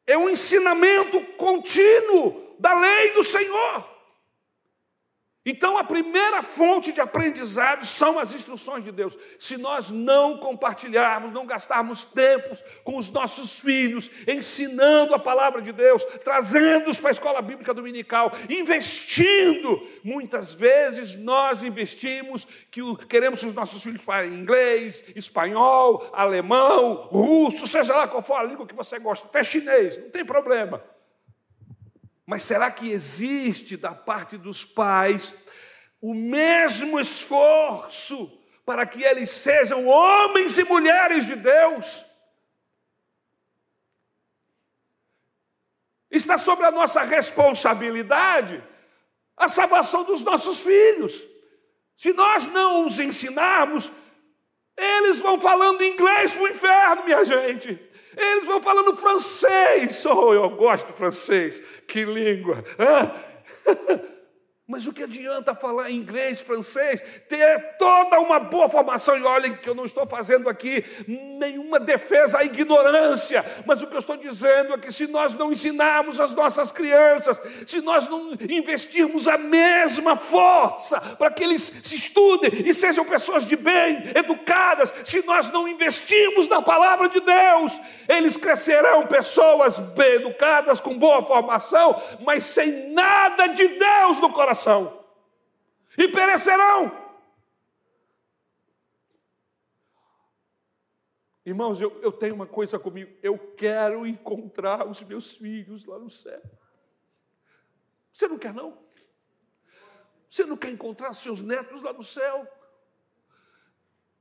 É 0.06 0.16
um 0.16 0.30
ensinamento 0.30 1.22
contínuo 1.36 2.56
da 2.58 2.72
lei 2.72 3.10
do 3.10 3.22
Senhor. 3.22 3.91
Então, 5.44 5.76
a 5.76 5.82
primeira 5.82 6.40
fonte 6.40 6.92
de 6.92 7.00
aprendizado 7.00 7.84
são 7.84 8.16
as 8.16 8.32
instruções 8.32 8.84
de 8.84 8.92
Deus. 8.92 9.18
Se 9.40 9.56
nós 9.56 9.90
não 9.90 10.38
compartilharmos, 10.38 11.32
não 11.32 11.44
gastarmos 11.44 12.04
tempos 12.04 12.62
com 12.84 12.96
os 12.96 13.10
nossos 13.10 13.58
filhos, 13.58 14.08
ensinando 14.28 15.14
a 15.14 15.18
palavra 15.18 15.60
de 15.60 15.72
Deus, 15.72 16.04
trazendo-os 16.22 16.96
para 16.98 17.10
a 17.10 17.12
escola 17.12 17.42
bíblica 17.42 17.74
dominical, 17.74 18.30
investindo, 18.48 19.84
muitas 20.04 20.52
vezes 20.52 21.16
nós 21.16 21.64
investimos 21.64 22.46
que 22.70 22.80
queremos 23.08 23.40
que 23.40 23.46
os 23.46 23.54
nossos 23.54 23.82
filhos 23.82 24.02
falem 24.02 24.34
inglês, 24.34 25.02
espanhol, 25.16 26.08
alemão, 26.12 27.08
russo, 27.10 27.66
seja 27.66 27.96
lá 27.96 28.06
qual 28.06 28.22
for 28.22 28.36
a 28.36 28.44
língua 28.44 28.64
que 28.64 28.76
você 28.76 28.96
gosta, 29.00 29.26
até 29.26 29.42
chinês, 29.42 29.98
não 29.98 30.10
tem 30.10 30.24
problema. 30.24 30.80
Mas 32.26 32.42
será 32.42 32.70
que 32.70 32.90
existe 32.90 33.76
da 33.76 33.94
parte 33.94 34.36
dos 34.36 34.64
pais 34.64 35.34
o 36.00 36.14
mesmo 36.14 36.98
esforço 36.98 38.40
para 38.64 38.86
que 38.86 39.02
eles 39.02 39.30
sejam 39.30 39.86
homens 39.86 40.58
e 40.58 40.64
mulheres 40.64 41.26
de 41.26 41.36
Deus? 41.36 42.04
Está 46.10 46.38
sobre 46.38 46.66
a 46.66 46.70
nossa 46.70 47.02
responsabilidade 47.02 48.62
a 49.36 49.48
salvação 49.48 50.04
dos 50.04 50.22
nossos 50.22 50.62
filhos. 50.62 51.22
Se 51.96 52.12
nós 52.12 52.46
não 52.48 52.86
os 52.86 52.98
ensinarmos, 53.00 53.90
eles 54.76 55.18
vão 55.18 55.40
falando 55.40 55.82
inglês 55.82 56.32
para 56.32 56.42
o 56.42 56.48
inferno, 56.48 57.04
minha 57.04 57.24
gente. 57.24 57.91
Eles 58.16 58.46
vão 58.46 58.62
falando 58.62 58.94
francês. 58.96 60.04
Oh, 60.06 60.34
eu 60.34 60.50
gosto 60.50 60.88
de 60.88 60.92
francês. 60.92 61.62
Que 61.86 62.04
língua. 62.04 62.62
Ah. 62.78 63.14
Mas 64.72 64.86
o 64.86 64.92
que 64.94 65.02
adianta 65.02 65.54
falar 65.54 65.90
inglês, 65.90 66.40
francês, 66.40 67.04
ter 67.28 67.76
toda 67.76 68.18
uma 68.18 68.40
boa 68.40 68.70
formação? 68.70 69.18
E 69.18 69.22
olhem 69.22 69.54
que 69.54 69.68
eu 69.68 69.74
não 69.74 69.84
estou 69.84 70.06
fazendo 70.06 70.48
aqui 70.48 70.82
nenhuma 71.06 71.78
defesa 71.78 72.38
à 72.38 72.44
ignorância, 72.44 73.44
mas 73.66 73.82
o 73.82 73.86
que 73.86 73.94
eu 73.94 73.98
estou 73.98 74.16
dizendo 74.16 74.72
é 74.72 74.78
que 74.78 74.90
se 74.90 75.08
nós 75.08 75.34
não 75.34 75.52
ensinarmos 75.52 76.18
as 76.18 76.32
nossas 76.32 76.72
crianças, 76.72 77.38
se 77.66 77.82
nós 77.82 78.08
não 78.08 78.32
investirmos 78.48 79.28
a 79.28 79.36
mesma 79.36 80.16
força 80.16 80.98
para 81.18 81.30
que 81.30 81.44
eles 81.44 81.60
se 81.82 81.94
estudem 81.94 82.50
e 82.66 82.72
sejam 82.72 83.04
pessoas 83.04 83.46
de 83.46 83.56
bem, 83.56 84.04
educadas, 84.14 84.90
se 85.04 85.22
nós 85.26 85.50
não 85.52 85.68
investirmos 85.68 86.48
na 86.48 86.62
palavra 86.62 87.10
de 87.10 87.20
Deus, 87.20 87.78
eles 88.08 88.38
crescerão 88.38 89.06
pessoas 89.06 89.78
bem 89.78 90.14
educadas, 90.14 90.80
com 90.80 90.96
boa 90.96 91.22
formação, 91.26 92.00
mas 92.24 92.44
sem 92.44 92.90
nada 92.94 93.48
de 93.48 93.68
Deus 93.68 94.18
no 94.18 94.32
coração 94.32 94.61
coração 94.62 95.04
e 95.98 96.08
perecerão. 96.08 97.00
Irmãos, 101.44 101.80
eu, 101.80 102.00
eu 102.02 102.12
tenho 102.12 102.34
uma 102.36 102.46
coisa 102.46 102.78
comigo, 102.78 103.12
eu 103.20 103.36
quero 103.56 104.06
encontrar 104.06 104.86
os 104.86 105.02
meus 105.02 105.32
filhos 105.32 105.84
lá 105.84 105.98
no 105.98 106.08
céu. 106.08 106.40
Você 108.12 108.28
não 108.28 108.38
quer, 108.38 108.54
não? 108.54 108.78
Você 110.28 110.44
não 110.44 110.56
quer 110.56 110.70
encontrar 110.70 111.12
seus 111.12 111.42
netos 111.42 111.82
lá 111.82 111.92
no 111.92 112.04
céu? 112.04 112.46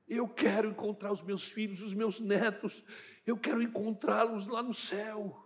Eu 0.07 0.27
quero 0.27 0.69
encontrar 0.69 1.11
os 1.11 1.21
meus 1.21 1.51
filhos, 1.51 1.81
os 1.81 1.93
meus 1.93 2.19
netos. 2.19 2.83
Eu 3.25 3.37
quero 3.37 3.61
encontrá-los 3.61 4.47
lá 4.47 4.63
no 4.63 4.73
céu, 4.73 5.39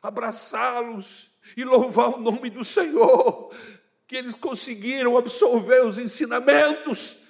abraçá-los 0.00 1.30
e 1.56 1.64
louvar 1.64 2.10
o 2.10 2.20
nome 2.20 2.50
do 2.50 2.64
Senhor, 2.64 3.52
que 4.10 4.16
eles 4.16 4.34
conseguiram 4.34 5.16
absorver 5.16 5.86
os 5.86 5.96
ensinamentos 5.96 7.26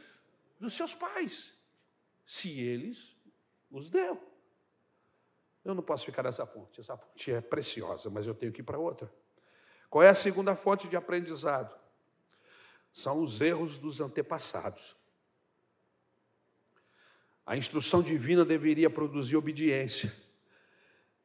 dos 0.59 0.72
seus 0.72 0.95
pais, 0.95 1.53
se 2.24 2.59
eles 2.59 3.18
os 3.70 3.91
deu. 3.91 4.18
Eu 5.62 5.74
não 5.74 5.83
posso 5.83 6.07
ficar 6.07 6.22
nessa 6.22 6.47
fonte, 6.47 6.81
essa 6.81 6.97
fonte 6.97 7.33
é 7.33 7.43
preciosa, 7.43 8.09
mas 8.09 8.26
eu 8.26 8.35
tenho 8.35 8.51
que 8.51 8.62
ir 8.62 8.64
para 8.64 8.78
outra. 8.78 9.12
Qual 9.91 10.03
é 10.03 10.09
a 10.09 10.14
segunda 10.14 10.57
fonte 10.57 10.89
de 10.89 10.97
aprendizado? 10.97 11.78
São 12.91 13.22
os 13.22 13.43
erros 13.43 13.76
dos 13.76 14.01
antepassados. 14.01 14.97
A 17.45 17.59
instrução 17.59 18.01
divina 18.01 18.43
deveria 18.43 18.89
produzir 18.89 19.37
obediência, 19.37 20.11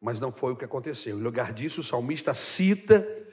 mas 0.02 0.20
não 0.20 0.34
foi 0.34 0.52
o 0.52 0.58
que 0.58 0.66
aconteceu. 0.66 1.18
Em 1.18 1.24
lugar 1.24 1.54
disso, 1.54 1.80
o 1.80 1.84
salmista 1.84 2.34
cita 2.34 3.25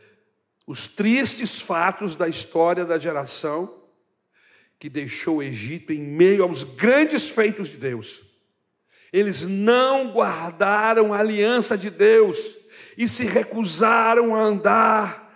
os 0.66 0.86
tristes 0.88 1.60
fatos 1.60 2.16
da 2.16 2.28
história 2.28 2.84
da 2.84 2.98
geração 2.98 3.82
que 4.78 4.88
deixou 4.88 5.36
o 5.36 5.42
Egito 5.42 5.92
em 5.92 6.00
meio 6.00 6.42
aos 6.42 6.62
grandes 6.62 7.28
feitos 7.28 7.68
de 7.68 7.76
Deus. 7.76 8.22
Eles 9.12 9.42
não 9.42 10.12
guardaram 10.12 11.12
a 11.12 11.18
aliança 11.18 11.76
de 11.76 11.90
Deus 11.90 12.56
e 12.96 13.06
se 13.06 13.24
recusaram 13.24 14.34
a 14.34 14.40
andar 14.40 15.32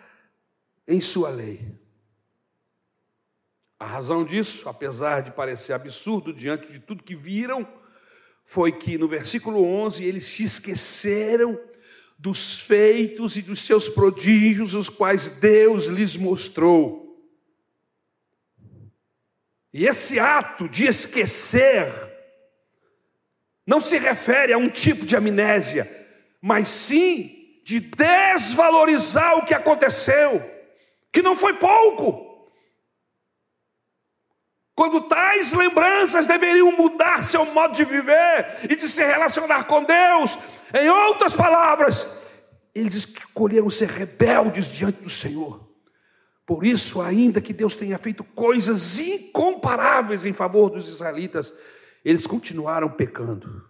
em 0.88 1.00
sua 1.00 1.30
lei. 1.30 1.60
A 3.78 3.84
razão 3.84 4.24
disso, 4.24 4.68
apesar 4.68 5.20
de 5.20 5.30
parecer 5.30 5.74
absurdo 5.74 6.32
diante 6.32 6.72
de 6.72 6.78
tudo 6.78 7.04
que 7.04 7.14
viram, 7.14 7.66
foi 8.44 8.72
que 8.72 8.96
no 8.96 9.06
versículo 9.06 9.62
11 9.62 10.04
eles 10.04 10.24
se 10.24 10.44
esqueceram 10.44 11.60
dos 12.18 12.60
feitos 12.60 13.36
e 13.36 13.42
dos 13.42 13.60
seus 13.60 13.88
prodígios, 13.88 14.74
os 14.74 14.88
quais 14.88 15.28
Deus 15.38 15.86
lhes 15.86 16.16
mostrou. 16.16 17.06
E 19.72 19.86
esse 19.86 20.18
ato 20.18 20.68
de 20.68 20.86
esquecer 20.86 21.92
não 23.66 23.80
se 23.80 23.98
refere 23.98 24.52
a 24.52 24.58
um 24.58 24.68
tipo 24.68 25.04
de 25.04 25.16
amnésia, 25.16 25.90
mas 26.40 26.68
sim 26.68 27.60
de 27.64 27.80
desvalorizar 27.80 29.36
o 29.36 29.44
que 29.44 29.52
aconteceu, 29.52 30.40
que 31.12 31.20
não 31.20 31.34
foi 31.34 31.54
pouco. 31.54 32.50
Quando 34.74 35.00
tais 35.02 35.52
lembranças 35.52 36.26
deveriam 36.26 36.70
mudar 36.70 37.24
seu 37.24 37.44
modo 37.46 37.74
de 37.74 37.84
viver 37.84 38.58
e 38.70 38.76
de 38.76 38.86
se 38.86 39.04
relacionar 39.04 39.64
com 39.64 39.82
Deus, 39.82 40.38
em 40.74 40.88
outras 40.88 41.34
palavras, 41.34 42.06
eles 42.74 42.94
escolheram 42.94 43.70
ser 43.70 43.88
rebeldes 43.88 44.66
diante 44.66 45.00
do 45.00 45.10
Senhor. 45.10 45.66
Por 46.44 46.64
isso, 46.64 47.00
ainda 47.00 47.40
que 47.40 47.52
Deus 47.52 47.74
tenha 47.74 47.98
feito 47.98 48.22
coisas 48.22 48.98
incomparáveis 48.98 50.24
em 50.26 50.32
favor 50.32 50.70
dos 50.70 50.88
israelitas, 50.88 51.52
eles 52.04 52.26
continuaram 52.26 52.90
pecando 52.90 53.68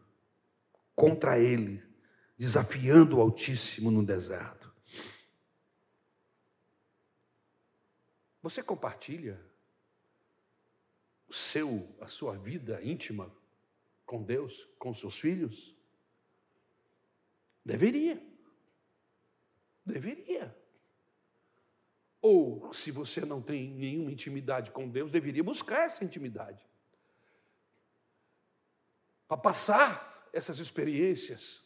contra 0.94 1.38
ele, 1.38 1.82
desafiando 2.36 3.16
o 3.16 3.20
Altíssimo 3.20 3.90
no 3.90 4.04
deserto. 4.04 4.72
Você 8.42 8.62
compartilha 8.62 9.40
o 11.28 11.32
seu, 11.32 11.96
a 12.00 12.06
sua 12.06 12.36
vida 12.36 12.80
íntima 12.82 13.32
com 14.04 14.22
Deus, 14.22 14.68
com 14.78 14.94
seus 14.94 15.18
filhos? 15.18 15.75
Deveria. 17.66 18.22
Deveria. 19.84 20.56
Ou, 22.22 22.72
se 22.72 22.92
você 22.92 23.22
não 23.22 23.42
tem 23.42 23.68
nenhuma 23.70 24.12
intimidade 24.12 24.70
com 24.70 24.88
Deus, 24.88 25.10
deveria 25.10 25.42
buscar 25.42 25.84
essa 25.84 26.04
intimidade 26.04 26.64
para 29.26 29.36
passar 29.36 30.30
essas 30.32 30.58
experiências. 30.58 31.64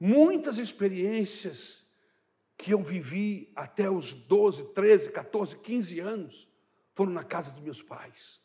Muitas 0.00 0.58
experiências 0.58 1.86
que 2.56 2.72
eu 2.72 2.82
vivi 2.82 3.52
até 3.54 3.88
os 3.88 4.12
12, 4.12 4.74
13, 4.74 5.10
14, 5.10 5.56
15 5.58 6.00
anos 6.00 6.48
foram 6.94 7.12
na 7.12 7.22
casa 7.22 7.52
dos 7.52 7.62
meus 7.62 7.80
pais. 7.80 8.42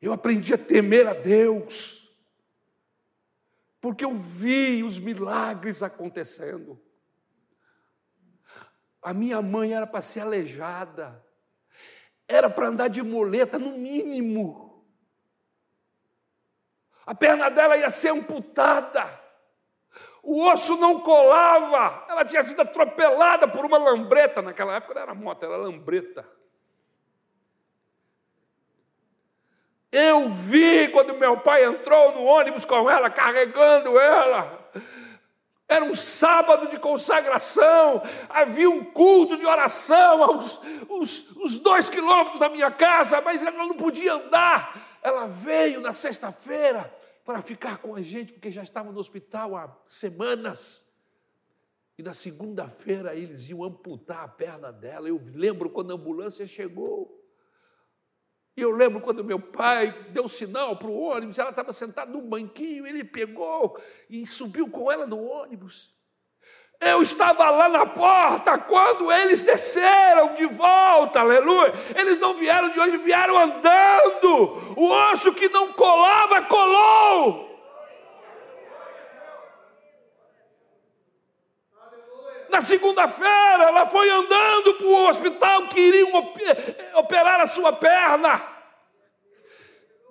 Eu 0.00 0.14
aprendi 0.14 0.54
a 0.54 0.58
temer 0.58 1.06
a 1.06 1.12
Deus, 1.12 2.09
porque 3.80 4.04
eu 4.04 4.14
vi 4.14 4.82
os 4.82 4.98
milagres 4.98 5.82
acontecendo. 5.82 6.80
A 9.02 9.14
minha 9.14 9.40
mãe 9.40 9.72
era 9.72 9.86
para 9.86 10.02
ser 10.02 10.20
aleijada, 10.20 11.24
era 12.28 12.50
para 12.50 12.66
andar 12.66 12.88
de 12.88 13.02
muleta, 13.02 13.58
no 13.58 13.72
mínimo 13.72 14.70
a 17.10 17.14
perna 17.14 17.50
dela 17.50 17.76
ia 17.76 17.90
ser 17.90 18.10
amputada, 18.10 19.20
o 20.22 20.46
osso 20.48 20.76
não 20.76 21.00
colava, 21.00 22.06
ela 22.08 22.24
tinha 22.24 22.40
sido 22.40 22.62
atropelada 22.62 23.48
por 23.48 23.64
uma 23.64 23.78
lambreta, 23.78 24.40
naquela 24.40 24.76
época 24.76 24.94
não 24.94 25.02
era 25.02 25.12
moto, 25.12 25.44
era 25.44 25.56
lambreta. 25.56 26.24
Eu 29.92 30.28
vi 30.28 30.88
quando 30.88 31.14
meu 31.14 31.38
pai 31.38 31.64
entrou 31.64 32.12
no 32.12 32.24
ônibus 32.24 32.64
com 32.64 32.88
ela, 32.88 33.10
carregando 33.10 33.98
ela. 33.98 34.70
Era 35.68 35.84
um 35.84 35.94
sábado 35.94 36.68
de 36.68 36.78
consagração, 36.78 38.02
havia 38.28 38.68
um 38.68 38.84
culto 38.84 39.36
de 39.36 39.46
oração 39.46 40.22
aos 40.22 40.60
os, 40.88 41.30
os 41.36 41.58
dois 41.58 41.88
quilômetros 41.88 42.40
da 42.40 42.48
minha 42.48 42.70
casa, 42.70 43.20
mas 43.20 43.42
ela 43.42 43.64
não 43.64 43.76
podia 43.76 44.14
andar. 44.14 44.98
Ela 45.02 45.26
veio 45.26 45.80
na 45.80 45.92
sexta-feira, 45.92 46.92
para 47.24 47.42
ficar 47.42 47.78
com 47.78 47.94
a 47.94 48.02
gente, 48.02 48.32
porque 48.32 48.50
já 48.50 48.62
estavam 48.62 48.92
no 48.92 48.98
hospital 48.98 49.54
há 49.54 49.72
semanas. 49.86 50.84
E 51.96 52.02
na 52.02 52.12
segunda-feira 52.12 53.14
eles 53.14 53.48
iam 53.48 53.62
amputar 53.62 54.24
a 54.24 54.28
perna 54.28 54.72
dela. 54.72 55.08
Eu 55.08 55.20
lembro 55.34 55.70
quando 55.70 55.92
a 55.92 55.94
ambulância 55.94 56.44
chegou. 56.44 57.19
E 58.56 58.62
eu 58.62 58.70
lembro 58.72 59.00
quando 59.00 59.24
meu 59.24 59.40
pai 59.40 59.92
deu 60.10 60.28
sinal 60.28 60.76
para 60.76 60.88
o 60.88 61.00
ônibus, 61.00 61.38
ela 61.38 61.50
estava 61.50 61.72
sentada 61.72 62.10
num 62.10 62.28
banquinho, 62.28 62.86
ele 62.86 63.04
pegou 63.04 63.80
e 64.08 64.26
subiu 64.26 64.68
com 64.68 64.90
ela 64.90 65.06
no 65.06 65.22
ônibus. 65.22 65.98
Eu 66.80 67.02
estava 67.02 67.50
lá 67.50 67.68
na 67.68 67.84
porta 67.84 68.58
quando 68.58 69.12
eles 69.12 69.42
desceram 69.42 70.32
de 70.32 70.46
volta, 70.46 71.20
aleluia. 71.20 71.74
Eles 71.94 72.18
não 72.18 72.34
vieram 72.34 72.70
de 72.70 72.80
hoje, 72.80 72.96
vieram 72.96 73.36
andando. 73.36 74.74
O 74.76 74.90
osso 75.12 75.34
que 75.34 75.48
não 75.50 75.74
colava, 75.74 76.40
colou. 76.42 77.49
Na 82.50 82.60
segunda-feira, 82.60 83.64
ela 83.64 83.86
foi 83.86 84.10
andando 84.10 84.74
para 84.74 84.86
o 84.86 85.08
hospital, 85.08 85.68
queriam 85.68 86.10
operar 86.94 87.40
a 87.40 87.46
sua 87.46 87.72
perna. 87.72 88.44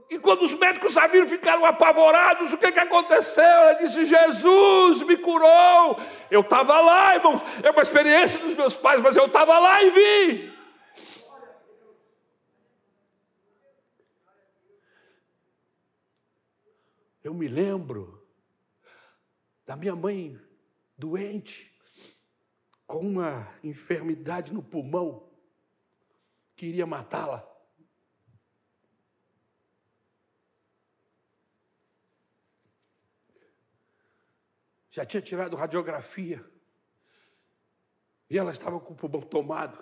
E 0.10 0.18
quando 0.18 0.42
os 0.42 0.56
médicos 0.56 0.94
sabiam, 0.94 1.28
ficaram 1.28 1.64
apavorados. 1.66 2.52
O 2.52 2.58
que, 2.58 2.72
que 2.72 2.80
aconteceu? 2.80 3.44
Ela 3.44 3.74
disse: 3.74 4.06
Jesus 4.06 5.04
me 5.04 5.18
curou. 5.18 6.00
Eu 6.32 6.42
estava 6.42 6.82
lá, 6.82 7.16
irmãos. 7.16 7.42
É 7.64 7.70
uma 7.70 7.84
experiência 7.84 8.40
dos 8.40 8.56
meus 8.56 8.76
pais, 8.76 9.02
mas 9.02 9.16
eu 9.16 9.26
estava 9.26 9.60
lá 9.60 9.84
e 9.84 9.92
vi. 9.92 10.60
Eu 17.24 17.34
me 17.36 17.48
lembro 17.48 18.26
da 19.64 19.76
minha 19.76 19.96
mãe 19.96 20.40
doente, 20.98 21.69
com 22.90 23.02
uma 23.02 23.48
enfermidade 23.64 24.52
no 24.52 24.64
pulmão, 24.64 25.30
que 26.56 26.66
iria 26.66 26.88
matá-la. 26.88 27.48
já 34.90 35.06
tinha 35.06 35.22
tirado 35.22 35.56
radiografia. 35.56 36.44
E 38.28 38.40
ela 38.40 38.52
estava 38.52 38.80
com 38.80 38.94
o 38.94 38.96
pulmão 38.96 39.22
tomado. 39.22 39.82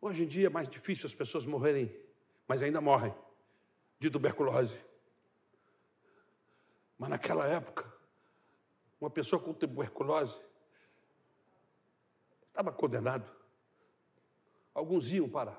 Hoje 0.00 0.24
em 0.24 0.26
dia 0.26 0.46
é 0.46 0.50
mais 0.50 0.66
difícil 0.66 1.06
as 1.06 1.14
pessoas 1.14 1.44
morrerem, 1.44 1.94
mas 2.48 2.62
ainda 2.62 2.80
morrem 2.80 3.14
de 3.98 4.08
tuberculose. 4.10 4.82
Mas 6.98 7.10
naquela 7.10 7.46
época, 7.46 7.99
uma 9.00 9.10
pessoa 9.10 9.42
com 9.42 9.54
tuberculose 9.54 10.38
estava 12.48 12.70
condenado. 12.70 13.30
Alguns 14.74 15.10
iam 15.12 15.28
para 15.28 15.58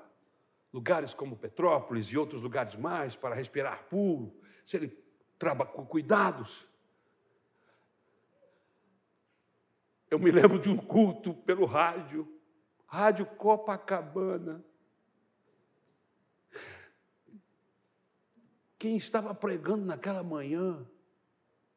lugares 0.72 1.12
como 1.12 1.36
Petrópolis 1.36 2.06
e 2.06 2.16
outros 2.16 2.42
lugares 2.42 2.76
mais 2.76 3.16
para 3.16 3.34
respirar 3.34 3.88
puro, 3.88 4.32
serem 4.64 4.96
cuidados. 5.88 6.68
Eu 10.08 10.18
me 10.18 10.30
lembro 10.30 10.58
de 10.58 10.68
um 10.68 10.76
culto 10.76 11.34
pelo 11.34 11.64
rádio, 11.64 12.40
Rádio 12.86 13.26
Copacabana. 13.26 14.64
Quem 18.78 18.96
estava 18.96 19.34
pregando 19.34 19.86
naquela 19.86 20.22
manhã, 20.22 20.86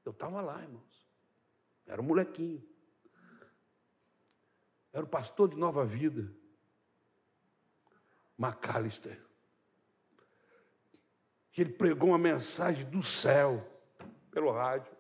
eu 0.04 0.12
estava 0.12 0.42
lá, 0.42 0.62
irmãos. 0.62 0.95
Era 1.86 2.02
um 2.02 2.06
molequinho. 2.06 2.64
Era 4.92 5.04
o 5.04 5.10
pastor 5.10 5.50
de 5.50 5.56
Nova 5.56 5.86
Vida. 5.86 6.34
McAllister. 8.38 9.22
E 11.58 11.62
ele 11.62 11.74
pregou 11.74 12.10
uma 12.10 12.18
mensagem 12.18 12.86
do 12.86 13.02
céu 13.02 13.66
pelo 14.32 14.52
rádio. 14.52 14.94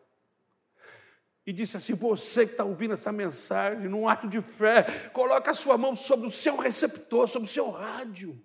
E 1.45 1.51
disse 1.51 1.77
assim: 1.77 1.93
Você 1.93 2.45
que 2.45 2.53
está 2.53 2.63
ouvindo 2.63 2.93
essa 2.93 3.11
mensagem, 3.11 3.89
num 3.89 4.07
ato 4.07 4.27
de 4.27 4.41
fé, 4.41 5.09
coloca 5.09 5.51
a 5.51 5.53
sua 5.53 5.77
mão 5.77 5.95
sobre 5.95 6.27
o 6.27 6.31
seu 6.31 6.57
receptor, 6.57 7.27
sobre 7.27 7.47
o 7.47 7.51
seu 7.51 7.69
rádio. 7.69 8.41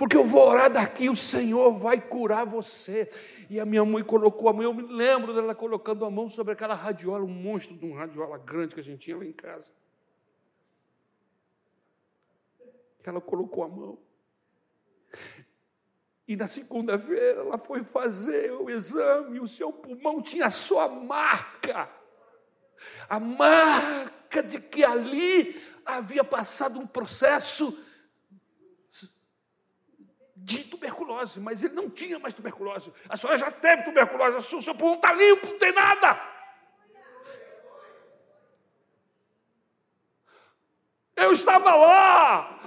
Porque 0.00 0.16
eu 0.16 0.24
vou 0.24 0.48
orar 0.48 0.72
daqui, 0.72 1.10
o 1.10 1.14
Senhor 1.14 1.76
vai 1.78 2.00
curar 2.00 2.46
você. 2.46 3.10
E 3.50 3.60
a 3.60 3.66
minha 3.66 3.84
mãe 3.84 4.02
colocou 4.02 4.48
a 4.48 4.52
mão, 4.54 4.62
eu 4.62 4.72
me 4.72 4.80
lembro 4.80 5.34
dela 5.34 5.54
colocando 5.54 6.06
a 6.06 6.10
mão 6.10 6.26
sobre 6.26 6.54
aquela 6.54 6.74
radiola, 6.74 7.22
um 7.22 7.28
monstro 7.28 7.76
de 7.76 7.84
um 7.84 7.92
radiola 7.92 8.38
grande 8.38 8.72
que 8.72 8.80
a 8.80 8.82
gente 8.82 9.00
tinha 9.00 9.18
lá 9.18 9.26
em 9.26 9.32
casa. 9.32 9.70
Ela 13.04 13.20
colocou 13.20 13.62
a 13.62 13.68
mão. 13.68 13.98
E 16.26 16.34
na 16.34 16.46
segunda-feira 16.46 17.40
ela 17.40 17.58
foi 17.58 17.84
fazer 17.84 18.52
o 18.52 18.70
exame, 18.70 19.38
o 19.38 19.46
seu 19.46 19.70
pulmão 19.70 20.22
tinha 20.22 20.46
a 20.46 20.50
sua 20.50 20.88
marca. 20.88 21.90
A 23.06 23.20
marca 23.20 24.42
de 24.42 24.62
que 24.62 24.82
ali 24.82 25.60
havia 25.84 26.24
passado 26.24 26.80
um 26.80 26.86
processo 26.86 27.89
de 30.50 30.64
tuberculose, 30.64 31.38
mas 31.38 31.62
ele 31.62 31.74
não 31.74 31.88
tinha 31.88 32.18
mais 32.18 32.34
tuberculose. 32.34 32.92
A 33.08 33.16
senhora 33.16 33.38
já 33.38 33.50
teve 33.50 33.84
tuberculose, 33.84 34.36
o 34.36 34.62
seu 34.62 34.74
pulmão 34.74 34.96
está 34.96 35.12
limpo, 35.12 35.46
não 35.46 35.58
tem 35.58 35.72
nada. 35.72 36.20
Eu 41.14 41.32
estava 41.32 41.74
lá, 41.74 42.60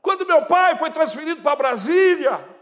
quando 0.00 0.26
meu 0.26 0.46
pai 0.46 0.78
foi 0.78 0.90
transferido 0.90 1.42
para 1.42 1.56
Brasília, 1.56 2.56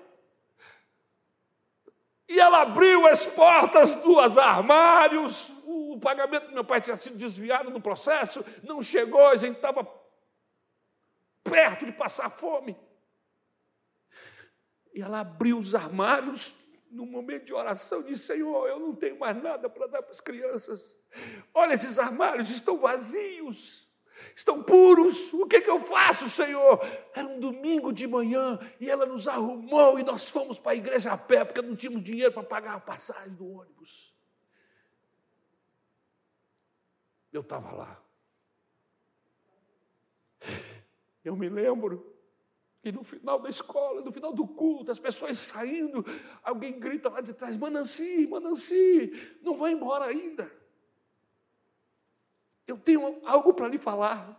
e 2.27 2.41
ela 2.41 2.63
abriu 2.63 3.07
as 3.07 3.27
portas 3.27 3.95
dos 3.97 4.39
armários, 4.39 5.53
o 5.65 6.01
pagamento 6.01 6.49
do 6.49 6.55
meu 6.55 6.65
pai 6.65 6.81
tinha 6.81 6.97
sido 6.97 7.17
desviado 7.17 7.71
no 7.71 7.81
processo, 7.81 8.45
não 8.65 8.83
chegou, 8.83 9.29
a 9.29 9.37
gente 9.37 9.57
estava 9.57 9.87
perto 11.45 11.85
de 11.85 11.93
passar 11.93 12.31
fome. 12.31 12.77
E 14.95 15.03
ela 15.03 15.21
abriu 15.21 15.59
os 15.59 15.75
armários 15.75 16.57
no 16.91 17.05
momento 17.05 17.47
de 17.47 17.53
oração 17.53 18.01
e 18.01 18.05
disse: 18.05 18.27
Senhor, 18.27 18.69
eu 18.69 18.79
não 18.79 18.95
tenho 18.95 19.19
mais 19.19 19.37
nada 19.43 19.69
para 19.69 19.87
dar 19.87 20.03
para 20.03 20.13
as 20.13 20.21
crianças. 20.21 20.97
Olha, 21.53 21.75
esses 21.75 21.99
armários 21.99 22.51
estão 22.51 22.79
vazios 22.79 23.85
estão 24.35 24.63
puros. 24.63 25.33
O 25.33 25.47
que, 25.47 25.61
que 25.61 25.71
eu 25.71 25.81
faço, 25.81 26.29
Senhor? 26.29 26.81
Era 27.15 27.27
um 27.27 27.41
domingo 27.41 27.93
de 27.93 28.07
manhã 28.07 28.59
e 28.81 28.89
ela 28.89 29.07
nos 29.07 29.27
arrumou 29.27 29.99
e 29.99 30.03
nós 30.03 30.29
fomos 30.29 30.59
para 30.59 30.73
a 30.73 30.77
igreja 30.77 31.13
a 31.13 31.19
pé, 31.19 31.45
porque 31.45 31.63
não 31.63 31.75
tínhamos 31.75 32.03
dinheiro 32.03 32.33
para 32.33 32.43
pagar 32.43 32.75
a 32.75 32.81
passagem 32.81 33.35
do 33.35 33.47
ônibus. 33.47 34.15
Eu 37.33 37.41
estava 37.41 37.73
lá. 37.73 38.03
Eu 41.25 41.35
me 41.35 41.49
lembro 41.49 42.14
que 42.85 42.93
no 42.93 43.03
final 43.03 43.39
da 43.41 43.49
escola, 43.49 44.03
no 44.03 44.13
final 44.13 44.31
do 44.31 44.47
culto, 44.47 44.93
as 44.93 44.99
pessoas 44.99 45.39
saindo, 45.39 46.05
alguém 46.43 46.79
grita 46.79 47.09
lá 47.09 47.23
de 47.23 47.33
trás: 47.33 47.57
Mananci, 47.57 48.27
Mananci, 48.27 49.11
não 49.41 49.57
vai 49.57 49.73
embora 49.73 50.05
ainda. 50.05 50.53
Eu 52.67 52.77
tenho 52.77 53.27
algo 53.27 53.55
para 53.55 53.69
lhe 53.69 53.79
falar. 53.79 54.39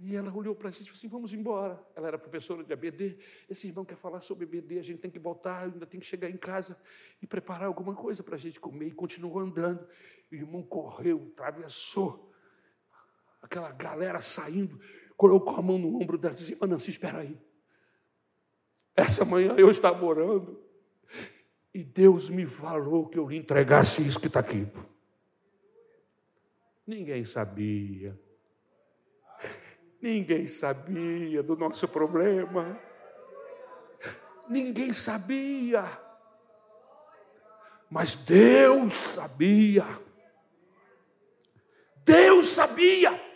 E 0.00 0.16
ela 0.16 0.34
olhou 0.34 0.52
para 0.52 0.68
a 0.68 0.72
gente 0.72 0.82
e 0.82 0.86
falou 0.86 0.98
assim: 0.98 1.06
vamos 1.08 1.32
embora. 1.32 1.80
Ela 1.94 2.08
era 2.08 2.18
professora 2.18 2.64
de 2.64 2.72
ABD. 2.72 3.16
Esse 3.48 3.68
irmão 3.68 3.84
quer 3.84 3.96
falar 3.96 4.18
sobre 4.18 4.46
ABD, 4.46 4.80
a 4.80 4.82
gente 4.82 4.98
tem 4.98 5.12
que 5.12 5.18
voltar, 5.20 5.62
ainda 5.62 5.86
tem 5.86 6.00
que 6.00 6.06
chegar 6.06 6.28
em 6.28 6.36
casa 6.36 6.76
e 7.22 7.26
preparar 7.26 7.68
alguma 7.68 7.94
coisa 7.94 8.24
para 8.24 8.34
a 8.34 8.38
gente 8.38 8.58
comer. 8.58 8.88
E 8.88 8.90
continuou 8.90 9.38
andando. 9.38 9.86
E 10.28 10.34
o 10.34 10.38
irmão 10.40 10.60
correu, 10.60 11.30
atravessou 11.34 12.34
aquela 13.40 13.70
galera 13.70 14.20
saindo, 14.20 14.80
colocou 15.18 15.56
a 15.56 15.62
mão 15.62 15.76
no 15.76 16.00
ombro 16.00 16.16
dela 16.16 16.32
e 16.32 16.36
disse: 16.38 16.56
Mananci, 16.58 16.92
espera 16.92 17.18
aí. 17.18 17.36
Essa 18.96 19.24
manhã 19.24 19.54
eu 19.58 19.68
estava 19.68 20.02
orando 20.06 20.62
e 21.74 21.82
Deus 21.82 22.30
me 22.30 22.46
falou 22.46 23.08
que 23.08 23.18
eu 23.18 23.28
lhe 23.28 23.36
entregasse 23.36 24.06
isso 24.06 24.18
que 24.18 24.28
está 24.28 24.40
aqui. 24.40 24.66
Ninguém 26.86 27.24
sabia. 27.24 28.18
Ninguém 30.00 30.46
sabia 30.46 31.42
do 31.42 31.56
nosso 31.56 31.86
problema. 31.88 32.80
Ninguém 34.48 34.92
sabia. 34.92 35.84
Mas 37.90 38.14
Deus 38.14 38.94
sabia. 38.94 39.84
Deus 42.04 42.48
sabia. 42.48 43.27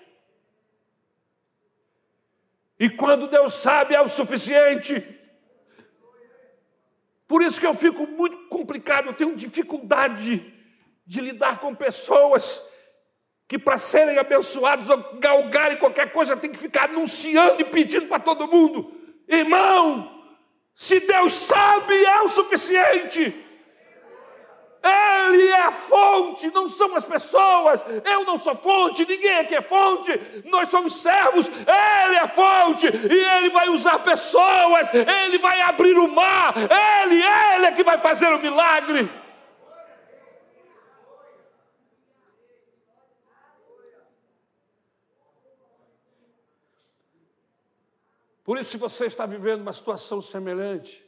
E 2.82 2.90
quando 2.90 3.28
Deus 3.28 3.54
sabe 3.54 3.94
é 3.94 4.00
o 4.00 4.08
suficiente. 4.08 5.06
Por 7.28 7.40
isso 7.40 7.60
que 7.60 7.66
eu 7.68 7.74
fico 7.74 8.08
muito 8.08 8.48
complicado, 8.48 9.06
eu 9.06 9.14
tenho 9.14 9.36
dificuldade 9.36 10.52
de 11.06 11.20
lidar 11.20 11.60
com 11.60 11.76
pessoas 11.76 12.72
que 13.46 13.56
para 13.56 13.78
serem 13.78 14.18
abençoados 14.18 14.90
ou 14.90 14.98
galgarem 15.20 15.76
qualquer 15.76 16.10
coisa 16.10 16.36
tem 16.36 16.50
que 16.50 16.58
ficar 16.58 16.90
anunciando 16.90 17.62
e 17.62 17.64
pedindo 17.64 18.08
para 18.08 18.18
todo 18.18 18.48
mundo. 18.48 18.92
Irmão, 19.28 20.20
se 20.74 20.98
Deus 20.98 21.34
sabe, 21.34 21.94
é 21.94 22.22
o 22.22 22.28
suficiente. 22.28 23.41
Ele 24.82 25.46
é 25.48 25.60
a 25.60 25.70
fonte, 25.70 26.50
não 26.50 26.68
são 26.68 26.94
as 26.96 27.04
pessoas. 27.04 27.84
Eu 28.04 28.24
não 28.24 28.36
sou 28.36 28.54
fonte, 28.56 29.06
ninguém 29.06 29.38
aqui 29.38 29.54
é 29.54 29.62
fonte. 29.62 30.10
Nós 30.46 30.68
somos 30.68 30.94
servos, 30.94 31.48
Ele 31.48 32.16
é 32.16 32.26
fonte. 32.26 32.86
E 32.86 33.36
Ele 33.36 33.50
vai 33.50 33.68
usar 33.68 34.00
pessoas, 34.00 34.90
Ele 34.92 35.38
vai 35.38 35.60
abrir 35.60 35.96
o 35.96 36.08
mar, 36.08 36.54
Ele, 36.56 37.22
Ele 37.22 37.66
é 37.66 37.72
que 37.72 37.84
vai 37.84 37.98
fazer 37.98 38.32
o 38.32 38.40
milagre. 38.40 39.08
Por 48.44 48.58
isso, 48.58 48.72
se 48.72 48.76
você 48.76 49.06
está 49.06 49.24
vivendo 49.24 49.62
uma 49.62 49.72
situação 49.72 50.20
semelhante, 50.20 51.04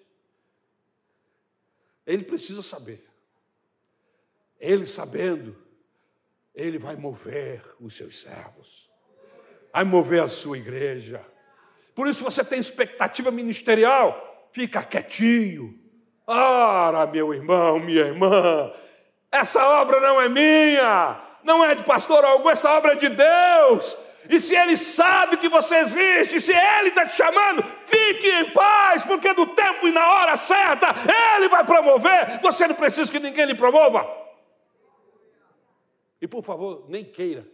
ele 2.06 2.22
precisa 2.22 2.62
saber. 2.62 3.13
Ele 4.60 4.86
sabendo, 4.86 5.56
ele 6.54 6.78
vai 6.78 6.96
mover 6.96 7.62
os 7.80 7.96
seus 7.96 8.20
servos, 8.20 8.90
vai 9.72 9.84
mover 9.84 10.22
a 10.22 10.28
sua 10.28 10.56
igreja. 10.56 11.24
Por 11.94 12.08
isso, 12.08 12.24
você 12.24 12.44
tem 12.44 12.58
expectativa 12.58 13.30
ministerial, 13.30 14.48
fica 14.52 14.82
quietinho. 14.82 15.78
Ora, 16.26 17.06
meu 17.06 17.34
irmão, 17.34 17.78
minha 17.78 18.02
irmã, 18.02 18.72
essa 19.30 19.66
obra 19.80 20.00
não 20.00 20.20
é 20.20 20.28
minha, 20.28 21.20
não 21.42 21.64
é 21.64 21.74
de 21.74 21.84
pastor 21.84 22.24
algum, 22.24 22.48
essa 22.48 22.72
obra 22.72 22.92
é 22.92 22.96
de 22.96 23.08
Deus. 23.08 23.96
E 24.28 24.40
se 24.40 24.56
Ele 24.56 24.76
sabe 24.76 25.36
que 25.36 25.48
você 25.48 25.76
existe, 25.76 26.40
se 26.40 26.52
Ele 26.52 26.88
está 26.88 27.04
te 27.04 27.14
chamando, 27.14 27.62
fique 27.84 28.26
em 28.26 28.50
paz, 28.52 29.04
porque 29.04 29.32
no 29.34 29.48
tempo 29.48 29.86
e 29.86 29.92
na 29.92 30.06
hora 30.14 30.36
certa, 30.36 30.94
Ele 31.36 31.48
vai 31.48 31.64
promover. 31.64 32.40
Você 32.40 32.66
não 32.66 32.74
precisa 32.74 33.12
que 33.12 33.20
ninguém 33.20 33.44
lhe 33.44 33.54
promova. 33.54 34.23
E 36.24 36.26
por 36.26 36.42
favor, 36.42 36.88
nem 36.88 37.04
queira. 37.04 37.46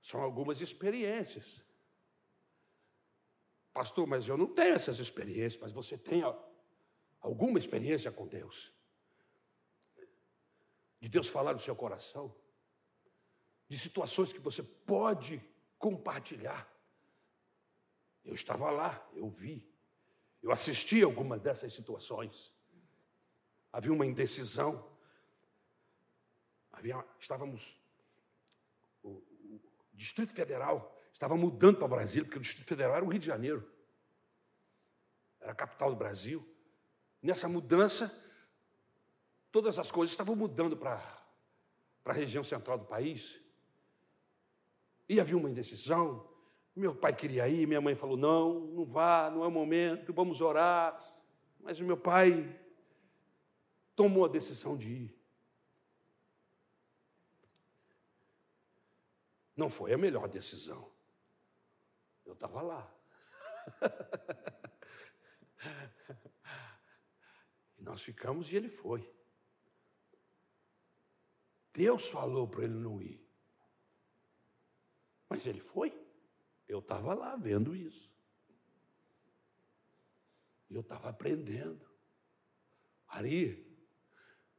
São 0.00 0.22
algumas 0.22 0.62
experiências. 0.62 1.62
Pastor, 3.70 4.06
mas 4.06 4.26
eu 4.26 4.38
não 4.38 4.46
tenho 4.46 4.74
essas 4.74 4.98
experiências, 4.98 5.60
mas 5.60 5.72
você 5.72 5.98
tem. 5.98 6.22
alguma 7.20 7.58
experiência 7.58 8.10
com 8.10 8.26
Deus, 8.26 8.72
de 11.00 11.08
Deus 11.10 11.28
falar 11.28 11.52
no 11.52 11.60
seu 11.60 11.76
coração, 11.76 12.34
de 13.68 13.78
situações 13.78 14.32
que 14.32 14.40
você 14.40 14.62
pode 14.62 15.38
compartilhar. 15.76 16.66
Eu 18.24 18.32
estava 18.32 18.70
lá, 18.70 19.06
eu 19.12 19.28
vi, 19.28 19.69
eu 20.42 20.50
assisti 20.50 21.02
algumas 21.02 21.40
dessas 21.40 21.72
situações. 21.72 22.52
Havia 23.72 23.92
uma 23.92 24.06
indecisão, 24.06 24.90
havia, 26.72 27.04
estávamos, 27.18 27.78
o, 29.02 29.10
o 29.10 29.60
Distrito 29.92 30.32
Federal 30.32 30.98
estava 31.12 31.36
mudando 31.36 31.78
para 31.78 31.88
Brasília, 31.88 32.24
porque 32.24 32.38
o 32.38 32.42
Distrito 32.42 32.68
Federal 32.68 32.96
era 32.96 33.04
o 33.04 33.08
Rio 33.08 33.20
de 33.20 33.26
Janeiro, 33.26 33.70
era 35.40 35.52
a 35.52 35.54
capital 35.54 35.90
do 35.90 35.96
Brasil. 35.96 36.46
Nessa 37.22 37.48
mudança, 37.48 38.10
todas 39.52 39.78
as 39.78 39.90
coisas 39.90 40.12
estavam 40.12 40.34
mudando 40.34 40.76
para, 40.76 40.98
para 42.02 42.12
a 42.12 42.16
região 42.16 42.42
central 42.42 42.78
do 42.78 42.86
país. 42.86 43.38
E 45.08 45.20
havia 45.20 45.36
uma 45.36 45.50
indecisão. 45.50 46.29
Meu 46.74 46.94
pai 46.94 47.14
queria 47.14 47.48
ir, 47.48 47.66
minha 47.66 47.80
mãe 47.80 47.94
falou: 47.94 48.16
não, 48.16 48.60
não 48.60 48.84
vá, 48.84 49.30
não 49.30 49.44
é 49.44 49.46
o 49.46 49.50
momento, 49.50 50.12
vamos 50.12 50.40
orar. 50.40 50.98
Mas 51.58 51.80
o 51.80 51.84
meu 51.84 51.96
pai 51.96 52.58
tomou 53.94 54.24
a 54.24 54.28
decisão 54.28 54.76
de 54.76 54.88
ir. 54.88 55.20
Não 59.56 59.68
foi 59.68 59.92
a 59.92 59.98
melhor 59.98 60.26
decisão. 60.26 60.90
Eu 62.24 62.32
estava 62.32 62.62
lá. 62.62 62.90
e 67.78 67.82
nós 67.82 68.02
ficamos 68.02 68.52
e 68.52 68.56
ele 68.56 68.68
foi. 68.68 69.12
Deus 71.72 72.08
falou 72.08 72.48
para 72.48 72.64
ele 72.64 72.74
não 72.74 73.00
ir. 73.02 73.24
Mas 75.28 75.46
ele 75.46 75.60
foi. 75.60 76.09
Eu 76.70 76.78
estava 76.78 77.14
lá 77.14 77.34
vendo 77.34 77.74
isso. 77.74 78.08
E 80.70 80.74
eu 80.74 80.82
estava 80.82 81.08
aprendendo. 81.08 81.84
Ari, 83.08 83.66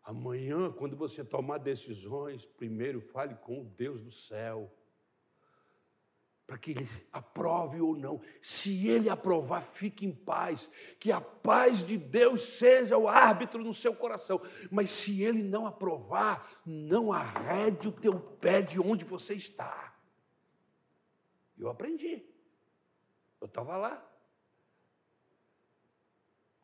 amanhã, 0.04 0.74
quando 0.74 0.98
você 0.98 1.24
tomar 1.24 1.60
decisões, 1.60 2.46
primeiro 2.46 3.00
fale 3.00 3.36
com 3.36 3.62
o 3.62 3.64
Deus 3.64 4.02
do 4.02 4.12
céu. 4.12 4.70
Para 6.46 6.58
que 6.58 6.72
ele 6.72 6.86
aprove 7.14 7.80
ou 7.80 7.96
não. 7.96 8.22
Se 8.42 8.90
ele 8.90 9.10
aprovar, 9.10 9.62
fique 9.62 10.06
em 10.06 10.12
paz. 10.12 10.70
Que 11.00 11.14
a 11.14 11.22
paz 11.22 11.88
de 11.88 11.98
Deus 11.98 12.42
seja 12.42 12.98
o 12.98 13.08
árbitro 13.08 13.64
no 13.64 13.74
seu 13.74 13.96
coração. 13.96 14.42
Mas 14.70 14.92
se 14.92 15.24
ele 15.24 15.44
não 15.44 15.66
aprovar, 15.66 16.62
não 16.66 17.14
arrede 17.14 17.88
o 17.88 17.92
teu 17.94 18.20
pé 18.20 18.62
de 18.62 18.82
onde 18.82 19.06
você 19.06 19.34
está. 19.34 19.91
Eu 21.62 21.70
aprendi. 21.70 22.26
Eu 23.40 23.46
estava 23.46 23.78
lá. 23.78 24.08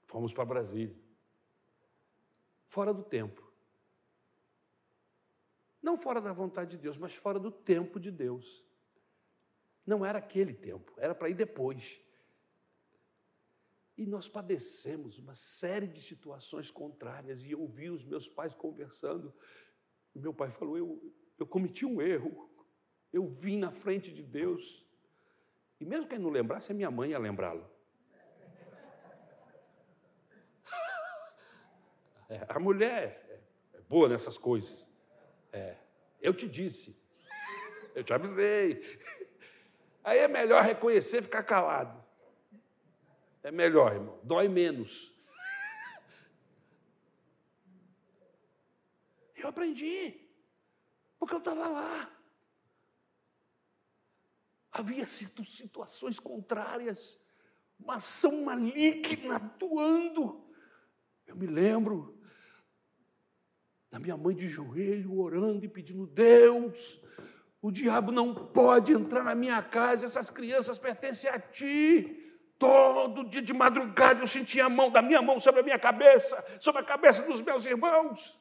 Fomos 0.07 0.33
para 0.33 0.43
Brasília. 0.43 0.97
Fora 2.65 2.91
do 2.93 3.03
tempo. 3.03 3.47
Não 5.81 5.95
fora 5.95 6.19
da 6.19 6.33
vontade 6.33 6.71
de 6.71 6.77
Deus, 6.77 6.97
mas 6.97 7.15
fora 7.15 7.39
do 7.39 7.51
tempo 7.51 7.99
de 7.99 8.09
Deus. 8.09 8.65
Não 9.85 10.03
era 10.05 10.17
aquele 10.17 10.53
tempo, 10.53 10.93
era 10.97 11.13
para 11.13 11.29
ir 11.29 11.35
depois. 11.35 12.01
E 13.95 14.05
nós 14.05 14.27
padecemos 14.27 15.19
uma 15.19 15.35
série 15.35 15.87
de 15.87 16.01
situações 16.01 16.71
contrárias. 16.71 17.43
E 17.43 17.51
eu 17.51 17.61
ouvi 17.61 17.89
os 17.89 18.03
meus 18.03 18.27
pais 18.27 18.53
conversando. 18.53 19.33
E 20.13 20.19
meu 20.19 20.33
pai 20.33 20.49
falou: 20.49 20.77
eu, 20.77 21.15
eu 21.37 21.45
cometi 21.45 21.85
um 21.85 22.01
erro. 22.01 22.49
Eu 23.13 23.27
vim 23.27 23.57
na 23.57 23.71
frente 23.71 24.11
de 24.11 24.23
Deus. 24.23 24.86
E 25.79 25.85
mesmo 25.85 26.07
que 26.07 26.15
ele 26.15 26.23
não 26.23 26.29
lembrasse, 26.29 26.71
a 26.71 26.75
minha 26.75 26.89
mãe 26.89 27.11
ia 27.11 27.19
lembrá-lo. 27.19 27.69
É, 32.29 32.45
a 32.49 32.59
mulher 32.59 33.41
é 33.73 33.79
boa 33.87 34.09
nessas 34.09 34.37
coisas. 34.37 34.85
É, 35.53 35.77
eu 36.21 36.33
te 36.33 36.45
disse. 36.45 37.01
Eu 37.95 38.03
te 38.03 38.13
avisei. 38.13 38.81
Aí 40.03 40.19
é 40.19 40.27
melhor 40.27 40.61
reconhecer 40.61 41.19
e 41.19 41.21
ficar 41.21 41.43
calado. 41.43 42.03
É 43.43 43.49
melhor, 43.49 43.93
irmão. 43.93 44.19
Dói 44.23 44.49
menos. 44.49 45.15
Eu 49.37 49.47
aprendi. 49.47 50.19
Porque 51.17 51.33
eu 51.33 51.39
estava 51.39 51.67
lá. 51.67 52.16
Havia 54.77 55.05
situações 55.07 56.19
contrárias, 56.19 57.19
uma 57.79 57.95
ação 57.95 58.43
maligna 58.43 59.37
atuando. 59.37 60.45
Eu 61.25 61.35
me 61.35 61.47
lembro 61.47 62.15
da 63.89 63.97
minha 63.97 64.15
mãe 64.15 64.35
de 64.35 64.47
joelho, 64.47 65.17
orando 65.17 65.65
e 65.65 65.67
pedindo: 65.67 66.05
Deus, 66.05 67.01
o 67.59 67.71
diabo 67.71 68.11
não 68.11 68.35
pode 68.35 68.91
entrar 68.91 69.23
na 69.23 69.33
minha 69.33 69.63
casa, 69.63 70.05
essas 70.05 70.29
crianças 70.29 70.77
pertencem 70.77 71.27
a 71.27 71.39
ti. 71.39 72.23
Todo 72.59 73.27
dia 73.27 73.41
de 73.41 73.53
madrugada 73.53 74.19
eu 74.19 74.27
sentia 74.27 74.65
a 74.65 74.69
mão 74.69 74.91
da 74.91 75.01
minha 75.01 75.23
mão 75.23 75.39
sobre 75.39 75.61
a 75.61 75.63
minha 75.63 75.79
cabeça, 75.79 76.45
sobre 76.59 76.81
a 76.81 76.85
cabeça 76.85 77.23
dos 77.23 77.41
meus 77.41 77.65
irmãos. 77.65 78.39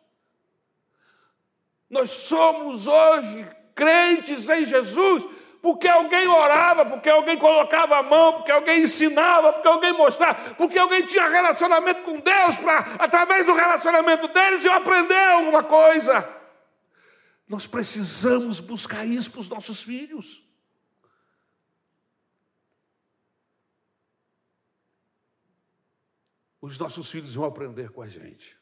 Nós 1.89 2.11
somos 2.11 2.87
hoje 2.87 3.49
crentes 3.74 4.51
em 4.51 4.66
Jesus 4.66 5.26
porque 5.66 5.88
alguém 5.88 6.28
orava, 6.28 6.86
porque 6.86 7.08
alguém 7.08 7.36
colocava 7.36 7.96
a 7.98 8.02
mão, 8.04 8.34
porque 8.34 8.52
alguém 8.52 8.82
ensinava, 8.82 9.52
porque 9.52 9.66
alguém 9.66 9.92
mostrava, 9.94 10.54
porque 10.54 10.78
alguém 10.78 11.04
tinha 11.04 11.28
relacionamento 11.28 12.04
com 12.04 12.20
Deus, 12.20 12.56
para, 12.56 12.78
através 13.02 13.46
do 13.46 13.52
relacionamento 13.52 14.28
deles, 14.28 14.64
eu 14.64 14.72
aprender 14.72 15.18
alguma 15.18 15.64
coisa. 15.64 16.22
Nós 17.48 17.66
precisamos 17.66 18.60
buscar 18.60 19.04
isso 19.04 19.32
para 19.32 19.40
os 19.40 19.48
nossos 19.48 19.82
filhos. 19.82 20.40
Os 26.60 26.78
nossos 26.78 27.10
filhos 27.10 27.34
vão 27.34 27.44
aprender 27.44 27.90
com 27.90 28.02
a 28.02 28.06
gente. 28.06 28.56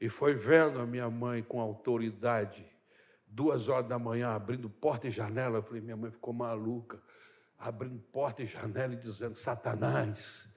E 0.00 0.08
foi 0.08 0.32
vendo 0.32 0.80
a 0.80 0.86
minha 0.86 1.10
mãe 1.10 1.42
com 1.42 1.60
autoridade 1.60 2.77
duas 3.38 3.68
horas 3.68 3.88
da 3.88 4.00
manhã, 4.00 4.30
abrindo 4.30 4.68
porta 4.68 5.06
e 5.06 5.10
janela. 5.10 5.58
Eu 5.58 5.62
falei, 5.62 5.80
minha 5.80 5.96
mãe 5.96 6.10
ficou 6.10 6.34
maluca, 6.34 7.00
abrindo 7.56 8.00
porta 8.10 8.42
e 8.42 8.46
janela 8.46 8.94
e 8.94 8.96
dizendo: 8.96 9.36
Satanás, 9.36 10.52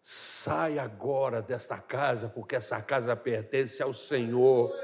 sai 0.00 0.78
agora 0.78 1.42
dessa 1.42 1.78
casa, 1.78 2.30
porque 2.30 2.56
essa 2.56 2.80
casa 2.80 3.14
pertence 3.14 3.82
ao 3.82 3.92
Senhor. 3.92 4.74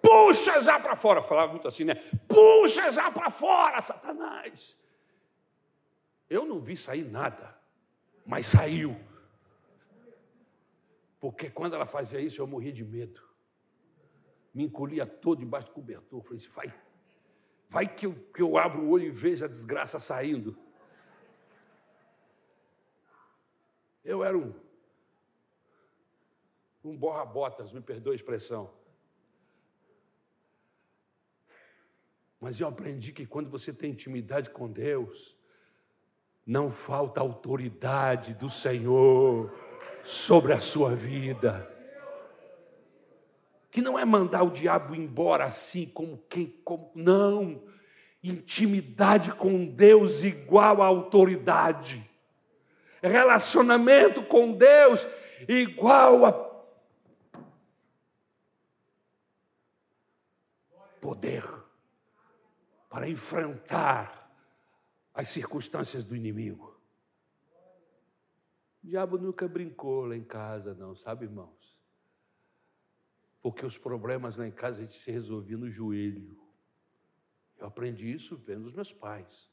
Puxa 0.00 0.62
já 0.62 0.78
para 0.78 0.94
fora, 0.94 1.20
falava 1.20 1.50
muito 1.50 1.66
assim, 1.66 1.82
né? 1.82 1.96
Puxa 2.28 2.92
já 2.92 3.10
para 3.10 3.28
fora, 3.28 3.80
Satanás. 3.80 4.76
Eu 6.30 6.46
não 6.46 6.60
vi 6.60 6.76
sair 6.76 7.04
nada, 7.04 7.58
mas 8.24 8.46
saiu. 8.46 8.96
Porque 11.18 11.50
quando 11.50 11.74
ela 11.74 11.86
fazia 11.86 12.20
isso, 12.20 12.40
eu 12.40 12.46
morria 12.46 12.72
de 12.72 12.84
medo 12.84 13.31
me 14.54 14.64
encolhia 14.64 15.06
todo 15.06 15.38
debaixo 15.38 15.68
do 15.68 15.72
cobertor. 15.72 16.22
falei 16.22 16.38
assim, 16.38 16.48
vai, 16.48 16.74
vai 17.68 17.88
que 17.88 18.06
eu, 18.06 18.14
que 18.34 18.42
eu 18.42 18.58
abro 18.58 18.82
o 18.82 18.90
olho 18.90 19.04
e 19.04 19.10
vejo 19.10 19.44
a 19.44 19.48
desgraça 19.48 19.98
saindo. 19.98 20.56
Eu 24.04 24.22
era 24.22 24.36
um, 24.36 24.52
um 26.84 26.96
borra-botas, 26.96 27.72
me 27.72 27.80
perdoe 27.80 28.12
a 28.12 28.16
expressão. 28.16 28.72
Mas 32.40 32.58
eu 32.58 32.66
aprendi 32.66 33.12
que 33.12 33.24
quando 33.24 33.48
você 33.48 33.72
tem 33.72 33.92
intimidade 33.92 34.50
com 34.50 34.70
Deus, 34.70 35.38
não 36.44 36.70
falta 36.70 37.20
autoridade 37.20 38.34
do 38.34 38.50
Senhor 38.50 39.56
sobre 40.02 40.52
a 40.52 40.58
sua 40.58 40.94
vida 40.94 41.71
que 43.72 43.80
não 43.80 43.98
é 43.98 44.04
mandar 44.04 44.42
o 44.42 44.50
diabo 44.50 44.94
embora 44.94 45.46
assim, 45.46 45.86
como 45.86 46.18
quem. 46.28 46.46
Como, 46.62 46.92
não. 46.94 47.64
Intimidade 48.22 49.32
com 49.32 49.64
Deus 49.64 50.22
igual 50.22 50.82
a 50.82 50.86
autoridade. 50.86 52.08
Relacionamento 53.02 54.22
com 54.24 54.52
Deus 54.52 55.06
igual 55.48 56.26
a 56.26 56.32
poder 61.00 61.42
para 62.90 63.08
enfrentar 63.08 64.30
as 65.14 65.30
circunstâncias 65.30 66.04
do 66.04 66.14
inimigo. 66.14 66.78
O 68.84 68.86
diabo 68.86 69.16
nunca 69.16 69.48
brincou 69.48 70.04
lá 70.04 70.14
em 70.14 70.22
casa, 70.22 70.74
não, 70.74 70.94
sabe, 70.94 71.24
irmãos? 71.24 71.81
Porque 73.42 73.66
os 73.66 73.76
problemas 73.76 74.36
lá 74.36 74.46
em 74.46 74.52
casa 74.52 74.80
a 74.80 74.84
gente 74.84 74.96
se 74.96 75.10
resolvia 75.10 75.58
no 75.58 75.68
joelho. 75.68 76.40
Eu 77.58 77.66
aprendi 77.66 78.10
isso 78.10 78.36
vendo 78.36 78.64
os 78.64 78.72
meus 78.72 78.92
pais. 78.92 79.50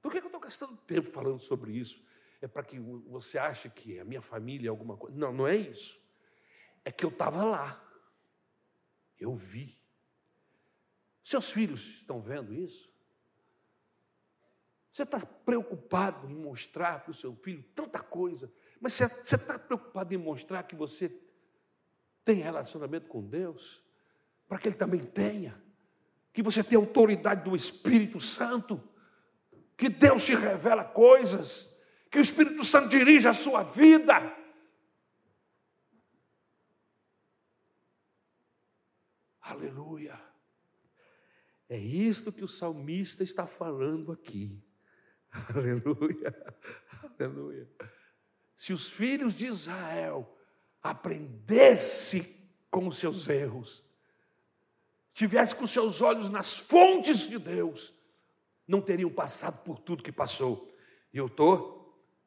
Por 0.00 0.10
que 0.10 0.18
eu 0.18 0.24
estou 0.24 0.40
gastando 0.40 0.76
tempo 0.78 1.10
falando 1.10 1.38
sobre 1.38 1.72
isso? 1.72 2.02
É 2.40 2.48
para 2.48 2.62
que 2.62 2.78
você 2.78 3.36
ache 3.36 3.68
que 3.68 3.98
a 3.98 4.04
minha 4.04 4.22
família 4.22 4.68
é 4.68 4.70
alguma 4.70 4.96
coisa. 4.96 5.16
Não, 5.16 5.32
não 5.32 5.46
é 5.46 5.56
isso. 5.56 6.00
É 6.84 6.90
que 6.90 7.04
eu 7.04 7.10
estava 7.10 7.44
lá. 7.44 7.84
Eu 9.18 9.34
vi. 9.34 9.76
Seus 11.22 11.52
filhos 11.52 11.98
estão 11.98 12.22
vendo 12.22 12.54
isso? 12.54 12.90
Você 14.90 15.02
está 15.02 15.20
preocupado 15.20 16.28
em 16.30 16.34
mostrar 16.34 17.02
para 17.02 17.10
o 17.10 17.14
seu 17.14 17.34
filho 17.36 17.62
tanta 17.74 18.00
coisa, 18.00 18.50
mas 18.80 18.94
você 18.94 19.04
está 19.34 19.58
preocupado 19.58 20.14
em 20.14 20.16
mostrar 20.16 20.62
que 20.62 20.74
você 20.74 21.08
tem 22.28 22.42
relacionamento 22.42 23.08
com 23.08 23.26
Deus, 23.26 23.82
para 24.46 24.58
que 24.58 24.68
ele 24.68 24.76
também 24.76 25.02
tenha, 25.02 25.58
que 26.30 26.42
você 26.42 26.62
tem 26.62 26.76
autoridade 26.76 27.42
do 27.42 27.56
Espírito 27.56 28.20
Santo, 28.20 28.86
que 29.74 29.88
Deus 29.88 30.26
te 30.26 30.34
revela 30.34 30.84
coisas, 30.84 31.74
que 32.10 32.18
o 32.18 32.20
Espírito 32.20 32.62
Santo 32.64 32.90
dirige 32.90 33.26
a 33.26 33.32
sua 33.32 33.62
vida. 33.62 34.36
Aleluia. 39.40 40.20
É 41.66 41.78
isto 41.78 42.30
que 42.30 42.44
o 42.44 42.48
salmista 42.48 43.22
está 43.22 43.46
falando 43.46 44.12
aqui. 44.12 44.62
Aleluia. 45.56 46.54
Aleluia. 47.18 47.70
Se 48.54 48.74
os 48.74 48.86
filhos 48.86 49.34
de 49.34 49.46
Israel 49.46 50.37
aprendessem 50.82 52.36
com 52.70 52.86
os 52.86 52.98
seus 52.98 53.28
erros, 53.28 53.84
tivesse 55.12 55.54
com 55.54 55.66
seus 55.66 56.00
olhos 56.00 56.30
nas 56.30 56.56
fontes 56.56 57.28
de 57.28 57.38
Deus, 57.38 57.92
não 58.66 58.80
teriam 58.80 59.10
passado 59.10 59.62
por 59.64 59.78
tudo 59.78 60.02
que 60.02 60.12
passou. 60.12 60.70
E 61.12 61.16
eu 61.16 61.26
estou 61.26 61.78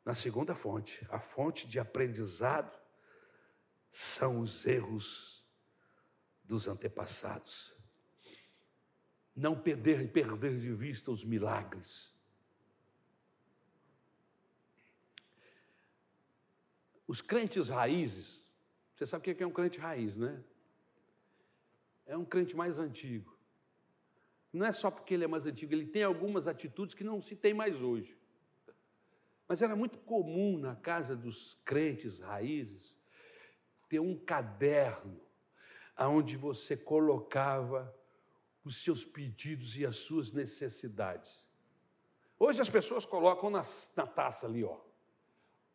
na 0.04 0.16
segunda 0.16 0.56
fonte. 0.56 1.06
A 1.10 1.20
fonte 1.20 1.68
de 1.68 1.80
aprendizado 1.80 2.76
são 3.90 4.40
os 4.40 4.66
erros 4.66 5.46
dos 6.44 6.68
antepassados. 6.68 7.74
Não 9.36 9.56
perder, 9.58 10.12
perder 10.12 10.58
de 10.58 10.74
vista 10.74 11.12
os 11.12 11.24
milagres. 11.24 12.11
Os 17.08 17.22
crentes 17.22 17.70
raízes, 17.70 18.46
você 18.96 19.06
sabe 19.06 19.32
o 19.32 19.36
que 19.36 19.44
é 19.44 19.48
um 19.48 19.52
crente 19.52 19.80
raiz, 19.80 20.18
né? 20.18 20.44
É 22.06 22.18
um 22.18 22.26
crente 22.26 22.56
mais 22.56 22.80
antigo. 22.80 23.38
Não 24.52 24.66
é 24.66 24.72
só 24.72 24.92
porque 24.92 25.14
ele 25.14 25.24
é 25.24 25.28
mais 25.28 25.46
antigo, 25.46 25.74
ele 25.74 25.86
tem 25.86 26.04
algumas 26.04 26.48
atitudes 26.48 26.94
que 26.94 27.04
não 27.04 27.22
se 27.22 27.36
tem 27.36 27.54
mais 27.54 27.82
hoje. 27.82 28.18
Mas 29.48 29.62
era 29.62 29.76
muito 29.76 29.98
comum 30.00 30.58
na 30.58 30.76
casa 30.76 31.16
dos 31.16 31.60
crentes 31.66 32.20
raízes 32.20 32.98
ter 33.90 34.00
um 34.00 34.16
caderno 34.18 35.20
onde 35.98 36.38
você 36.38 36.78
colocava 36.78 37.94
os 38.64 38.82
seus 38.84 39.04
pedidos 39.04 39.78
e 39.78 39.86
as 39.86 39.98
suas 39.98 40.32
necessidades. 40.32 41.46
Hoje 42.40 42.62
as 42.62 42.70
pessoas 42.70 43.06
colocam 43.06 43.50
na, 43.50 43.62
na 43.96 44.08
taça 44.08 44.48
ali, 44.48 44.64
ó. 44.64 44.80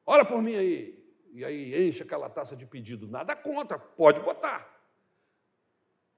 Ora 0.05 0.25
por 0.25 0.41
mim 0.41 0.55
aí. 0.55 1.06
E 1.37 1.45
aí 1.45 1.87
enche 1.87 2.03
aquela 2.03 2.31
taça 2.31 2.57
de 2.57 2.65
pedido. 2.65 3.07
Nada 3.07 3.37
contra, 3.37 3.79
pode 3.79 4.23
botar. 4.23 4.75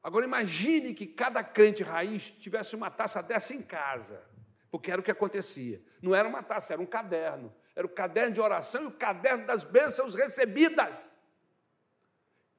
Agora 0.01 0.25
imagine 0.25 0.95
que 0.95 1.09
cada 1.09 1.43
crente 1.43 1.83
raiz 1.83 2.31
tivesse 2.31 2.77
uma 2.77 2.89
taça 2.89 3.21
dessa 3.21 3.53
em 3.53 3.61
casa, 3.61 4.23
porque 4.71 4.93
era 4.93 5.01
o 5.01 5.05
que 5.05 5.11
acontecia. 5.11 5.83
Não 6.01 6.15
era 6.15 6.29
uma 6.29 6.41
taça, 6.41 6.73
era 6.73 6.81
um 6.81 6.87
caderno. 6.87 7.53
Era 7.75 7.85
o 7.85 7.91
caderno 7.91 8.33
de 8.33 8.41
oração 8.41 8.85
e 8.85 8.87
o 8.87 8.93
caderno 8.93 9.45
das 9.45 9.65
bênçãos 9.65 10.15
recebidas. 10.15 11.19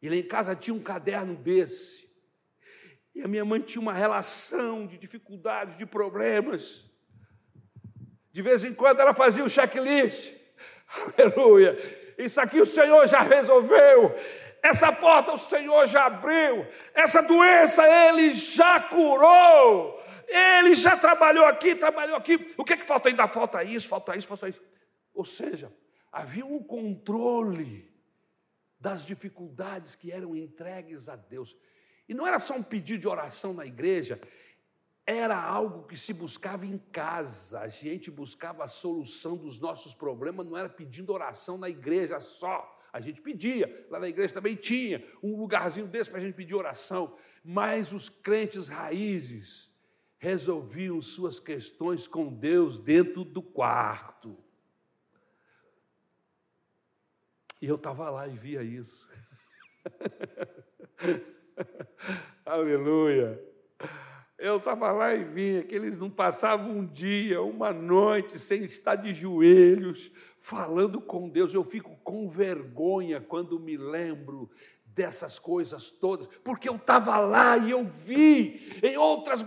E 0.01 0.09
lá 0.09 0.17
em 0.17 0.27
casa 0.27 0.53
tinha 0.53 0.73
um 0.73 0.83
caderno 0.83 1.37
desse. 1.37 2.09
E 3.15 3.21
a 3.21 3.27
minha 3.29 3.45
mãe 3.45 3.61
tinha 3.61 3.81
uma 3.81 3.93
relação 3.93 4.85
de 4.85 4.97
dificuldades, 4.97 5.77
de 5.77 5.85
problemas. 5.85 6.83
De 8.33 8.41
vez 8.41 8.65
em 8.65 8.73
quando 8.73 8.99
ela 8.99 9.13
fazia 9.13 9.45
o 9.45 9.49
checklist. 9.49 10.33
Aleluia. 11.17 12.08
Isso 12.19 12.39
aqui 12.41 12.59
o 12.59 12.65
Senhor 12.65 13.07
já 13.07 13.21
resolveu. 13.21 14.13
Essa 14.61 14.91
porta 14.91 15.31
o 15.31 15.37
Senhor 15.37 15.87
já 15.87 16.07
abriu, 16.07 16.67
essa 16.93 17.21
doença 17.21 17.81
Ele 17.87 18.33
já 18.33 18.77
curou, 18.81 20.03
Ele 20.27 20.75
já 20.75 20.97
trabalhou 20.97 21.45
aqui, 21.45 21.75
trabalhou 21.75 22.17
aqui. 22.17 22.53
O 22.57 22.65
que, 22.65 22.73
é 22.73 22.77
que 22.77 22.85
falta 22.85 23.07
ainda? 23.07 23.25
Falta 23.29 23.63
isso, 23.63 23.87
falta 23.87 24.17
isso, 24.17 24.27
falta 24.27 24.49
isso. 24.49 24.61
Ou 25.13 25.23
seja, 25.23 25.71
havia 26.11 26.45
um 26.45 26.61
controle 26.61 27.89
das 28.77 29.05
dificuldades 29.05 29.95
que 29.95 30.11
eram 30.11 30.35
entregues 30.35 31.07
a 31.07 31.15
Deus. 31.15 31.55
E 32.07 32.13
não 32.13 32.27
era 32.27 32.39
só 32.39 32.55
um 32.55 32.63
pedido 32.63 33.01
de 33.01 33.07
oração 33.07 33.53
na 33.53 33.65
igreja, 33.65 34.19
era 35.09 35.41
algo 35.41 35.87
que 35.87 35.97
se 35.97 36.13
buscava 36.13 36.67
em 36.67 36.77
casa. 36.77 37.61
A 37.61 37.67
gente 37.67 38.11
buscava 38.11 38.63
a 38.63 38.67
solução 38.67 39.35
dos 39.35 39.59
nossos 39.59 39.95
problemas, 39.95 40.45
não 40.45 40.55
era 40.55 40.69
pedindo 40.69 41.11
oração 41.11 41.57
na 41.57 41.67
igreja 41.67 42.19
só. 42.19 42.79
A 42.93 42.99
gente 42.99 43.19
pedia, 43.19 43.87
lá 43.89 43.99
na 43.99 44.07
igreja 44.07 44.35
também 44.35 44.55
tinha 44.55 45.03
um 45.23 45.35
lugarzinho 45.35 45.87
desse 45.87 46.11
para 46.11 46.19
a 46.19 46.21
gente 46.21 46.35
pedir 46.35 46.53
oração, 46.53 47.17
mas 47.43 47.91
os 47.91 48.07
crentes 48.07 48.67
raízes 48.67 49.75
resolviam 50.19 51.01
suas 51.01 51.39
questões 51.39 52.07
com 52.07 52.31
Deus 52.31 52.77
dentro 52.77 53.23
do 53.23 53.41
quarto. 53.41 54.37
E 57.59 57.65
eu 57.65 57.75
estava 57.75 58.11
lá 58.11 58.27
e 58.27 58.37
via 58.37 58.61
isso. 58.61 59.09
Aleluia. 62.45 63.43
Eu 64.39 64.55
estava 64.55 64.89
lá 64.93 65.13
e 65.13 65.25
via 65.25 65.63
que 65.63 65.75
eles 65.75 65.97
não 65.97 66.09
passavam 66.09 66.71
um 66.71 66.85
dia, 66.85 67.41
uma 67.41 67.73
noite 67.73 68.39
sem 68.39 68.63
estar 68.63 68.95
de 68.95 69.11
joelhos, 69.11 70.09
falando 70.37 71.01
com 71.01 71.27
Deus. 71.27 71.53
Eu 71.53 71.61
fico 71.61 71.97
com 72.05 72.25
vergonha 72.25 73.19
quando 73.19 73.59
me 73.59 73.75
lembro 73.75 74.49
dessas 74.99 75.39
coisas 75.39 75.89
todas, 75.89 76.27
porque 76.43 76.67
eu 76.67 76.75
estava 76.75 77.17
lá 77.19 77.55
e 77.55 77.71
eu 77.71 77.85
vi, 77.85 78.69
em 78.83 78.97
outras 78.97 79.45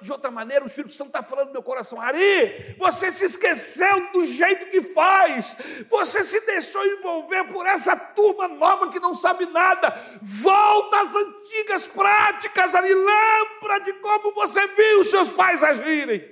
de 0.00 0.12
outra 0.12 0.30
maneira, 0.30 0.62
o 0.62 0.68
Espírito 0.68 0.94
Santo 0.94 1.08
está 1.08 1.24
falando 1.24 1.48
no 1.48 1.54
meu 1.54 1.62
coração, 1.62 2.00
Ari, 2.00 2.76
você 2.78 3.10
se 3.10 3.24
esqueceu 3.24 4.12
do 4.12 4.24
jeito 4.24 4.70
que 4.70 4.80
faz, 4.80 5.56
você 5.90 6.22
se 6.22 6.46
deixou 6.46 6.86
envolver 6.86 7.48
por 7.52 7.66
essa 7.66 7.96
turma 7.96 8.46
nova 8.46 8.90
que 8.90 9.00
não 9.00 9.12
sabe 9.12 9.44
nada, 9.46 9.92
volta 10.22 11.00
às 11.00 11.12
antigas 11.16 11.88
práticas, 11.88 12.72
Ari, 12.72 12.94
lembra 12.94 13.80
de 13.80 13.94
como 13.94 14.32
você 14.32 14.64
viu 14.68 15.00
os 15.00 15.10
seus 15.10 15.32
pais 15.32 15.64
agirem. 15.64 16.30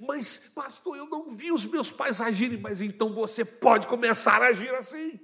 Mas, 0.00 0.50
pastor, 0.52 0.96
eu 0.96 1.06
não 1.06 1.28
vi 1.36 1.52
os 1.52 1.66
meus 1.66 1.92
pais 1.92 2.20
agirem, 2.20 2.58
mas 2.58 2.82
então 2.82 3.14
você 3.14 3.44
pode 3.44 3.86
começar 3.86 4.42
a 4.42 4.48
agir 4.48 4.74
assim. 4.74 5.20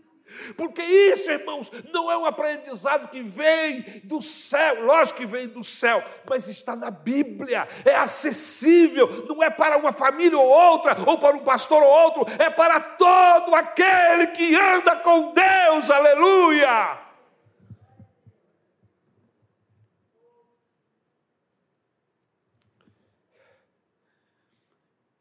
Porque 0.57 0.83
isso, 0.83 1.31
irmãos, 1.31 1.70
não 1.93 2.11
é 2.11 2.16
um 2.16 2.27
aprendizado 2.27 3.09
que 3.09 3.22
vem 3.22 3.83
do 4.05 4.20
céu, 4.20 4.85
lógico 4.85 5.18
que 5.18 5.27
vem 5.27 5.49
do 5.49 5.62
céu, 5.62 6.03
mas 6.29 6.49
está 6.49 6.74
na 6.74 6.91
Bíblia, 6.91 7.68
é 7.85 7.95
acessível, 7.95 9.27
não 9.27 9.43
é 9.43 9.51
para 9.51 9.77
uma 9.77 9.93
família 9.93 10.39
ou 10.39 10.47
outra, 10.47 10.97
ou 11.07 11.18
para 11.18 11.37
um 11.37 11.45
pastor 11.45 11.83
ou 11.83 11.89
outro, 11.89 12.24
é 12.43 12.51
para 12.51 12.81
todo 12.81 13.55
aquele 13.55 14.29
que 14.29 14.55
anda 14.57 14.97
com 14.97 15.33
Deus, 15.33 15.91
aleluia. 15.91 17.07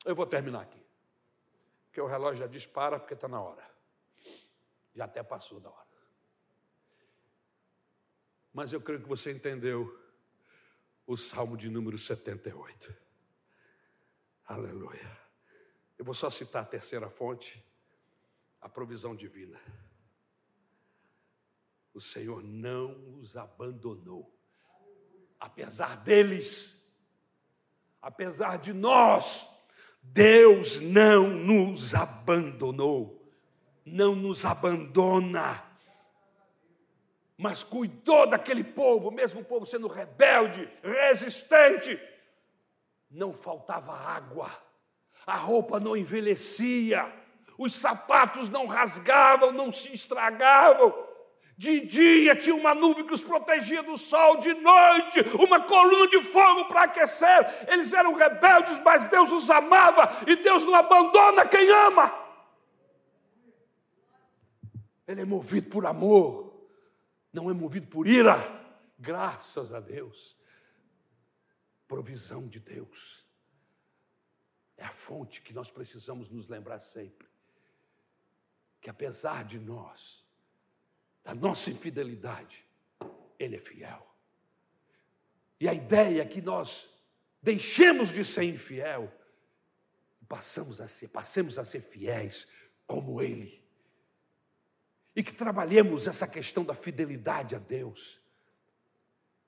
Eu 0.04 0.16
vou 0.16 0.26
terminar 0.26 0.62
aqui, 0.62 0.84
porque 1.88 2.00
o 2.00 2.06
relógio 2.06 2.42
já 2.42 2.48
dispara, 2.48 3.00
porque 3.00 3.16
está 3.16 3.28
na 3.28 3.42
hora. 3.42 3.75
Já 4.96 5.06
até 5.06 5.22
passou 5.22 5.60
da 5.60 5.70
hora. 5.70 5.86
Mas 8.54 8.72
eu 8.72 8.80
creio 8.80 9.02
que 9.02 9.10
você 9.10 9.32
entendeu 9.32 10.02
o 11.06 11.18
Salmo 11.18 11.58
de 11.58 11.70
número 11.70 11.98
78. 11.98 12.96
Aleluia. 14.46 15.20
Eu 15.98 16.06
vou 16.06 16.14
só 16.14 16.30
citar 16.30 16.64
a 16.64 16.66
terceira 16.66 17.10
fonte, 17.10 17.64
a 18.62 18.70
provisão 18.70 19.16
divina. 19.16 19.60
O 21.94 22.00
Senhor 22.00 22.44
não 22.44 23.16
os 23.16 23.38
abandonou, 23.38 24.34
apesar 25.40 25.98
deles, 25.98 26.94
apesar 28.02 28.58
de 28.58 28.74
nós, 28.74 29.48
Deus 30.02 30.80
não 30.82 31.30
nos 31.30 31.94
abandonou, 31.94 33.25
não 33.86 34.16
nos 34.16 34.44
abandona, 34.46 35.64
mas 37.38 37.64
cuidou 37.64 38.26
daquele 38.26 38.64
povo, 38.64 39.12
mesmo 39.12 39.42
o 39.42 39.46
povo 39.46 39.66
sendo 39.66 39.88
rebelde, 39.88 40.68
resistente. 40.82 42.02
Não 43.12 43.34
faltava 43.34 43.94
água, 43.94 44.50
a 45.28 45.36
roupa 45.36 45.80
não 45.80 45.96
envelhecia, 45.96 47.12
os 47.58 47.76
sapatos 47.76 48.50
não 48.50 48.66
rasgavam, 48.66 49.52
não 49.52 49.72
se 49.72 49.94
estragavam. 49.94 50.94
De 51.58 51.80
dia 51.82 52.36
tinha 52.36 52.56
uma 52.56 52.76
nuvem 52.76 53.06
que 53.06 53.14
os 53.14 53.24
protegia 53.24 53.82
do 53.82 53.98
sol, 53.98 54.38
de 54.38 54.54
noite 54.56 55.22
uma 55.40 55.62
coluna 55.62 56.08
de 56.08 56.22
fogo 56.22 56.66
para 56.66 56.84
aquecer. 56.84 57.68
Eles 57.70 57.94
eram 57.94 58.14
rebeldes, 58.14 58.80
mas 58.80 59.08
Deus 59.08 59.32
os 59.32 59.50
amava 59.50 60.12
e 60.28 60.36
Deus 60.36 60.66
não 60.66 60.76
abandona 60.76 61.46
quem 61.46 61.70
ama. 61.70 62.25
Ele 65.08 65.22
é 65.22 65.26
movido 65.26 65.70
por 65.70 65.86
amor, 65.86 66.68
não 67.32 67.50
é 67.50 67.54
movido 67.54 67.88
por 67.88 68.08
ira. 68.08 68.36
Graças 68.98 69.74
a 69.74 69.80
Deus. 69.80 70.38
Provisão 71.88 72.48
de 72.48 72.60
Deus. 72.60 73.24
É 74.78 74.84
a 74.84 74.92
fonte 74.92 75.42
que 75.42 75.54
nós 75.54 75.70
precisamos 75.70 76.30
nos 76.30 76.48
lembrar 76.48 76.80
sempre. 76.80 77.28
Que 78.82 78.90
apesar 78.90 79.44
de 79.44 79.60
nós, 79.60 80.26
da 81.24 81.34
nossa 81.34 81.70
infidelidade, 81.70 82.66
Ele 83.38 83.56
é 83.56 83.60
fiel. 83.60 84.06
E 85.60 85.68
a 85.70 85.74
ideia 85.74 86.22
é 86.22 86.26
que 86.26 86.42
nós 86.42 86.90
deixemos 87.42 88.12
de 88.12 88.24
ser 88.24 88.44
infiel 88.44 89.12
passamos 90.28 90.82
a 90.82 90.88
ser, 90.88 91.10
passemos 91.10 91.58
a 91.58 91.66
ser 91.66 91.82
fiéis 91.82 92.48
como 92.86 93.22
Ele. 93.22 93.64
E 95.16 95.24
que 95.24 95.34
trabalhemos 95.34 96.08
essa 96.08 96.28
questão 96.28 96.64
da 96.64 96.74
fidelidade 96.74 97.56
a 97.56 97.60
Deus, 97.60 98.20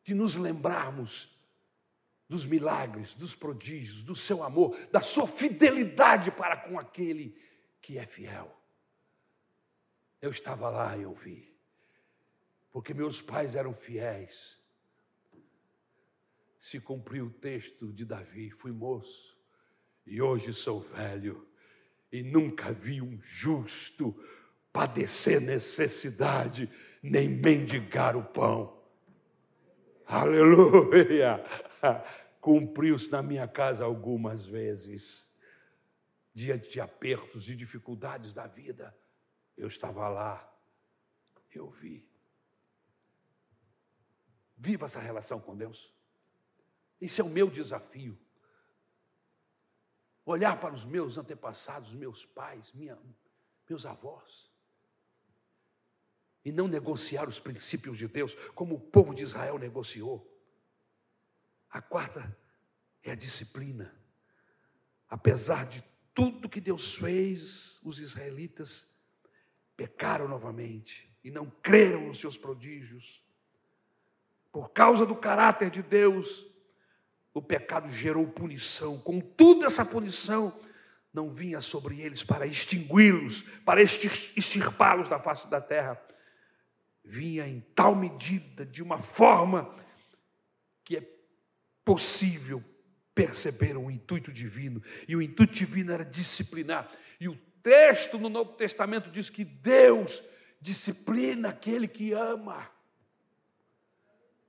de 0.04 0.14
nos 0.14 0.36
lembrarmos 0.36 1.36
dos 2.30 2.46
milagres, 2.46 3.14
dos 3.14 3.36
prodígios, 3.36 4.04
do 4.04 4.16
seu 4.16 4.44
amor, 4.44 4.78
da 4.92 5.02
sua 5.02 5.28
fidelidade 5.28 6.32
para 6.32 6.58
com 6.58 6.80
aquele 6.80 7.38
que 7.82 7.98
é 7.98 8.06
fiel. 8.06 8.56
Eu 10.22 10.32
estava 10.32 10.70
lá 10.70 10.98
e 10.98 11.04
eu 11.04 11.14
vi 11.14 11.48
porque 12.78 12.94
meus 12.94 13.20
pais 13.20 13.56
eram 13.56 13.74
fiéis. 13.74 14.64
Se 16.60 16.80
cumpriu 16.80 17.26
o 17.26 17.32
texto 17.32 17.92
de 17.92 18.06
Davi: 18.06 18.52
fui 18.52 18.72
moço 18.72 19.36
e 20.06 20.22
hoje 20.22 20.54
sou 20.54 20.80
velho, 20.80 21.48
e 22.12 22.22
nunca 22.22 22.72
vi 22.72 23.02
um 23.02 23.20
justo 23.20 24.16
padecer 24.78 25.42
necessidade, 25.42 26.72
nem 27.02 27.28
mendigar 27.28 28.16
o 28.16 28.24
pão. 28.24 28.80
Aleluia! 30.06 31.44
Cumpriu-se 32.40 33.12
na 33.12 33.24
minha 33.24 33.48
casa 33.48 33.84
algumas 33.84 34.46
vezes, 34.46 35.34
diante 36.32 36.70
de 36.70 36.80
apertos 36.80 37.50
e 37.50 37.56
dificuldades 37.56 38.34
da 38.34 38.46
vida. 38.46 38.96
Eu 39.58 39.68
estava 39.68 40.08
lá, 40.10 40.48
eu 41.52 41.68
vi. 41.68 42.08
Viva 44.56 44.86
essa 44.86 45.00
relação 45.00 45.40
com 45.40 45.58
Deus. 45.58 45.92
Esse 47.02 47.20
é 47.20 47.24
o 47.24 47.30
meu 47.30 47.50
desafio. 47.50 48.16
Olhar 50.24 50.60
para 50.60 50.76
os 50.76 50.86
meus 50.86 51.18
antepassados, 51.18 51.96
meus 51.96 52.28
pais, 52.28 52.72
minha, 52.74 52.96
meus 53.68 53.84
avós. 53.84 54.56
E 56.48 56.52
não 56.54 56.66
negociar 56.66 57.28
os 57.28 57.42
princípios 57.42 57.98
de 57.98 58.08
Deus 58.08 58.34
como 58.56 58.76
o 58.76 58.80
povo 58.80 59.14
de 59.14 59.22
Israel 59.22 59.60
negociou. 59.60 60.26
A 61.70 61.82
quarta 61.82 62.38
é 63.04 63.12
a 63.12 63.16
disciplina. 63.16 63.94
Apesar 65.10 65.66
de 65.66 65.84
tudo 66.14 66.48
que 66.48 66.62
Deus 66.62 66.96
fez, 66.96 67.82
os 67.84 68.00
israelitas 68.00 68.94
pecaram 69.76 70.26
novamente 70.26 71.14
e 71.22 71.30
não 71.30 71.50
creram 71.62 72.08
nos 72.08 72.22
seus 72.22 72.38
prodígios 72.38 73.22
por 74.50 74.72
causa 74.72 75.06
do 75.06 75.18
caráter 75.18 75.70
de 75.70 75.84
Deus, 75.84 76.46
o 77.34 77.42
pecado 77.42 77.92
gerou 77.92 78.26
punição. 78.26 78.98
Contudo, 79.00 79.66
essa 79.66 79.84
punição 79.84 80.58
não 81.14 81.30
vinha 81.30 81.60
sobre 81.60 82.00
eles 82.00 82.24
para 82.24 82.48
extingui-los, 82.48 83.42
para 83.66 83.82
extirpá-los 83.82 85.10
da 85.10 85.20
face 85.20 85.50
da 85.50 85.60
terra. 85.60 86.07
Vinha 87.10 87.48
em 87.48 87.62
tal 87.74 87.96
medida, 87.96 88.66
de 88.66 88.84
uma 88.84 89.00
forma 89.00 89.74
que 90.84 90.98
é 90.98 91.10
possível 91.86 92.62
perceber 93.16 93.78
o 93.78 93.90
intuito 93.90 94.32
divino. 94.32 94.84
E 95.08 95.16
o 95.16 95.22
intuito 95.22 95.54
divino 95.54 95.94
era 95.94 96.04
disciplinar. 96.04 96.92
E 97.18 97.30
o 97.30 97.36
texto 97.64 98.18
no 98.18 98.28
Novo 98.28 98.52
Testamento 98.54 99.10
diz 99.10 99.30
que 99.30 99.46
Deus 99.46 100.22
disciplina 100.60 101.50
aquele 101.50 101.88
que 101.88 102.12
ama. 102.12 102.70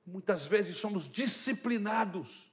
Muitas 0.05 0.45
vezes 0.45 0.79
somos 0.79 1.09
disciplinados 1.09 2.53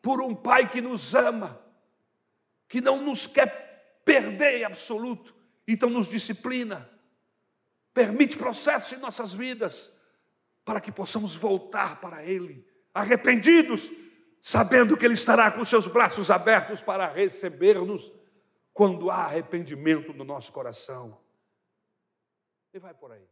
por 0.00 0.22
um 0.22 0.34
pai 0.34 0.70
que 0.70 0.80
nos 0.80 1.14
ama, 1.14 1.60
que 2.66 2.80
não 2.80 3.04
nos 3.04 3.26
quer 3.26 4.00
perder 4.06 4.60
em 4.60 4.64
absoluto, 4.64 5.34
então 5.66 5.90
nos 5.90 6.08
disciplina, 6.08 6.88
permite 7.92 8.36
processos 8.36 8.92
em 8.92 9.00
nossas 9.00 9.32
vidas, 9.32 9.90
para 10.64 10.80
que 10.80 10.92
possamos 10.92 11.34
voltar 11.34 12.00
para 12.00 12.24
Ele, 12.24 12.66
arrependidos, 12.92 13.90
sabendo 14.40 14.96
que 14.96 15.04
Ele 15.04 15.14
estará 15.14 15.50
com 15.50 15.64
seus 15.64 15.86
braços 15.86 16.30
abertos 16.30 16.82
para 16.82 17.10
receber-nos 17.12 18.12
quando 18.72 19.10
há 19.10 19.24
arrependimento 19.24 20.12
no 20.12 20.24
nosso 20.24 20.52
coração. 20.52 21.18
E 22.72 22.78
vai 22.78 22.94
por 22.94 23.10
aí. 23.12 23.26